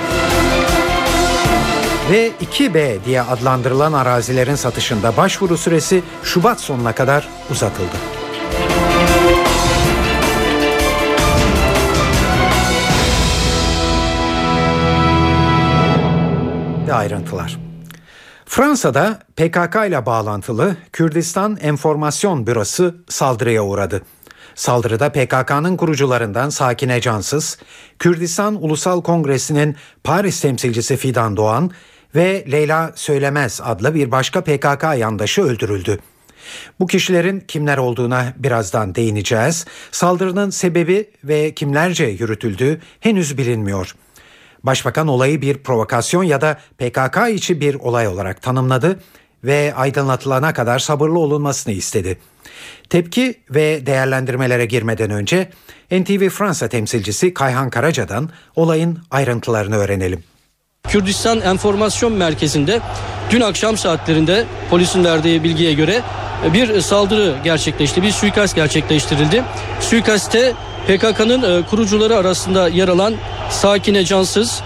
Ve 2.11 2.31
2B 2.41 3.05
diye 3.05 3.21
adlandırılan 3.21 3.93
arazilerin 3.93 4.55
satışında 4.55 5.17
başvuru 5.17 5.57
süresi 5.57 6.03
Şubat 6.23 6.59
sonuna 6.61 6.91
kadar 6.91 7.27
uzatıldı. 7.51 8.20
Ayrıntılar. 17.01 17.59
Fransa'da 18.45 19.19
PKK 19.35 19.75
ile 19.87 20.05
bağlantılı 20.05 20.75
Kürdistan 20.91 21.57
Enformasyon 21.61 22.47
Bürosu 22.47 22.95
saldırıya 23.09 23.63
uğradı. 23.63 24.01
Saldırıda 24.55 25.11
PKK'nın 25.11 25.77
kurucularından 25.77 26.49
Sakine 26.49 27.01
Cansız, 27.01 27.57
Kürdistan 27.99 28.63
Ulusal 28.63 29.01
Kongresi'nin 29.01 29.75
Paris 30.03 30.41
temsilcisi 30.41 30.97
Fidan 30.97 31.37
Doğan 31.37 31.71
ve 32.15 32.45
Leyla 32.51 32.91
Söylemez 32.95 33.61
adlı 33.63 33.95
bir 33.95 34.11
başka 34.11 34.41
PKK 34.41 34.83
yandaşı 34.97 35.41
öldürüldü. 35.41 35.99
Bu 36.79 36.87
kişilerin 36.87 37.39
kimler 37.39 37.77
olduğuna 37.77 38.33
birazdan 38.37 38.95
değineceğiz. 38.95 39.65
Saldırının 39.91 40.49
sebebi 40.49 41.09
ve 41.23 41.53
kimlerce 41.53 42.05
yürütüldüğü 42.05 42.81
henüz 42.99 43.37
bilinmiyor. 43.37 43.95
Başbakan 44.63 45.07
olayı 45.07 45.41
bir 45.41 45.57
provokasyon 45.57 46.23
ya 46.23 46.41
da 46.41 46.57
PKK 46.77 47.17
içi 47.33 47.61
bir 47.61 47.75
olay 47.75 48.07
olarak 48.07 48.41
tanımladı 48.41 48.99
ve 49.43 49.73
aydınlatılana 49.75 50.53
kadar 50.53 50.79
sabırlı 50.79 51.19
olunmasını 51.19 51.73
istedi. 51.73 52.17
Tepki 52.89 53.35
ve 53.49 53.85
değerlendirmelere 53.85 54.65
girmeden 54.65 55.11
önce 55.11 55.49
NTV 55.91 56.29
Fransa 56.29 56.67
temsilcisi 56.67 57.33
Kayhan 57.33 57.69
Karaca'dan 57.69 58.29
olayın 58.55 58.99
ayrıntılarını 59.11 59.75
öğrenelim. 59.75 60.23
Kürdistan 60.87 61.41
Enformasyon 61.41 62.13
Merkezi'nde 62.13 62.79
dün 63.29 63.41
akşam 63.41 63.77
saatlerinde 63.77 64.45
polisin 64.69 65.03
verdiği 65.05 65.43
bilgiye 65.43 65.73
göre 65.73 66.01
bir 66.53 66.81
saldırı 66.81 67.35
gerçekleşti. 67.43 68.03
Bir 68.03 68.11
suikast 68.11 68.55
gerçekleştirildi. 68.55 69.43
Suikaste 69.79 70.53
PKK'nın 70.87 71.63
kurucuları 71.63 72.17
arasında 72.17 72.67
yer 72.67 72.87
alan 72.87 73.13
Sakine 73.49 74.05
Cansız, 74.05 74.61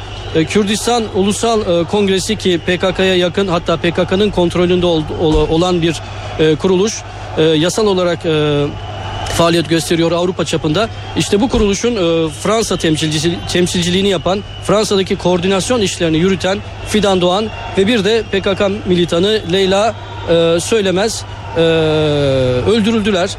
Kürdistan 0.49 1.03
Ulusal 1.15 1.85
Kongresi 1.85 2.35
ki 2.35 2.59
PKK'ya 2.65 3.15
yakın 3.15 3.47
hatta 3.47 3.77
PKK'nın 3.77 4.31
kontrolünde 4.31 4.85
olan 4.85 5.81
bir 5.81 6.01
kuruluş. 6.59 7.01
Yasal 7.55 7.87
olarak 7.87 8.19
faaliyet 9.37 9.69
gösteriyor 9.69 10.11
Avrupa 10.11 10.45
çapında. 10.45 10.89
İşte 11.17 11.41
bu 11.41 11.49
kuruluşun 11.49 11.95
Fransa 12.29 12.77
temsilcisi, 12.77 13.35
temsilciliğini 13.51 14.09
yapan, 14.09 14.43
Fransa'daki 14.63 15.15
koordinasyon 15.15 15.81
işlerini 15.81 16.17
yürüten 16.17 16.57
Fidan 16.87 17.21
Doğan 17.21 17.45
ve 17.77 17.87
bir 17.87 18.03
de 18.03 18.23
PKK 18.31 18.87
militanı 18.87 19.41
Leyla 19.51 19.95
Söylemez 20.59 21.25
e, 21.57 21.59
öldürüldüler. 22.69 23.29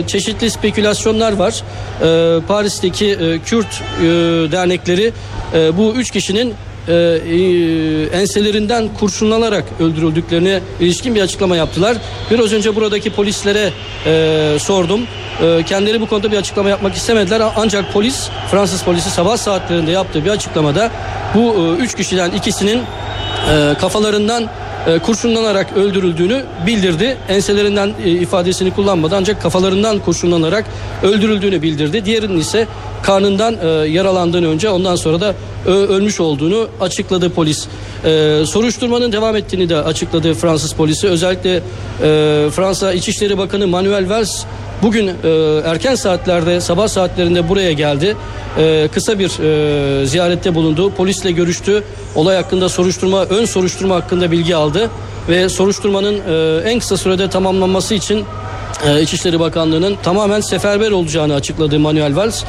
E, 0.00 0.06
çeşitli 0.06 0.50
spekülasyonlar 0.50 1.32
var. 1.32 1.62
E, 2.02 2.40
Paris'teki 2.46 3.06
e, 3.06 3.38
Kürt 3.38 3.66
e, 3.66 4.04
dernekleri 4.52 5.12
e, 5.54 5.76
bu 5.76 5.94
üç 5.94 6.10
kişinin 6.10 6.54
e, 6.88 6.94
e, 6.94 8.18
enselerinden 8.20 8.88
kurşunlanarak 8.94 9.64
öldürüldüklerine 9.80 10.60
ilişkin 10.80 11.14
bir 11.14 11.20
açıklama 11.20 11.56
yaptılar. 11.56 11.96
Biraz 12.30 12.52
önce 12.52 12.76
buradaki 12.76 13.10
polislere 13.10 13.70
e, 14.06 14.58
sordum. 14.58 15.00
E, 15.42 15.62
kendileri 15.62 16.00
bu 16.00 16.06
konuda 16.06 16.32
bir 16.32 16.36
açıklama 16.36 16.68
yapmak 16.68 16.94
istemediler. 16.94 17.42
Ancak 17.56 17.92
polis, 17.92 18.28
Fransız 18.50 18.82
polisi 18.82 19.10
sabah 19.10 19.36
saatlerinde 19.36 19.90
yaptığı 19.90 20.24
bir 20.24 20.30
açıklamada 20.30 20.90
bu 21.34 21.54
e, 21.54 21.82
üç 21.82 21.94
kişiden 21.94 22.30
ikisinin 22.30 22.78
e, 22.78 23.74
kafalarından 23.80 24.48
e, 24.86 24.98
kurşunlanarak 24.98 25.76
öldürüldüğünü 25.76 26.44
bildirdi. 26.66 27.16
Enselerinden 27.28 27.92
e, 28.04 28.10
ifadesini 28.10 28.70
kullanmadı 28.70 29.14
ancak 29.18 29.42
kafalarından 29.42 29.98
kurşunlanarak 29.98 30.64
öldürüldüğünü 31.02 31.62
bildirdi. 31.62 32.04
Diğerinin 32.04 32.40
ise 32.40 32.66
karnından 33.06 33.56
e, 33.62 33.66
yaralandığını 33.88 34.48
önce 34.48 34.70
ondan 34.70 34.96
sonra 34.96 35.20
da 35.20 35.34
ölmüş 35.66 36.20
olduğunu 36.20 36.68
açıkladı 36.80 37.30
polis. 37.30 37.66
soruşturmanın 38.44 39.12
devam 39.12 39.36
ettiğini 39.36 39.68
de 39.68 39.76
açıkladı 39.76 40.34
Fransız 40.34 40.72
polisi. 40.72 41.08
Özellikle 41.08 41.62
Fransa 42.50 42.92
İçişleri 42.92 43.38
Bakanı 43.38 43.66
Manuel 43.66 44.10
Valls 44.10 44.44
Bugün 44.82 45.06
e, 45.06 45.12
erken 45.64 45.94
saatlerde 45.94 46.60
sabah 46.60 46.88
saatlerinde 46.88 47.48
buraya 47.48 47.72
geldi. 47.72 48.16
E, 48.58 48.88
kısa 48.92 49.18
bir 49.18 49.30
e, 50.02 50.06
ziyarette 50.06 50.54
bulundu. 50.54 50.90
Polisle 50.90 51.32
görüştü. 51.32 51.84
Olay 52.14 52.36
hakkında 52.36 52.68
soruşturma, 52.68 53.24
ön 53.24 53.44
soruşturma 53.44 53.94
hakkında 53.94 54.32
bilgi 54.32 54.56
aldı. 54.56 54.90
Ve 55.28 55.48
soruşturmanın 55.48 56.14
e, 56.28 56.70
en 56.70 56.78
kısa 56.78 56.96
sürede 56.96 57.30
tamamlanması 57.30 57.94
için 57.94 58.24
e, 58.86 59.02
İçişleri 59.02 59.40
Bakanlığı'nın 59.40 59.96
tamamen 60.02 60.40
seferber 60.40 60.90
olacağını 60.90 61.34
açıkladı 61.34 61.78
Manuel 61.78 62.16
Valls. 62.16 62.44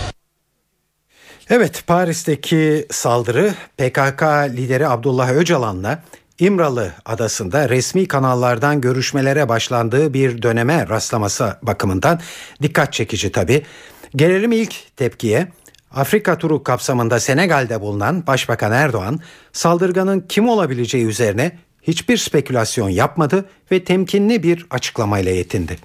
Evet 1.50 1.84
Paris'teki 1.88 2.86
saldırı 2.92 3.54
PKK 3.78 4.24
lideri 4.58 4.88
Abdullah 4.88 5.32
Öcalan'la 5.32 6.04
İmralı 6.40 6.92
adasında 7.06 7.70
resmi 7.70 8.08
kanallardan 8.08 8.82
görüşmelere 8.82 9.50
başlandığı 9.50 10.14
bir 10.14 10.42
döneme 10.42 10.88
rastlaması 10.90 11.58
bakımından 11.62 12.20
dikkat 12.62 12.94
çekici 12.94 13.32
tabi. 13.32 13.64
Gelelim 14.16 14.52
ilk 14.52 14.96
tepkiye. 14.98 15.48
Afrika 15.92 16.38
turu 16.38 16.64
kapsamında 16.64 17.20
Senegal'de 17.20 17.82
bulunan 17.82 18.28
Başbakan 18.28 18.72
Erdoğan 18.72 19.20
saldırganın 19.54 20.26
kim 20.30 20.50
olabileceği 20.50 21.06
üzerine 21.06 21.58
hiçbir 21.82 22.18
spekülasyon 22.18 22.90
yapmadı 22.90 23.46
ve 23.72 23.84
temkinli 23.84 24.44
bir 24.44 24.66
açıklamayla 24.70 25.32
yetindi. 25.32 25.78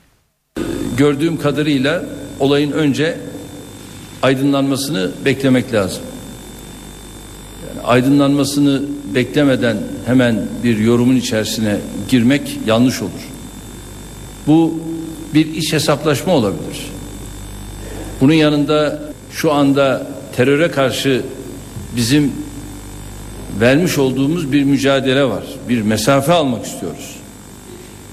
Gördüğüm 0.96 1.40
kadarıyla 1.40 2.04
olayın 2.40 2.72
önce 2.72 3.18
aydınlanmasını 4.22 5.10
beklemek 5.24 5.72
lazım. 5.72 6.02
Yani 7.68 7.86
aydınlanmasını 7.86 8.82
beklemeden 9.14 9.76
hemen 10.06 10.46
bir 10.64 10.78
yorumun 10.78 11.16
içerisine 11.16 11.76
girmek 12.08 12.58
yanlış 12.66 13.02
olur. 13.02 13.28
Bu 14.46 14.74
bir 15.34 15.54
iş 15.54 15.72
hesaplaşma 15.72 16.34
olabilir. 16.34 16.86
Bunun 18.20 18.32
yanında 18.32 19.00
şu 19.32 19.52
anda 19.52 20.06
teröre 20.36 20.70
karşı 20.70 21.22
bizim 21.96 22.32
vermiş 23.60 23.98
olduğumuz 23.98 24.52
bir 24.52 24.64
mücadele 24.64 25.24
var. 25.24 25.44
Bir 25.68 25.82
mesafe 25.82 26.32
almak 26.32 26.66
istiyoruz. 26.66 27.16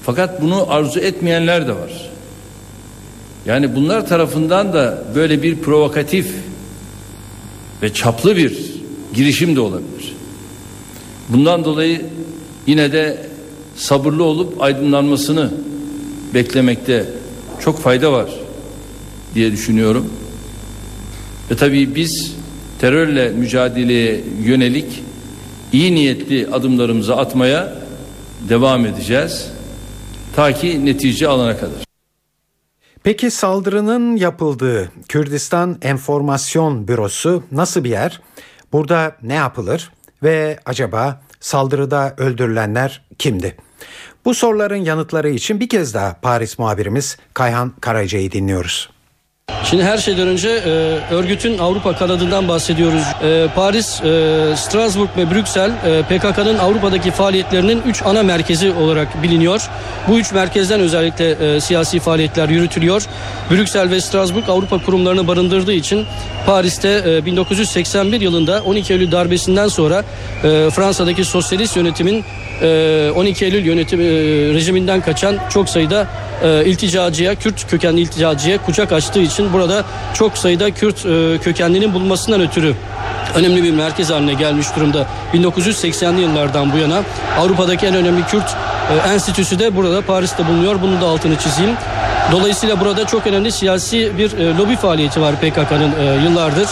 Fakat 0.02 0.42
bunu 0.42 0.72
arzu 0.72 1.00
etmeyenler 1.00 1.68
de 1.68 1.72
var. 1.72 2.09
Yani 3.46 3.76
bunlar 3.76 4.08
tarafından 4.08 4.72
da 4.72 5.04
böyle 5.14 5.42
bir 5.42 5.56
provokatif 5.56 6.26
ve 7.82 7.92
çaplı 7.92 8.36
bir 8.36 8.58
girişim 9.14 9.56
de 9.56 9.60
olabilir. 9.60 10.16
Bundan 11.28 11.64
dolayı 11.64 12.02
yine 12.66 12.92
de 12.92 13.26
sabırlı 13.76 14.24
olup 14.24 14.62
aydınlanmasını 14.62 15.50
beklemekte 16.34 17.06
çok 17.64 17.80
fayda 17.80 18.12
var 18.12 18.30
diye 19.34 19.52
düşünüyorum. 19.52 20.12
Ve 21.50 21.56
tabii 21.56 21.94
biz 21.94 22.34
terörle 22.80 23.28
mücadeleye 23.28 24.20
yönelik 24.44 25.02
iyi 25.72 25.94
niyetli 25.94 26.48
adımlarımızı 26.52 27.16
atmaya 27.16 27.74
devam 28.48 28.86
edeceğiz. 28.86 29.46
Ta 30.36 30.52
ki 30.52 30.86
netice 30.86 31.28
alana 31.28 31.56
kadar. 31.56 31.89
Peki 33.02 33.30
saldırının 33.30 34.16
yapıldığı 34.16 34.92
Kürdistan 35.08 35.78
Enformasyon 35.82 36.88
Bürosu 36.88 37.42
nasıl 37.52 37.84
bir 37.84 37.90
yer? 37.90 38.20
Burada 38.72 39.16
ne 39.22 39.34
yapılır 39.34 39.92
ve 40.22 40.58
acaba 40.66 41.20
saldırıda 41.40 42.14
öldürülenler 42.18 43.02
kimdi? 43.18 43.56
Bu 44.24 44.34
soruların 44.34 44.76
yanıtları 44.76 45.30
için 45.30 45.60
bir 45.60 45.68
kez 45.68 45.94
daha 45.94 46.16
Paris 46.22 46.58
muhabirimiz 46.58 47.18
Kayhan 47.34 47.72
Karaca'yı 47.80 48.32
dinliyoruz. 48.32 48.90
Şimdi 49.64 49.84
her 49.84 49.98
şeyden 49.98 50.28
önce 50.28 50.48
e, 50.48 50.70
örgütün 51.14 51.58
Avrupa 51.58 51.96
kanadından 51.96 52.48
bahsediyoruz. 52.48 53.02
E, 53.22 53.46
Paris, 53.54 54.00
e, 54.00 54.56
Strasbourg 54.56 55.08
ve 55.16 55.30
Brüksel 55.30 55.70
e, 55.70 56.02
PKK'nın 56.02 56.58
Avrupa'daki 56.58 57.10
faaliyetlerinin 57.10 57.82
3 57.86 58.02
ana 58.02 58.22
merkezi 58.22 58.72
olarak 58.72 59.22
biliniyor. 59.22 59.70
Bu 60.08 60.18
üç 60.18 60.32
merkezden 60.32 60.80
özellikle 60.80 61.30
e, 61.30 61.60
siyasi 61.60 62.00
faaliyetler 62.00 62.48
yürütülüyor. 62.48 63.06
Brüksel 63.50 63.90
ve 63.90 64.00
Strasbourg 64.00 64.48
Avrupa 64.48 64.78
kurumlarını 64.78 65.26
barındırdığı 65.26 65.72
için 65.72 66.06
Paris'te 66.46 67.02
e, 67.06 67.26
1981 67.26 68.20
yılında 68.20 68.62
12 68.66 68.92
Eylül 68.92 69.12
darbesinden 69.12 69.68
sonra 69.68 70.04
e, 70.44 70.70
Fransa'daki 70.70 71.24
sosyalist 71.24 71.76
yönetimin 71.76 72.24
12 73.14 73.44
Eylül 73.44 73.64
yönetim 73.64 74.00
rejiminden 74.54 75.00
kaçan 75.00 75.36
çok 75.50 75.68
sayıda 75.68 76.06
ilticacıya, 76.44 77.34
Kürt 77.34 77.70
kökenli 77.70 78.00
ilticacıya 78.00 78.58
kucak 78.58 78.92
açtığı 78.92 79.20
için 79.20 79.52
burada 79.52 79.84
çok 80.14 80.38
sayıda 80.38 80.70
Kürt 80.70 81.02
kökenlinin 81.44 81.94
bulunmasından 81.94 82.40
ötürü 82.40 82.74
önemli 83.34 83.62
bir 83.62 83.70
merkez 83.70 84.10
haline 84.10 84.34
gelmiş 84.34 84.66
durumda. 84.76 85.06
1980'li 85.34 86.20
yıllardan 86.20 86.72
bu 86.72 86.78
yana 86.78 87.02
Avrupa'daki 87.38 87.86
en 87.86 87.94
önemli 87.94 88.26
Kürt 88.26 88.56
enstitüsü 89.08 89.58
de 89.58 89.76
burada 89.76 90.00
Paris'te 90.00 90.46
bulunuyor. 90.46 90.82
Bunu 90.82 91.00
da 91.00 91.06
altını 91.06 91.36
çizeyim. 91.36 91.76
Dolayısıyla 92.32 92.80
burada 92.80 93.06
çok 93.06 93.26
önemli 93.26 93.52
siyasi 93.52 94.18
bir 94.18 94.56
lobi 94.58 94.76
faaliyeti 94.76 95.20
var 95.20 95.34
PKK'nın 95.36 96.22
yıllardır. 96.24 96.68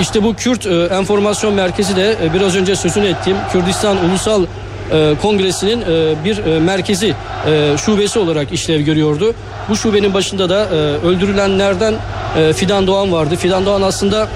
İşte 0.00 0.22
bu 0.22 0.34
Kürt 0.34 0.66
Enformasyon 0.92 1.54
Merkezi 1.54 1.96
de 1.96 2.16
biraz 2.34 2.56
önce 2.56 2.76
sözünü 2.76 3.06
ettiğim 3.06 3.36
Kürdistan 3.52 3.96
Ulusal 4.04 4.44
e, 4.92 5.14
Kongresi'nin 5.22 5.80
e, 5.80 6.24
bir 6.24 6.46
e, 6.46 6.60
merkezi 6.60 7.14
e, 7.46 7.76
şubesi 7.78 8.18
olarak 8.18 8.52
işlev 8.52 8.80
görüyordu. 8.80 9.34
Bu 9.68 9.76
şubenin 9.76 10.14
başında 10.14 10.48
da 10.48 10.64
e, 10.64 10.76
öldürülenlerden 11.06 11.94
e, 12.38 12.52
Fidan 12.52 12.86
Doğan 12.86 13.12
vardı. 13.12 13.36
Fidan 13.36 13.66
Doğan 13.66 13.82
aslında 13.82 14.28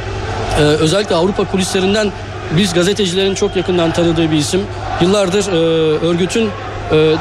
e, 0.58 0.62
özellikle 0.62 1.14
Avrupa 1.14 1.44
kulislerinden 1.44 2.12
biz 2.56 2.74
gazetecilerin 2.74 3.34
çok 3.34 3.56
yakından 3.56 3.92
tanıdığı 3.92 4.30
bir 4.30 4.36
isim. 4.36 4.60
Yıllardır 5.00 5.52
e, 5.52 5.56
örgütün 6.06 6.44
e, 6.44 6.50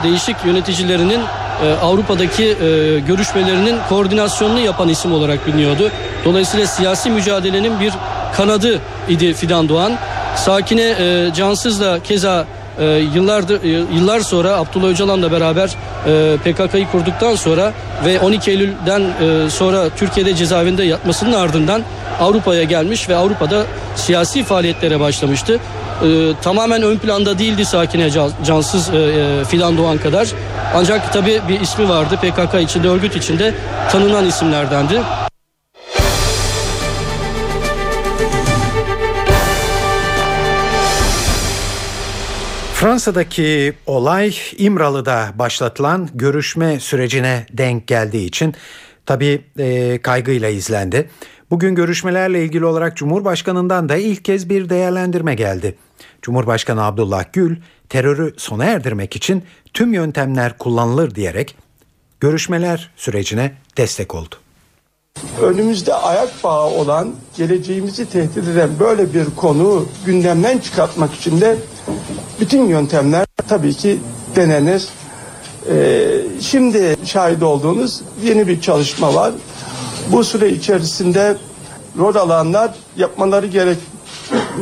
değişik 0.03 0.35
yöneticilerinin 0.45 1.19
e, 1.63 1.73
Avrupa'daki 1.81 2.43
e, 2.43 2.99
görüşmelerinin 2.99 3.75
koordinasyonunu 3.89 4.59
yapan 4.59 4.89
isim 4.89 5.13
olarak 5.13 5.47
biliniyordu. 5.47 5.91
Dolayısıyla 6.25 6.67
siyasi 6.67 7.09
mücadelenin 7.09 7.79
bir 7.79 7.93
kanadı 8.33 8.79
idi 9.09 9.33
Fidan 9.33 9.69
Doğan. 9.69 9.93
Sakine 10.35 10.95
e, 10.99 11.33
Cansız 11.33 11.81
da 11.81 11.99
keza 12.03 12.45
e, 12.79 12.85
yıllardır 12.85 13.63
e, 13.63 13.67
yıllar 13.67 14.19
sonra 14.19 14.55
Abdullah 14.55 14.87
Öcalan'la 14.87 15.31
beraber 15.31 15.69
e, 16.07 16.37
PKK'yı 16.37 16.87
kurduktan 16.91 17.35
sonra 17.35 17.73
ve 18.05 18.19
12 18.19 18.51
Eylül'den 18.51 19.01
e, 19.01 19.49
sonra 19.49 19.89
Türkiye'de 19.89 20.35
cezaevinde 20.35 20.83
yatmasının 20.83 21.33
ardından 21.33 21.81
Avrupa'ya 22.19 22.63
gelmiş 22.63 23.09
ve 23.09 23.15
Avrupa'da 23.15 23.63
siyasi 23.95 24.43
faaliyetlere 24.43 24.99
başlamıştı. 24.99 25.59
E, 26.03 26.07
tamamen 26.41 26.81
ön 26.81 26.97
planda 26.97 27.39
değildi 27.39 27.65
Sakine 27.65 28.09
Cansız 28.45 28.89
e, 28.89 28.97
e, 28.97 29.45
Fidan 29.45 29.77
Doğan 29.77 29.97
kadar. 29.97 30.27
Ancak 30.75 31.13
tabii 31.13 31.41
bir 31.49 31.61
ismi 31.61 31.89
vardı 31.89 32.15
PKK 32.21 32.61
içinde, 32.61 32.87
örgüt 32.87 33.15
içinde 33.15 33.53
tanınan 33.91 34.25
isimlerdendi. 34.25 35.01
Fransa'daki 42.79 43.73
olay 43.85 44.35
İmralı'da 44.57 45.31
başlatılan 45.35 46.09
görüşme 46.13 46.79
sürecine 46.79 47.45
denk 47.53 47.87
geldiği 47.87 48.25
için 48.25 48.53
tabii 49.05 49.41
e, 49.59 49.97
kaygıyla 50.01 50.49
izlendi. 50.49 51.09
Bugün 51.51 51.75
görüşmelerle 51.75 52.43
ilgili 52.43 52.65
olarak 52.65 52.97
Cumhurbaşkanı'ndan 52.97 53.89
da 53.89 53.95
ilk 53.95 54.25
kez 54.25 54.49
bir 54.49 54.69
değerlendirme 54.69 55.35
geldi. 55.35 55.75
Cumhurbaşkanı 56.21 56.83
Abdullah 56.83 57.25
Gül 57.33 57.57
terörü 57.89 58.33
sona 58.37 58.65
erdirmek 58.65 59.15
için 59.15 59.43
tüm 59.73 59.93
yöntemler 59.93 60.57
kullanılır 60.57 61.15
diyerek 61.15 61.55
görüşmeler 62.19 62.91
sürecine 62.95 63.53
destek 63.77 64.15
oldu. 64.15 64.35
Önümüzde 65.41 65.93
ayak 65.93 66.43
bağı 66.43 66.65
olan, 66.65 67.11
geleceğimizi 67.37 68.05
tehdit 68.05 68.47
eden 68.47 68.69
böyle 68.79 69.13
bir 69.13 69.25
konu 69.35 69.85
gündemden 70.05 70.57
çıkartmak 70.57 71.13
için 71.13 71.41
de 71.41 71.57
bütün 72.39 72.65
yöntemler 72.65 73.25
tabii 73.47 73.73
ki 73.73 73.99
denenir. 74.35 74.87
Ee, 75.69 76.07
şimdi 76.41 76.95
şahit 77.05 77.43
olduğunuz 77.43 78.01
yeni 78.23 78.47
bir 78.47 78.61
çalışma 78.61 79.15
var. 79.15 79.31
Bu 80.11 80.23
süre 80.23 80.49
içerisinde 80.49 81.37
rol 81.97 82.15
alanlar 82.15 82.75
yapmaları 82.97 83.47
gerek 83.47 83.77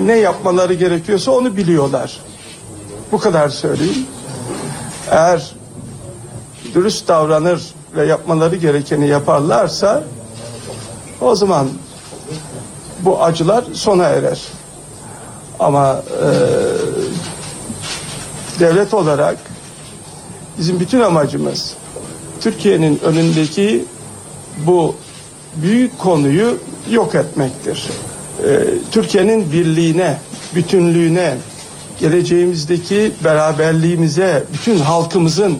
ne 0.06 0.18
yapmaları 0.18 0.74
gerekiyorsa 0.74 1.32
onu 1.32 1.58
biliyorlar. 1.58 2.20
Bu 3.12 3.20
kadar 3.20 3.50
söyleyeyim. 3.50 4.06
Eğer 5.12 5.56
dürüst 6.74 7.08
davranır 7.08 7.62
ve 7.96 8.06
yapmaları 8.06 8.56
gerekeni 8.56 9.08
yaparlarsa 9.08 10.04
o 11.26 11.36
zaman 11.36 11.68
bu 13.00 13.24
acılar 13.24 13.64
sona 13.74 14.04
erer. 14.04 14.42
Ama 15.60 16.02
e, 16.22 16.30
devlet 18.60 18.94
olarak 18.94 19.38
bizim 20.58 20.80
bütün 20.80 21.02
amacımız 21.02 21.74
Türkiye'nin 22.42 23.00
önündeki 23.00 23.86
bu 24.58 24.96
büyük 25.56 26.00
konuyu 26.00 26.58
yok 26.92 27.16
etmektir. 27.16 27.90
Ee, 28.44 28.60
Türkiye'nin 28.92 29.52
birliğine, 29.52 30.18
bütünlüğüne, 30.56 31.38
geleceğimizdeki 32.00 33.12
beraberliğimize, 33.24 34.44
bütün 34.54 34.80
halkımızın 34.80 35.58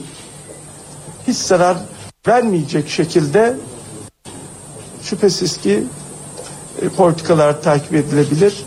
hiç 1.28 1.38
zarar 1.38 1.78
vermeyecek 2.28 2.90
şekilde 2.90 3.56
şüphesiz 5.06 5.58
ki 5.58 5.84
e, 6.82 6.90
politikalar 6.90 7.62
takip 7.62 7.94
edilebilir. 7.94 8.66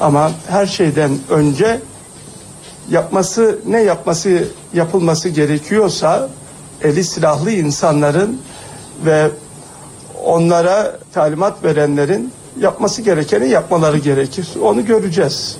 Ama 0.00 0.30
her 0.48 0.66
şeyden 0.66 1.10
önce 1.30 1.80
yapması 2.90 3.58
ne 3.66 3.82
yapması 3.82 4.48
yapılması 4.74 5.28
gerekiyorsa 5.28 6.28
eli 6.82 7.04
silahlı 7.04 7.50
insanların 7.50 8.40
ve 9.04 9.30
onlara 10.24 10.98
talimat 11.12 11.64
verenlerin 11.64 12.32
yapması 12.60 13.02
gerekeni 13.02 13.48
yapmaları 13.48 13.98
gerekir. 13.98 14.48
Onu 14.62 14.86
göreceğiz. 14.86 15.56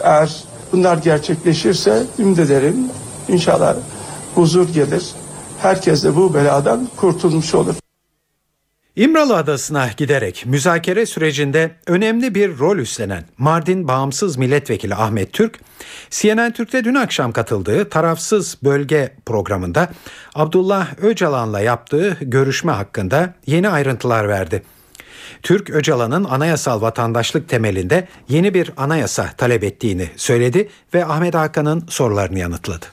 Eğer 0.00 0.44
bunlar 0.72 0.96
gerçekleşirse 0.96 2.02
ümit 2.18 2.38
ederim 2.38 2.76
inşallah 3.28 3.76
huzur 4.34 4.68
gelir. 4.68 5.10
Herkes 5.58 6.04
de 6.04 6.16
bu 6.16 6.34
beladan 6.34 6.88
kurtulmuş 6.96 7.54
olur. 7.54 7.81
İmralı 8.96 9.36
Adası'na 9.36 9.88
giderek 9.96 10.44
müzakere 10.46 11.06
sürecinde 11.06 11.70
önemli 11.86 12.34
bir 12.34 12.58
rol 12.58 12.78
üstlenen 12.78 13.24
Mardin 13.38 13.88
Bağımsız 13.88 14.36
Milletvekili 14.36 14.94
Ahmet 14.94 15.32
Türk, 15.32 15.60
CNN 16.10 16.52
Türk'te 16.52 16.84
dün 16.84 16.94
akşam 16.94 17.32
katıldığı 17.32 17.88
tarafsız 17.88 18.58
bölge 18.64 19.14
programında 19.26 19.88
Abdullah 20.34 20.98
Öcalan'la 21.02 21.60
yaptığı 21.60 22.16
görüşme 22.20 22.72
hakkında 22.72 23.34
yeni 23.46 23.68
ayrıntılar 23.68 24.28
verdi. 24.28 24.62
Türk 25.42 25.70
Öcalan'ın 25.70 26.24
anayasal 26.24 26.80
vatandaşlık 26.80 27.48
temelinde 27.48 28.08
yeni 28.28 28.54
bir 28.54 28.70
anayasa 28.76 29.30
talep 29.36 29.64
ettiğini 29.64 30.08
söyledi 30.16 30.68
ve 30.94 31.04
Ahmet 31.04 31.34
Hakan'ın 31.34 31.84
sorularını 31.88 32.38
yanıtladı. 32.38 32.86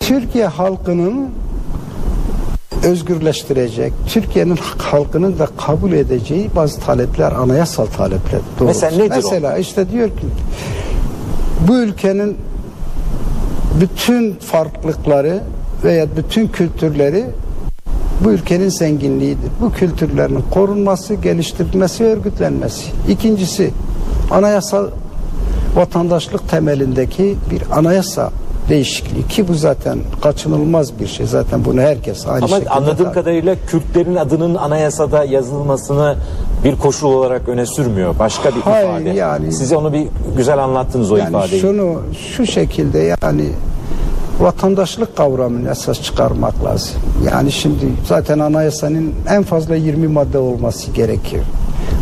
Türkiye 0.00 0.46
halkının 0.46 1.30
özgürleştirecek, 2.84 3.92
Türkiye'nin 4.06 4.58
halkının 4.78 5.38
da 5.38 5.48
kabul 5.56 5.92
edeceği 5.92 6.50
bazı 6.56 6.80
talepler, 6.80 7.32
anayasal 7.32 7.86
talepler. 7.86 8.40
Doğru. 8.58 8.68
Mesela 8.68 8.96
nedir 8.96 9.16
Mesela 9.16 9.54
o? 9.56 9.58
işte 9.58 9.90
diyor 9.90 10.08
ki 10.08 10.26
bu 11.68 11.76
ülkenin 11.76 12.36
bütün 13.80 14.32
farklılıkları 14.34 15.42
veya 15.84 16.06
bütün 16.16 16.48
kültürleri 16.48 17.24
bu 18.24 18.30
ülkenin 18.30 18.68
zenginliğidir. 18.68 19.50
Bu 19.60 19.72
kültürlerin 19.72 20.44
korunması, 20.50 21.14
geliştirilmesi 21.14 22.04
ve 22.04 22.08
örgütlenmesi. 22.08 22.90
İkincisi 23.08 23.70
anayasal 24.30 24.86
vatandaşlık 25.76 26.48
temelindeki 26.50 27.34
bir 27.50 27.62
anayasa 27.78 28.30
değişikliği 28.68 29.26
ki 29.28 29.48
bu 29.48 29.54
zaten 29.54 29.98
kaçınılmaz 30.22 31.00
bir 31.00 31.06
şey. 31.06 31.26
Zaten 31.26 31.64
bunu 31.64 31.80
herkes 31.80 32.26
aynı 32.26 32.44
Ama 32.44 32.48
şekilde 32.48 32.70
anladığım 32.70 32.96
tabii. 33.04 33.14
kadarıyla 33.14 33.56
Kürtlerin 33.66 34.16
adının 34.16 34.54
anayasada 34.54 35.24
yazılmasını 35.24 36.16
bir 36.64 36.76
koşul 36.76 37.12
olarak 37.12 37.48
öne 37.48 37.66
sürmüyor. 37.66 38.14
Başka 38.18 38.48
bir 38.56 38.60
Hayır, 38.60 38.88
ifade. 38.88 39.10
yani- 39.18 39.52
Siz 39.52 39.72
onu 39.72 39.92
bir 39.92 40.06
güzel 40.36 40.64
anlattınız 40.64 41.12
o 41.12 41.16
yani 41.16 41.28
ifadeyi. 41.28 41.60
şunu 41.60 42.00
şu 42.36 42.46
şekilde 42.46 43.14
yani 43.22 43.44
vatandaşlık 44.40 45.16
kavramını 45.16 45.70
esas 45.70 46.02
çıkarmak 46.02 46.64
lazım. 46.64 46.96
Yani 47.32 47.52
şimdi 47.52 47.84
zaten 48.06 48.38
anayasanın 48.38 49.12
en 49.30 49.42
fazla 49.42 49.76
20 49.76 50.08
madde 50.08 50.38
olması 50.38 50.90
gerekir. 50.90 51.40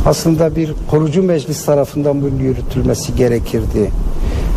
Aslında 0.06 0.56
bir 0.56 0.72
kurucu 0.90 1.22
meclis 1.22 1.64
tarafından 1.64 2.22
bunun 2.22 2.38
yürütülmesi 2.38 3.14
gerekirdi. 3.14 3.90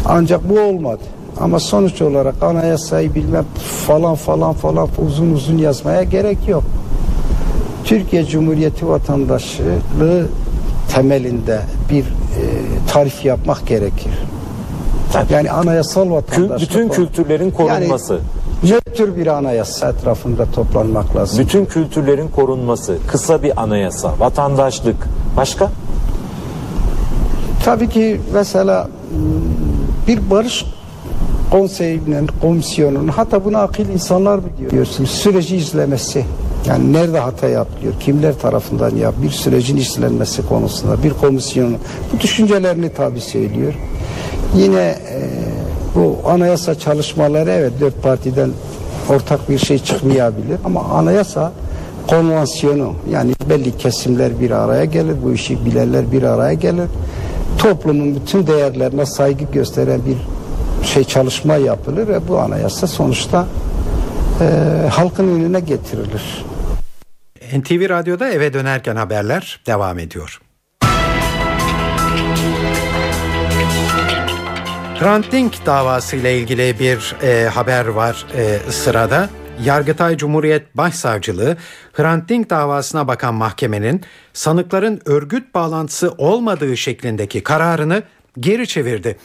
Ancak 0.06 0.50
bu 0.50 0.60
olmadı. 0.60 1.04
Ama 1.40 1.60
sonuç 1.60 2.02
olarak 2.02 2.44
anayasayı 2.44 3.16
bilmem 3.16 3.46
falan 3.88 4.16
falan 4.16 4.54
falan 4.54 4.90
uzun 5.08 5.34
uzun 5.34 5.58
yazmaya 5.58 6.04
gerek 6.04 6.48
yok. 6.48 6.64
Türkiye 7.84 8.26
Cumhuriyeti 8.26 8.88
vatandaşlığı 8.88 10.28
temelinde 10.96 11.62
bir 11.90 12.04
e, 12.04 12.06
tarif 12.92 13.26
yapmak 13.26 13.68
gerekir. 13.68 14.12
Yani 15.30 15.52
anayasal 15.52 16.12
vatandaşlık. 16.12 16.70
bütün 16.70 16.90
kültürlerin 16.90 17.52
korunması. 17.52 18.20
Yani 18.64 18.74
ne 18.88 18.94
tür 18.94 19.16
bir 19.16 19.28
anayasa 19.28 19.90
etrafında 19.90 20.46
toplanmak 20.46 21.16
lazım? 21.16 21.40
Bütün 21.40 21.66
kültürlerin 21.66 22.28
korunması, 22.28 22.98
kısa 23.08 23.44
bir 23.44 23.62
anayasa, 23.64 24.14
vatandaşlık. 24.20 24.96
Başka? 25.38 25.70
Tabii 27.66 27.90
ki 27.90 28.22
mesela 28.34 28.84
m, 28.84 28.88
bir 30.08 30.30
barış 30.30 30.66
konseyinin, 31.52 32.28
komisyonunun 32.42 33.08
hatta 33.08 33.46
buna 33.46 33.62
akıl 33.62 33.90
insanlar 33.90 34.40
biliyorsunuz 34.60 35.10
süreci 35.10 35.56
izlemesi. 35.56 36.26
Yani 36.68 36.94
nerede 36.94 37.20
hata 37.20 37.48
yapılıyor, 37.48 37.94
kimler 38.00 38.40
tarafından 38.40 38.96
yap, 38.96 39.14
bir 39.24 39.30
sürecin 39.30 39.78
işlenmesi 39.78 40.48
konusunda 40.48 41.04
bir 41.04 41.14
komisyonun 41.14 41.78
bu 42.14 42.20
düşüncelerini 42.20 42.94
tabii 42.94 43.22
söylüyor. 43.22 43.74
Yine 44.56 44.80
e, 44.80 45.30
bu 45.96 46.18
anayasa 46.30 46.76
çalışmaları 46.80 47.50
evet 47.50 47.74
dört 47.80 48.04
partiden 48.04 48.50
ortak 49.10 49.50
bir 49.50 49.58
şey 49.58 49.80
çıkmayabilir 49.80 50.58
ama 50.66 50.82
anayasa 50.82 51.52
konvansiyonu 52.08 52.94
yani 53.12 53.34
belli 53.50 53.78
kesimler 53.78 54.40
bir 54.40 54.52
araya 54.52 54.86
gelir, 54.86 55.16
bu 55.24 55.34
işi 55.34 55.66
bilenler 55.66 56.12
bir 56.12 56.24
araya 56.24 56.54
gelir. 56.54 56.88
Toplumun 57.58 58.16
bütün 58.16 58.48
değerlerine 58.48 59.06
saygı 59.06 59.46
gösteren 59.54 60.02
bir 60.06 60.18
şey 60.84 61.04
çalışma 61.04 61.56
yapılır 61.56 62.08
ve 62.08 62.28
bu 62.28 62.40
anayasa 62.40 62.88
sonuçta 62.88 63.48
e, 64.42 64.46
halkın 64.90 65.36
önüne 65.36 65.60
getirilir. 65.60 66.46
NTV 67.58 67.90
Radyo'da 67.90 68.30
eve 68.30 68.54
dönerken 68.54 68.96
haberler 68.96 69.62
devam 69.68 70.00
ediyor. 70.00 70.42
Hrant 75.00 75.32
Dink 75.32 75.66
davası 75.66 76.16
ile 76.16 76.40
ilgili 76.40 76.80
bir 76.80 77.16
e, 77.24 77.50
haber 77.50 77.88
var 77.88 78.26
e, 78.36 78.72
sırada. 78.72 79.30
Yargıtay 79.64 80.18
Cumhuriyet 80.18 80.78
Başsavcılığı 80.78 81.58
Hrant 81.94 82.30
Dink 82.30 82.50
davasına 82.50 83.08
bakan 83.08 83.34
mahkemenin 83.34 84.02
sanıkların 84.34 85.02
örgüt 85.06 85.56
bağlantısı 85.56 86.12
olmadığı 86.18 86.78
şeklindeki 86.78 87.44
kararını 87.44 88.04
geri 88.40 88.68
çevirdi. 88.68 89.18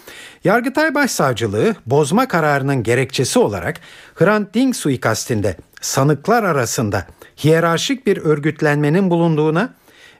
Yargıtay 0.45 0.95
Başsavcılığı 0.95 1.77
bozma 1.87 2.29
kararının 2.29 2.83
gerekçesi 2.83 3.39
olarak 3.39 3.81
Hrant 4.15 4.55
Dink 4.55 4.77
suikastinde 4.77 5.57
sanıklar 5.81 6.43
arasında 6.43 7.07
hiyerarşik 7.45 8.07
bir 8.07 8.17
örgütlenmenin 8.17 9.11
bulunduğuna 9.11 9.75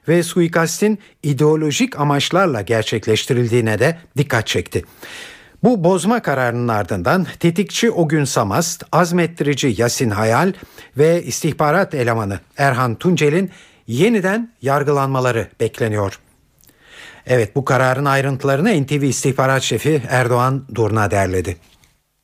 ve 0.07 0.23
suikastin 0.23 0.99
ideolojik 1.23 1.99
amaçlarla 1.99 2.61
gerçekleştirildiğine 2.61 3.79
de 3.79 3.97
dikkat 4.17 4.47
çekti. 4.47 4.83
Bu 5.63 5.83
bozma 5.83 6.21
kararının 6.21 6.67
ardından 6.67 7.27
tetikçi 7.39 7.91
Ogün 7.91 8.23
Samast, 8.23 8.83
azmettirici 8.91 9.75
Yasin 9.77 10.09
Hayal 10.09 10.53
ve 10.97 11.23
istihbarat 11.23 11.93
elemanı 11.93 12.39
Erhan 12.57 12.95
Tuncel'in 12.95 13.51
yeniden 13.87 14.51
yargılanmaları 14.61 15.47
bekleniyor. 15.59 16.19
Evet 17.27 17.55
bu 17.55 17.65
kararın 17.65 18.05
ayrıntılarını 18.05 18.83
NTV 18.83 19.03
istihbarat 19.03 19.61
şefi 19.61 20.01
Erdoğan 20.09 20.61
Durna 20.75 21.11
derledi. 21.11 21.55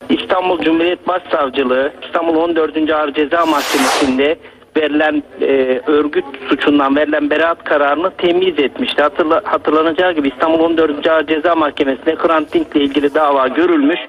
İstanbul 0.09 0.61
Cumhuriyet 0.61 1.07
Başsavcılığı 1.07 1.93
İstanbul 2.05 2.35
14. 2.35 2.89
Ağır 2.89 3.13
Ceza 3.13 3.45
Mahkemesi'nde 3.45 4.37
verilen 4.77 5.23
e, 5.41 5.81
örgüt 5.87 6.25
suçundan 6.49 6.95
verilen 6.95 7.29
beraat 7.29 7.63
kararını 7.63 8.11
temyiz 8.17 8.59
etmişti. 8.59 9.01
Hatırla, 9.01 9.41
hatırlanacağı 9.45 10.11
gibi 10.11 10.27
İstanbul 10.27 10.59
14. 10.59 11.07
Ağır 11.07 11.27
Ceza 11.27 11.55
Mahkemesi'nde 11.55 12.15
Hrant 12.15 12.53
Dink 12.53 12.75
ile 12.75 12.83
ilgili 12.83 13.13
dava 13.13 13.47
görülmüş. 13.47 13.99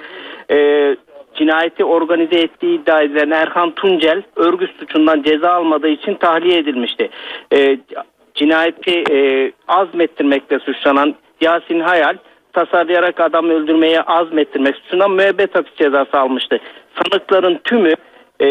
E, 0.50 0.56
cinayeti 1.34 1.84
organize 1.84 2.36
ettiği 2.36 2.80
iddia 2.80 3.02
edilen 3.02 3.30
Erhan 3.30 3.70
Tuncel 3.70 4.22
örgüt 4.36 4.70
suçundan 4.80 5.22
ceza 5.22 5.50
almadığı 5.52 5.88
için 5.88 6.14
tahliye 6.14 6.58
edilmişti. 6.58 7.10
E, 7.52 7.78
cinayeti 8.34 9.04
e, 9.10 9.52
azmettirmekle 9.68 10.58
suçlanan 10.58 11.14
Yasin 11.40 11.80
Hayal 11.80 12.16
tasarlayarak 12.52 13.20
adam 13.20 13.50
öldürmeye 13.50 14.00
azmettirmek 14.00 14.76
suçundan 14.76 15.10
müebbet 15.10 15.54
hapis 15.54 15.74
cezası 15.76 16.18
almıştı. 16.18 16.58
Sanıkların 17.02 17.60
tümü 17.64 17.92
e, 18.40 18.46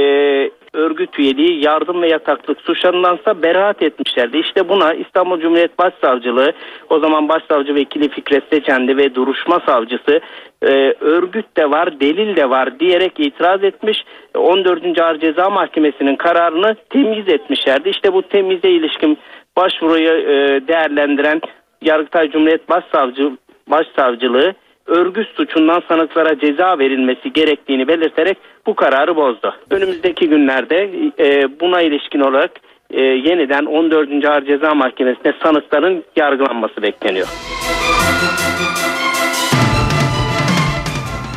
örgüt 0.73 1.19
üyeliği, 1.19 1.63
yardım 1.65 2.01
ve 2.01 2.09
yataklık 2.09 2.61
suçlarındansa 2.61 3.43
beraat 3.43 3.81
etmişlerdi. 3.81 4.37
İşte 4.37 4.69
buna 4.69 4.93
İstanbul 4.93 5.39
Cumhuriyet 5.39 5.79
Başsavcılığı, 5.79 6.53
o 6.89 6.99
zaman 6.99 7.29
Başsavcı 7.29 7.75
Vekili 7.75 8.09
Fikret 8.09 8.43
Seçendi 8.49 8.97
ve 8.97 9.15
duruşma 9.15 9.59
savcısı 9.65 10.19
e, 10.63 10.93
örgüt 10.99 11.57
de 11.57 11.71
var, 11.71 11.99
delil 11.99 12.35
de 12.35 12.49
var 12.49 12.79
diyerek 12.79 13.19
itiraz 13.19 13.63
etmiş. 13.63 14.03
14. 14.35 15.01
Ağır 15.01 15.19
Ceza 15.19 15.49
Mahkemesi'nin 15.49 16.15
kararını 16.15 16.75
temyiz 16.89 17.27
etmişlerdi. 17.29 17.89
İşte 17.89 18.13
bu 18.13 18.21
temyize 18.21 18.69
ilişkin 18.69 19.17
başvuruyu 19.57 20.09
e, 20.09 20.67
değerlendiren 20.67 21.41
Yargıtay 21.81 22.31
Cumhuriyet 22.31 22.69
Başsavcı, 22.69 23.37
Başsavcılığı 23.67 24.53
örgüt 24.85 25.27
suçundan 25.27 25.81
sanıklara 25.87 26.39
ceza 26.39 26.79
verilmesi 26.79 27.33
gerektiğini 27.33 27.87
belirterek 27.87 28.37
bu 28.65 28.75
kararı 28.75 29.15
bozdu. 29.15 29.55
Önümüzdeki 29.69 30.29
günlerde 30.29 30.89
e, 31.19 31.59
buna 31.59 31.81
ilişkin 31.81 32.19
olarak 32.19 32.51
e, 32.89 33.01
yeniden 33.01 33.65
14. 33.65 34.25
Ağır 34.25 34.45
Ceza 34.45 34.75
Mahkemesi'nde 34.75 35.33
sanıkların 35.43 36.03
yargılanması 36.15 36.81
bekleniyor. 36.81 37.27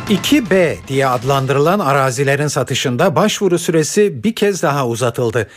2B 0.09 0.75
diye 0.87 1.07
adlandırılan 1.07 1.79
arazilerin 1.79 2.47
satışında 2.47 3.15
başvuru 3.15 3.59
süresi 3.59 4.23
bir 4.23 4.35
kez 4.35 4.63
daha 4.63 4.87
uzatıldı. 4.87 5.47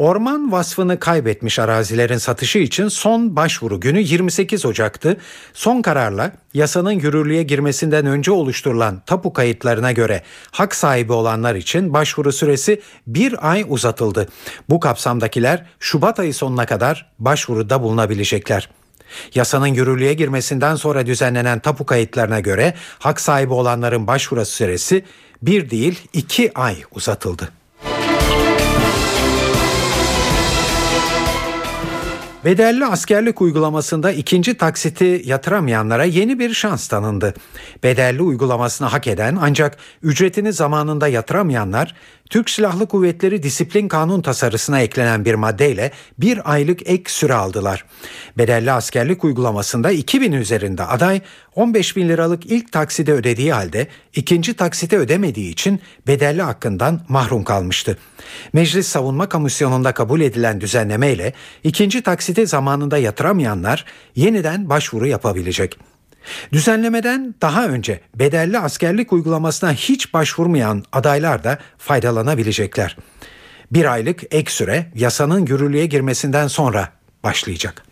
Orman 0.00 0.52
vasfını 0.52 1.00
kaybetmiş 1.00 1.58
arazilerin 1.58 2.18
satışı 2.18 2.58
için 2.58 2.88
son 2.88 3.36
başvuru 3.36 3.80
günü 3.80 4.00
28 4.00 4.66
Ocak'tı. 4.66 5.16
Son 5.52 5.82
kararla 5.82 6.32
yasanın 6.54 6.90
yürürlüğe 6.90 7.42
girmesinden 7.42 8.06
önce 8.06 8.32
oluşturulan 8.32 9.02
tapu 9.06 9.32
kayıtlarına 9.32 9.92
göre 9.92 10.22
hak 10.50 10.74
sahibi 10.74 11.12
olanlar 11.12 11.54
için 11.54 11.92
başvuru 11.92 12.32
süresi 12.32 12.80
bir 13.06 13.50
ay 13.50 13.64
uzatıldı. 13.68 14.28
Bu 14.68 14.80
kapsamdakiler 14.80 15.66
Şubat 15.80 16.20
ayı 16.20 16.34
sonuna 16.34 16.66
kadar 16.66 17.12
başvuruda 17.18 17.82
bulunabilecekler. 17.82 18.70
Yasanın 19.34 19.66
yürürlüğe 19.66 20.14
girmesinden 20.14 20.76
sonra 20.76 21.06
düzenlenen 21.06 21.58
tapu 21.58 21.86
kayıtlarına 21.86 22.40
göre 22.40 22.74
hak 22.98 23.20
sahibi 23.20 23.52
olanların 23.52 24.06
başvuru 24.06 24.44
süresi 24.44 25.04
bir 25.42 25.70
değil 25.70 26.00
iki 26.12 26.58
ay 26.58 26.76
uzatıldı. 26.94 27.59
Bedelli 32.44 32.86
askerlik 32.86 33.40
uygulamasında 33.40 34.12
ikinci 34.12 34.54
taksiti 34.54 35.22
yatıramayanlara 35.24 36.04
yeni 36.04 36.38
bir 36.38 36.54
şans 36.54 36.88
tanındı. 36.88 37.34
Bedelli 37.82 38.22
uygulamasını 38.22 38.88
hak 38.88 39.06
eden 39.06 39.38
ancak 39.40 39.76
ücretini 40.02 40.52
zamanında 40.52 41.08
yatıramayanlar 41.08 41.94
Türk 42.30 42.50
Silahlı 42.50 42.86
Kuvvetleri 42.86 43.42
Disiplin 43.42 43.88
Kanun 43.88 44.22
tasarısına 44.22 44.80
eklenen 44.80 45.24
bir 45.24 45.34
maddeyle 45.34 45.90
bir 46.18 46.52
aylık 46.52 46.90
ek 46.90 47.02
süre 47.06 47.34
aldılar. 47.34 47.84
Bedelli 48.38 48.72
askerlik 48.72 49.24
uygulamasında 49.24 49.90
2000 49.90 50.32
üzerinde 50.32 50.84
aday 50.84 51.20
15 51.54 51.96
bin 51.96 52.08
liralık 52.08 52.46
ilk 52.46 52.72
takside 52.72 53.12
ödediği 53.12 53.52
halde 53.52 53.86
ikinci 54.14 54.54
taksite 54.54 54.98
ödemediği 54.98 55.50
için 55.52 55.80
bedelli 56.06 56.42
hakkından 56.42 57.00
mahrum 57.08 57.44
kalmıştı. 57.44 57.98
Meclis 58.52 58.88
Savunma 58.88 59.28
Komisyonu'nda 59.28 59.92
kabul 59.92 60.20
edilen 60.20 60.60
düzenleme 60.60 61.12
ile 61.12 61.32
ikinci 61.64 62.02
taksiti 62.02 62.46
zamanında 62.46 62.98
yatıramayanlar 62.98 63.84
yeniden 64.16 64.68
başvuru 64.68 65.06
yapabilecek. 65.06 65.89
Düzenlemeden 66.52 67.34
daha 67.42 67.66
önce 67.66 68.00
bedelli 68.14 68.58
askerlik 68.58 69.12
uygulamasına 69.12 69.72
hiç 69.72 70.14
başvurmayan 70.14 70.84
adaylar 70.92 71.44
da 71.44 71.58
faydalanabilecekler. 71.78 72.96
Bir 73.72 73.92
aylık 73.92 74.34
ek 74.34 74.50
süre 74.50 74.86
yasanın 74.94 75.46
yürürlüğe 75.46 75.86
girmesinden 75.86 76.46
sonra 76.46 76.88
başlayacak. 77.24 77.82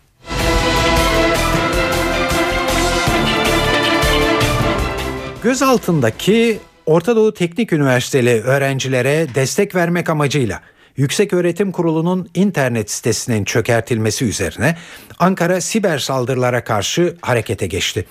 Gözaltındaki 5.43 6.59
Orta 6.85 7.15
Doğu 7.15 7.33
Teknik 7.33 7.73
Üniversiteli 7.73 8.41
öğrencilere 8.41 9.27
destek 9.35 9.75
vermek 9.75 10.09
amacıyla 10.09 10.61
Yüksek 10.97 11.33
Öğretim 11.33 11.71
Kurulu'nun 11.71 12.29
internet 12.33 12.91
sitesinin 12.91 13.43
çökertilmesi 13.45 14.25
üzerine 14.25 14.77
Ankara 15.19 15.61
siber 15.61 15.99
saldırılara 15.99 16.63
karşı 16.63 17.15
harekete 17.21 17.67
geçti. 17.67 18.05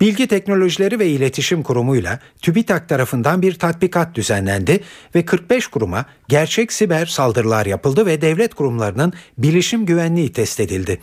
Bilgi 0.00 0.26
Teknolojileri 0.26 0.98
ve 0.98 1.06
İletişim 1.06 1.62
Kurumu'yla 1.62 2.18
TÜBİTAK 2.42 2.88
tarafından 2.88 3.42
bir 3.42 3.54
tatbikat 3.54 4.14
düzenlendi 4.14 4.80
ve 5.14 5.24
45 5.24 5.66
kuruma 5.66 6.04
gerçek 6.28 6.72
siber 6.72 7.06
saldırılar 7.06 7.66
yapıldı 7.66 8.06
ve 8.06 8.20
devlet 8.20 8.54
kurumlarının 8.54 9.12
bilişim 9.38 9.86
güvenliği 9.86 10.32
test 10.32 10.60
edildi. 10.60 11.00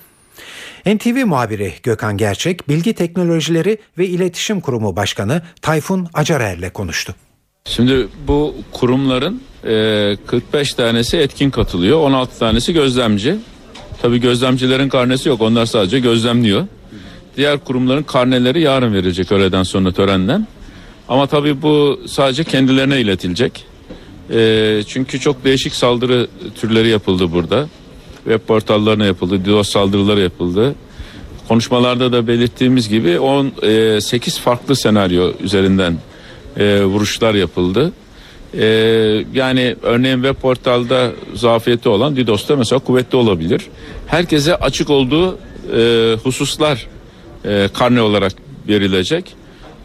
NTV 0.85 1.25
muhabiri 1.25 1.73
Gökhan 1.83 2.17
Gerçek, 2.17 2.69
Bilgi 2.69 2.93
Teknolojileri 2.93 3.77
ve 3.97 4.07
İletişim 4.07 4.61
Kurumu 4.61 4.95
Başkanı 4.95 5.41
Tayfun 5.61 6.07
Acarer'le 6.13 6.69
konuştu. 6.73 7.15
Şimdi 7.65 8.07
bu 8.27 8.55
kurumların 8.71 9.41
e, 9.65 10.17
45 10.27 10.73
tanesi 10.73 11.17
etkin 11.17 11.49
katılıyor, 11.49 11.99
16 11.99 12.39
tanesi 12.39 12.73
gözlemci. 12.73 13.35
Tabii 14.01 14.17
gözlemcilerin 14.17 14.89
karnesi 14.89 15.29
yok, 15.29 15.41
onlar 15.41 15.65
sadece 15.65 15.99
gözlemliyor. 15.99 16.67
Diğer 17.37 17.59
kurumların 17.59 18.03
karneleri 18.03 18.61
yarın 18.61 18.93
verilecek 18.93 19.31
öğleden 19.31 19.63
sonra 19.63 19.91
törenden. 19.91 20.47
Ama 21.09 21.27
tabii 21.27 21.61
bu 21.61 21.99
sadece 22.07 22.43
kendilerine 22.43 23.01
iletilecek. 23.01 23.65
E, 24.33 24.81
çünkü 24.87 25.19
çok 25.19 25.43
değişik 25.43 25.75
saldırı 25.75 26.27
türleri 26.55 26.87
yapıldı 26.87 27.31
burada. 27.31 27.67
Web 28.23 28.39
portallarına 28.39 29.05
yapıldı, 29.05 29.45
DDoS 29.45 29.69
saldırıları 29.69 30.21
yapıldı. 30.21 30.75
Konuşmalarda 31.47 32.11
da 32.11 32.27
belirttiğimiz 32.27 32.89
gibi 32.89 33.19
18 33.19 34.39
farklı 34.39 34.75
senaryo 34.75 35.31
üzerinden 35.43 35.97
e, 36.57 36.83
vuruşlar 36.83 37.35
yapıldı. 37.35 37.91
E, 38.59 38.65
yani 39.33 39.75
örneğin 39.81 40.15
web 40.15 40.35
portalda 40.35 41.11
zafiyeti 41.33 41.89
olan 41.89 42.15
DDoS'ta 42.15 42.55
mesela 42.55 42.79
kuvvetli 42.79 43.17
olabilir. 43.17 43.61
Herkese 44.07 44.55
açık 44.55 44.89
olduğu 44.89 45.37
e, 45.77 46.15
hususlar 46.23 46.87
e, 47.45 47.69
karne 47.73 48.01
olarak 48.01 48.33
verilecek 48.67 49.35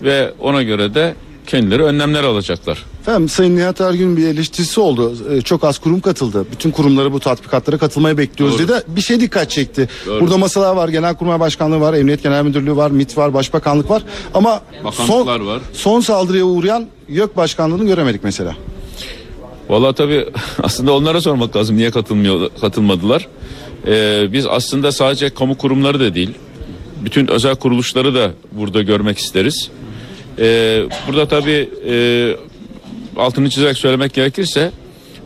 ve 0.03 0.33
ona 0.41 0.63
göre 0.63 0.95
de 0.95 1.15
kendileri 1.51 1.83
önlemler 1.83 2.25
alacaklar. 2.25 2.85
Efendim 3.01 3.29
Sayın 3.29 3.57
Nihat 3.57 3.81
Ergün 3.81 4.17
bir 4.17 4.27
eleştirisi 4.27 4.81
oldu. 4.81 5.17
Ee, 5.31 5.43
çok 5.43 5.65
az 5.65 5.79
kurum 5.79 6.01
katıldı. 6.01 6.47
Bütün 6.53 6.71
kurumları 6.71 7.13
bu 7.13 7.21
tatbikatlara 7.21 7.79
katılmaya 7.79 8.19
bekliyoruz 8.19 8.59
Doğru. 8.59 8.69
dedi. 8.69 8.83
Bir 8.89 9.01
şey 9.01 9.21
dikkat 9.21 9.51
çekti. 9.51 9.89
Doğru. 10.07 10.21
Burada 10.21 10.39
masalar 10.39 10.77
var, 10.77 10.89
Genelkurmay 10.89 11.41
Başkanlığı 11.41 11.81
var, 11.81 11.95
Emniyet 11.95 12.23
Genel 12.23 12.45
Müdürlüğü 12.45 12.77
var, 12.77 12.91
MİT 12.91 13.19
var, 13.19 13.35
Başbakanlık 13.35 13.91
var. 13.91 14.03
Ama 14.35 14.61
son, 14.93 15.27
var. 15.27 15.61
son 15.73 16.01
saldırıya 16.01 16.45
uğrayan 16.45 16.87
YÖK 17.09 17.37
Başkanlığı'nı 17.37 17.87
göremedik 17.87 18.25
mesela. 18.25 18.57
Valla 19.69 19.93
tabii 19.93 20.29
aslında 20.63 20.93
onlara 20.93 21.21
sormak 21.21 21.57
lazım 21.57 21.77
niye 21.77 21.91
katılmıyor 21.91 22.51
katılmadılar. 22.61 23.29
Ee, 23.87 24.29
biz 24.33 24.47
aslında 24.47 24.93
sadece 24.93 25.31
kamu 25.31 25.59
kurumları 25.59 26.01
da 26.01 26.15
değil, 26.15 26.31
bütün 27.05 27.27
özel 27.27 27.57
kuruluşları 27.57 28.15
da 28.15 28.31
burada 28.53 28.83
görmek 28.83 29.19
isteriz. 29.19 29.71
Ee, 30.41 30.83
burada 31.09 31.29
tabii 31.29 31.69
e, 31.89 32.37
altını 33.17 33.51
çizerek 33.51 33.79
söylemek 33.79 34.15
gerekirse 34.15 34.71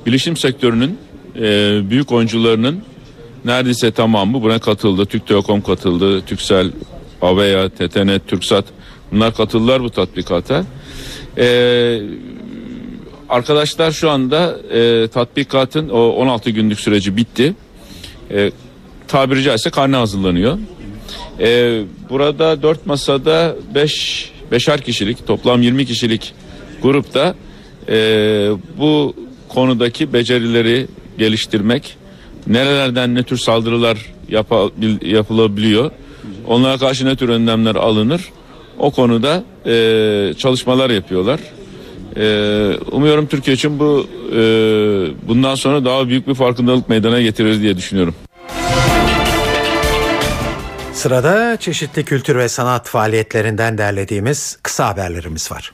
bilişim 0.07 0.37
sektörünün 0.37 0.99
e, 1.37 1.81
büyük 1.91 2.12
oyuncularının 2.12 2.83
neredeyse 3.45 3.91
tamamı 3.91 4.43
buna 4.43 4.59
katıldı. 4.59 5.07
Türk 5.07 5.27
Telekom 5.27 5.62
katıldı, 5.62 6.21
Türksel, 6.21 6.71
Avea, 7.23 7.69
TTNet, 7.69 8.29
Türksat 8.29 8.65
bunlar 9.12 9.35
katıldılar 9.35 9.83
bu 9.83 9.91
tatbikata. 9.91 10.65
Ee, 11.39 12.01
arkadaşlar 13.29 13.93
şu 13.93 14.11
anda 14.11 14.59
e, 14.73 15.09
tatbikatın 15.09 15.89
o 15.89 15.99
16 15.99 16.51
günlük 16.51 16.81
süreci 16.81 17.17
bitti. 17.17 17.55
E, 18.31 18.51
tabiri 19.09 19.43
caizse 19.43 19.71
karne 19.71 19.97
hazırlanıyor. 19.97 20.59
E, 21.41 21.81
burada 22.11 22.62
4 22.62 22.87
masada 22.87 23.57
5 23.75 24.34
beşer 24.53 24.80
kişilik 24.80 25.26
toplam 25.26 25.62
20 25.62 25.86
kişilik 25.86 26.34
grupta 26.82 27.34
e, 27.88 28.49
bu 28.78 29.14
konudaki 29.49 30.12
becerileri 30.12 30.86
geliştirmek 31.18 31.97
nerelerden 32.47 33.14
ne 33.14 33.22
tür 33.22 33.36
saldırılar 33.36 33.99
yapabil, 34.28 35.12
yapılabiliyor 35.12 35.90
onlara 36.47 36.78
karşı 36.78 37.07
ne 37.07 37.16
tür 37.16 37.28
önlemler 37.28 37.74
alınır 37.74 38.22
o 38.78 38.90
konuda 38.90 39.45
e, 39.66 40.34
çalışmalar 40.38 40.90
yapıyorlar. 40.90 41.40
E, 42.16 42.76
umuyorum 42.92 43.26
Türkiye 43.26 43.55
için 43.55 43.78
bu 43.78 44.07
e, 44.32 44.38
bundan 45.28 45.55
sonra 45.55 45.84
daha 45.84 46.09
büyük 46.09 46.28
bir 46.28 46.34
farkındalık 46.34 46.88
meydana 46.88 47.20
getirir 47.20 47.61
diye 47.61 47.76
düşünüyorum. 47.76 48.14
Sırada 51.05 51.57
çeşitli 51.57 52.05
kültür 52.05 52.37
ve 52.37 52.49
sanat 52.49 52.89
faaliyetlerinden 52.89 53.79
derlediğimiz 53.79 54.59
kısa 54.63 54.89
haberlerimiz 54.89 55.53
var. 55.53 55.73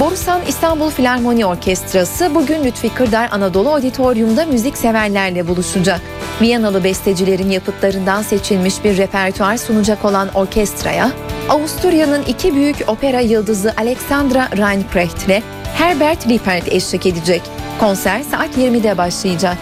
Borusan 0.00 0.40
İstanbul 0.48 0.90
Filarmoni 0.90 1.46
Orkestrası 1.46 2.34
bugün 2.34 2.64
Lütfi 2.64 2.94
Kırdar 2.94 3.28
Anadolu 3.32 3.70
Auditorium'da 3.70 4.46
müzik 4.46 4.76
severlerle 4.76 5.48
buluşacak. 5.48 6.00
Viyanalı 6.40 6.84
bestecilerin 6.84 7.50
yapıtlarından 7.50 8.22
seçilmiş 8.22 8.84
bir 8.84 8.96
repertuar 8.96 9.56
sunacak 9.56 10.04
olan 10.04 10.28
orkestraya, 10.34 11.10
Avusturya'nın 11.48 12.22
iki 12.22 12.54
büyük 12.54 12.76
opera 12.86 13.20
yıldızı 13.20 13.74
Alexandra 13.76 14.48
Reinprecht 14.56 15.26
ile 15.26 15.42
Herbert 15.74 16.28
Lippert 16.28 16.68
eşlik 16.68 17.06
edecek. 17.06 17.42
Konser 17.80 18.22
saat 18.22 18.58
20'de 18.58 18.98
başlayacak. 18.98 19.56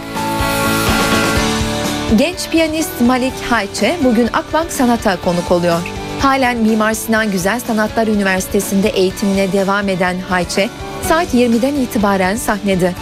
Genç 2.17 2.49
piyanist 2.49 3.01
Malik 3.01 3.33
Hayçe 3.49 3.97
bugün 4.03 4.27
Akbank 4.33 4.71
Sanat'a 4.71 5.21
konuk 5.21 5.51
oluyor. 5.51 5.79
Halen 6.19 6.57
Mimar 6.57 6.93
Sinan 6.93 7.31
Güzel 7.31 7.59
Sanatlar 7.59 8.07
Üniversitesi'nde 8.07 8.89
eğitimine 8.89 9.51
devam 9.51 9.89
eden 9.89 10.15
Hayçe, 10.29 10.69
saat 11.07 11.33
20'den 11.33 11.75
itibaren 11.75 12.35
sahnede. 12.35 12.93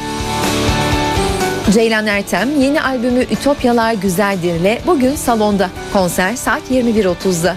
Ceylan 1.74 2.08
Ertem 2.08 2.62
yeni 2.62 2.82
albümü 2.82 3.24
Ütopyalar 3.24 3.94
Güzeldir 3.94 4.54
ile 4.54 4.82
bugün 4.88 5.16
salonda. 5.16 5.70
Konser 5.94 6.36
saat 6.36 6.72
21.30'da. 6.72 7.56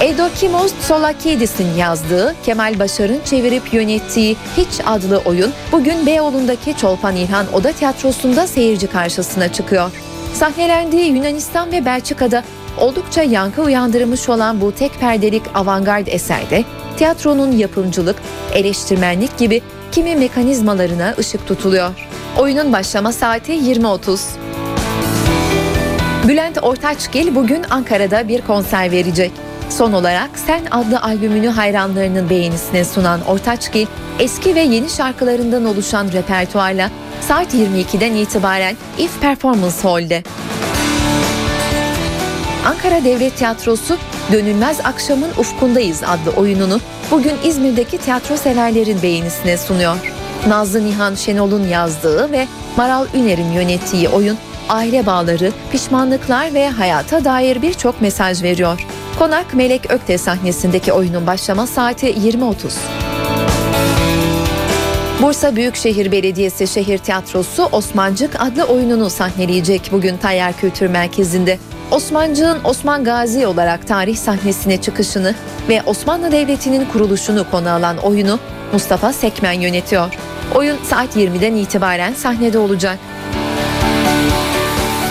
Edo 0.00 0.28
Kimos 0.40 0.72
Solakidis'in 0.80 1.74
yazdığı, 1.74 2.34
Kemal 2.44 2.78
Başar'ın 2.78 3.20
çevirip 3.24 3.74
yönettiği 3.74 4.36
Hiç 4.56 4.80
adlı 4.86 5.18
oyun 5.18 5.52
bugün 5.72 6.06
Beyoğlu'ndaki 6.06 6.76
Çolpan 6.76 7.16
İlhan 7.16 7.46
Oda 7.52 7.72
Tiyatrosu'nda 7.72 8.46
seyirci 8.46 8.86
karşısına 8.86 9.52
çıkıyor. 9.52 9.90
Sahnelendiği 10.34 11.12
Yunanistan 11.12 11.72
ve 11.72 11.84
Belçika'da 11.84 12.44
oldukça 12.78 13.22
yankı 13.22 13.62
uyandırmış 13.62 14.28
olan 14.28 14.60
bu 14.60 14.72
tek 14.72 15.00
perdelik 15.00 15.42
avantgard 15.54 16.06
eserde 16.06 16.64
tiyatronun 16.96 17.52
yapımcılık, 17.52 18.16
eleştirmenlik 18.54 19.38
gibi 19.38 19.62
kimi 19.92 20.16
mekanizmalarına 20.16 21.14
ışık 21.18 21.46
tutuluyor. 21.46 22.05
Oyunun 22.38 22.72
başlama 22.72 23.12
saati 23.12 23.52
20.30. 23.52 24.20
Bülent 26.28 26.58
Ortaçgil 26.62 27.34
bugün 27.34 27.64
Ankara'da 27.70 28.28
bir 28.28 28.40
konser 28.40 28.90
verecek. 28.90 29.32
Son 29.70 29.92
olarak 29.92 30.30
Sen 30.46 30.64
adlı 30.70 31.02
albümünü 31.02 31.48
hayranlarının 31.48 32.30
beğenisine 32.30 32.84
sunan 32.84 33.20
Ortaçgil, 33.24 33.86
eski 34.18 34.54
ve 34.54 34.60
yeni 34.60 34.90
şarkılarından 34.90 35.64
oluşan 35.64 36.12
repertuarla 36.12 36.90
saat 37.20 37.54
22'den 37.54 38.14
itibaren 38.14 38.76
If 38.98 39.20
Performance 39.20 39.76
Hall'de. 39.82 40.22
Ankara 42.66 43.04
Devlet 43.04 43.36
Tiyatrosu 43.36 43.96
Dönülmez 44.32 44.80
Akşamın 44.84 45.30
Ufkundayız 45.38 46.02
adlı 46.02 46.30
oyununu 46.40 46.80
bugün 47.10 47.34
İzmir'deki 47.44 47.98
tiyatro 47.98 48.36
severlerin 48.36 49.02
beğenisine 49.02 49.56
sunuyor. 49.56 50.15
Nazlı 50.48 50.84
Nihan 50.84 51.14
Şenol'un 51.14 51.68
yazdığı 51.68 52.32
ve 52.32 52.46
Maral 52.76 53.06
Üner'in 53.14 53.52
yönettiği 53.52 54.08
oyun 54.08 54.36
aile 54.68 55.06
bağları, 55.06 55.52
pişmanlıklar 55.72 56.54
ve 56.54 56.68
hayata 56.68 57.24
dair 57.24 57.62
birçok 57.62 58.00
mesaj 58.00 58.42
veriyor. 58.42 58.86
Konak 59.18 59.54
Melek 59.54 59.90
Ökte 59.90 60.18
sahnesindeki 60.18 60.92
oyunun 60.92 61.26
başlama 61.26 61.66
saati 61.66 62.06
20.30. 62.06 62.54
Bursa 65.22 65.56
Büyükşehir 65.56 66.12
Belediyesi 66.12 66.66
Şehir 66.66 66.98
Tiyatrosu 66.98 67.68
Osmancık 67.72 68.40
adlı 68.40 68.64
oyununu 68.64 69.10
sahneleyecek 69.10 69.88
bugün 69.92 70.16
Tayyar 70.16 70.52
Kültür 70.52 70.86
Merkezi'nde. 70.86 71.58
Osmancık'ın 71.90 72.58
Osman 72.64 73.04
Gazi 73.04 73.46
olarak 73.46 73.86
tarih 73.88 74.16
sahnesine 74.16 74.80
çıkışını 74.80 75.34
ve 75.68 75.82
Osmanlı 75.86 76.32
Devleti'nin 76.32 76.84
kuruluşunu 76.84 77.50
konu 77.50 77.70
alan 77.70 77.96
oyunu 77.96 78.38
Mustafa 78.72 79.12
Sekmen 79.12 79.52
yönetiyor. 79.52 80.14
Oyun 80.54 80.76
saat 80.84 81.16
20'den 81.16 81.54
itibaren 81.54 82.14
sahnede 82.14 82.58
olacak. 82.58 82.98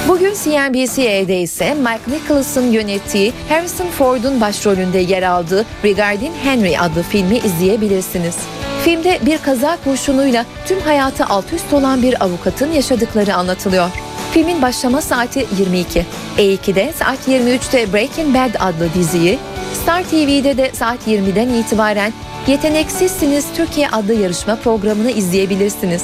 Bugün 0.07 0.33
CNBC'de 0.43 1.39
ise 1.39 1.73
Mike 1.73 2.17
Nicholas'ın 2.17 2.71
yönettiği 2.71 3.33
Harrison 3.49 3.87
Ford'un 3.87 4.41
başrolünde 4.41 4.97
yer 4.97 5.23
aldığı 5.23 5.65
Regarding 5.83 6.35
Henry 6.43 6.79
adlı 6.79 7.03
filmi 7.03 7.37
izleyebilirsiniz. 7.37 8.35
Filmde 8.83 9.19
bir 9.25 9.37
kaza 9.37 9.77
kurşunuyla 9.83 10.45
tüm 10.67 10.79
hayatı 10.79 11.25
alt 11.25 11.53
üst 11.53 11.73
olan 11.73 12.01
bir 12.01 12.23
avukatın 12.23 12.71
yaşadıkları 12.71 13.35
anlatılıyor. 13.35 13.89
Filmin 14.31 14.61
başlama 14.61 15.01
saati 15.01 15.45
22. 15.59 16.05
E2'de 16.37 16.93
saat 16.99 17.27
23'te 17.27 17.93
Breaking 17.93 18.35
Bad 18.35 18.55
adlı 18.59 18.93
diziyi, 18.93 19.39
Star 19.83 20.03
TV'de 20.03 20.57
de 20.57 20.71
saat 20.73 21.07
20'den 21.07 21.49
itibaren 21.49 22.13
Yeteneksizsiniz 22.47 23.53
Türkiye 23.53 23.89
adlı 23.89 24.13
yarışma 24.13 24.55
programını 24.55 25.11
izleyebilirsiniz. 25.11 26.03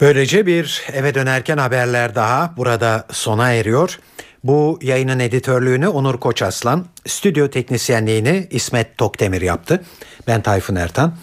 Böylece 0.00 0.46
bir 0.46 0.82
eve 0.92 1.14
dönerken 1.14 1.58
haberler 1.58 2.14
daha 2.14 2.54
burada 2.56 3.06
sona 3.10 3.52
eriyor. 3.52 3.98
Bu 4.44 4.78
yayının 4.82 5.18
editörlüğünü 5.18 5.88
Onur 5.88 6.20
Koçaslan, 6.20 6.86
stüdyo 7.06 7.48
teknisyenliğini 7.48 8.48
İsmet 8.50 8.98
Tokdemir 8.98 9.42
yaptı. 9.42 9.84
Ben 10.26 10.42
Tayfun 10.42 10.76
Ertan. 10.76 11.16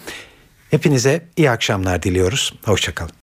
Hepinize 0.70 1.22
iyi 1.36 1.50
akşamlar 1.50 2.02
diliyoruz. 2.02 2.54
Hoşçakalın. 2.64 3.12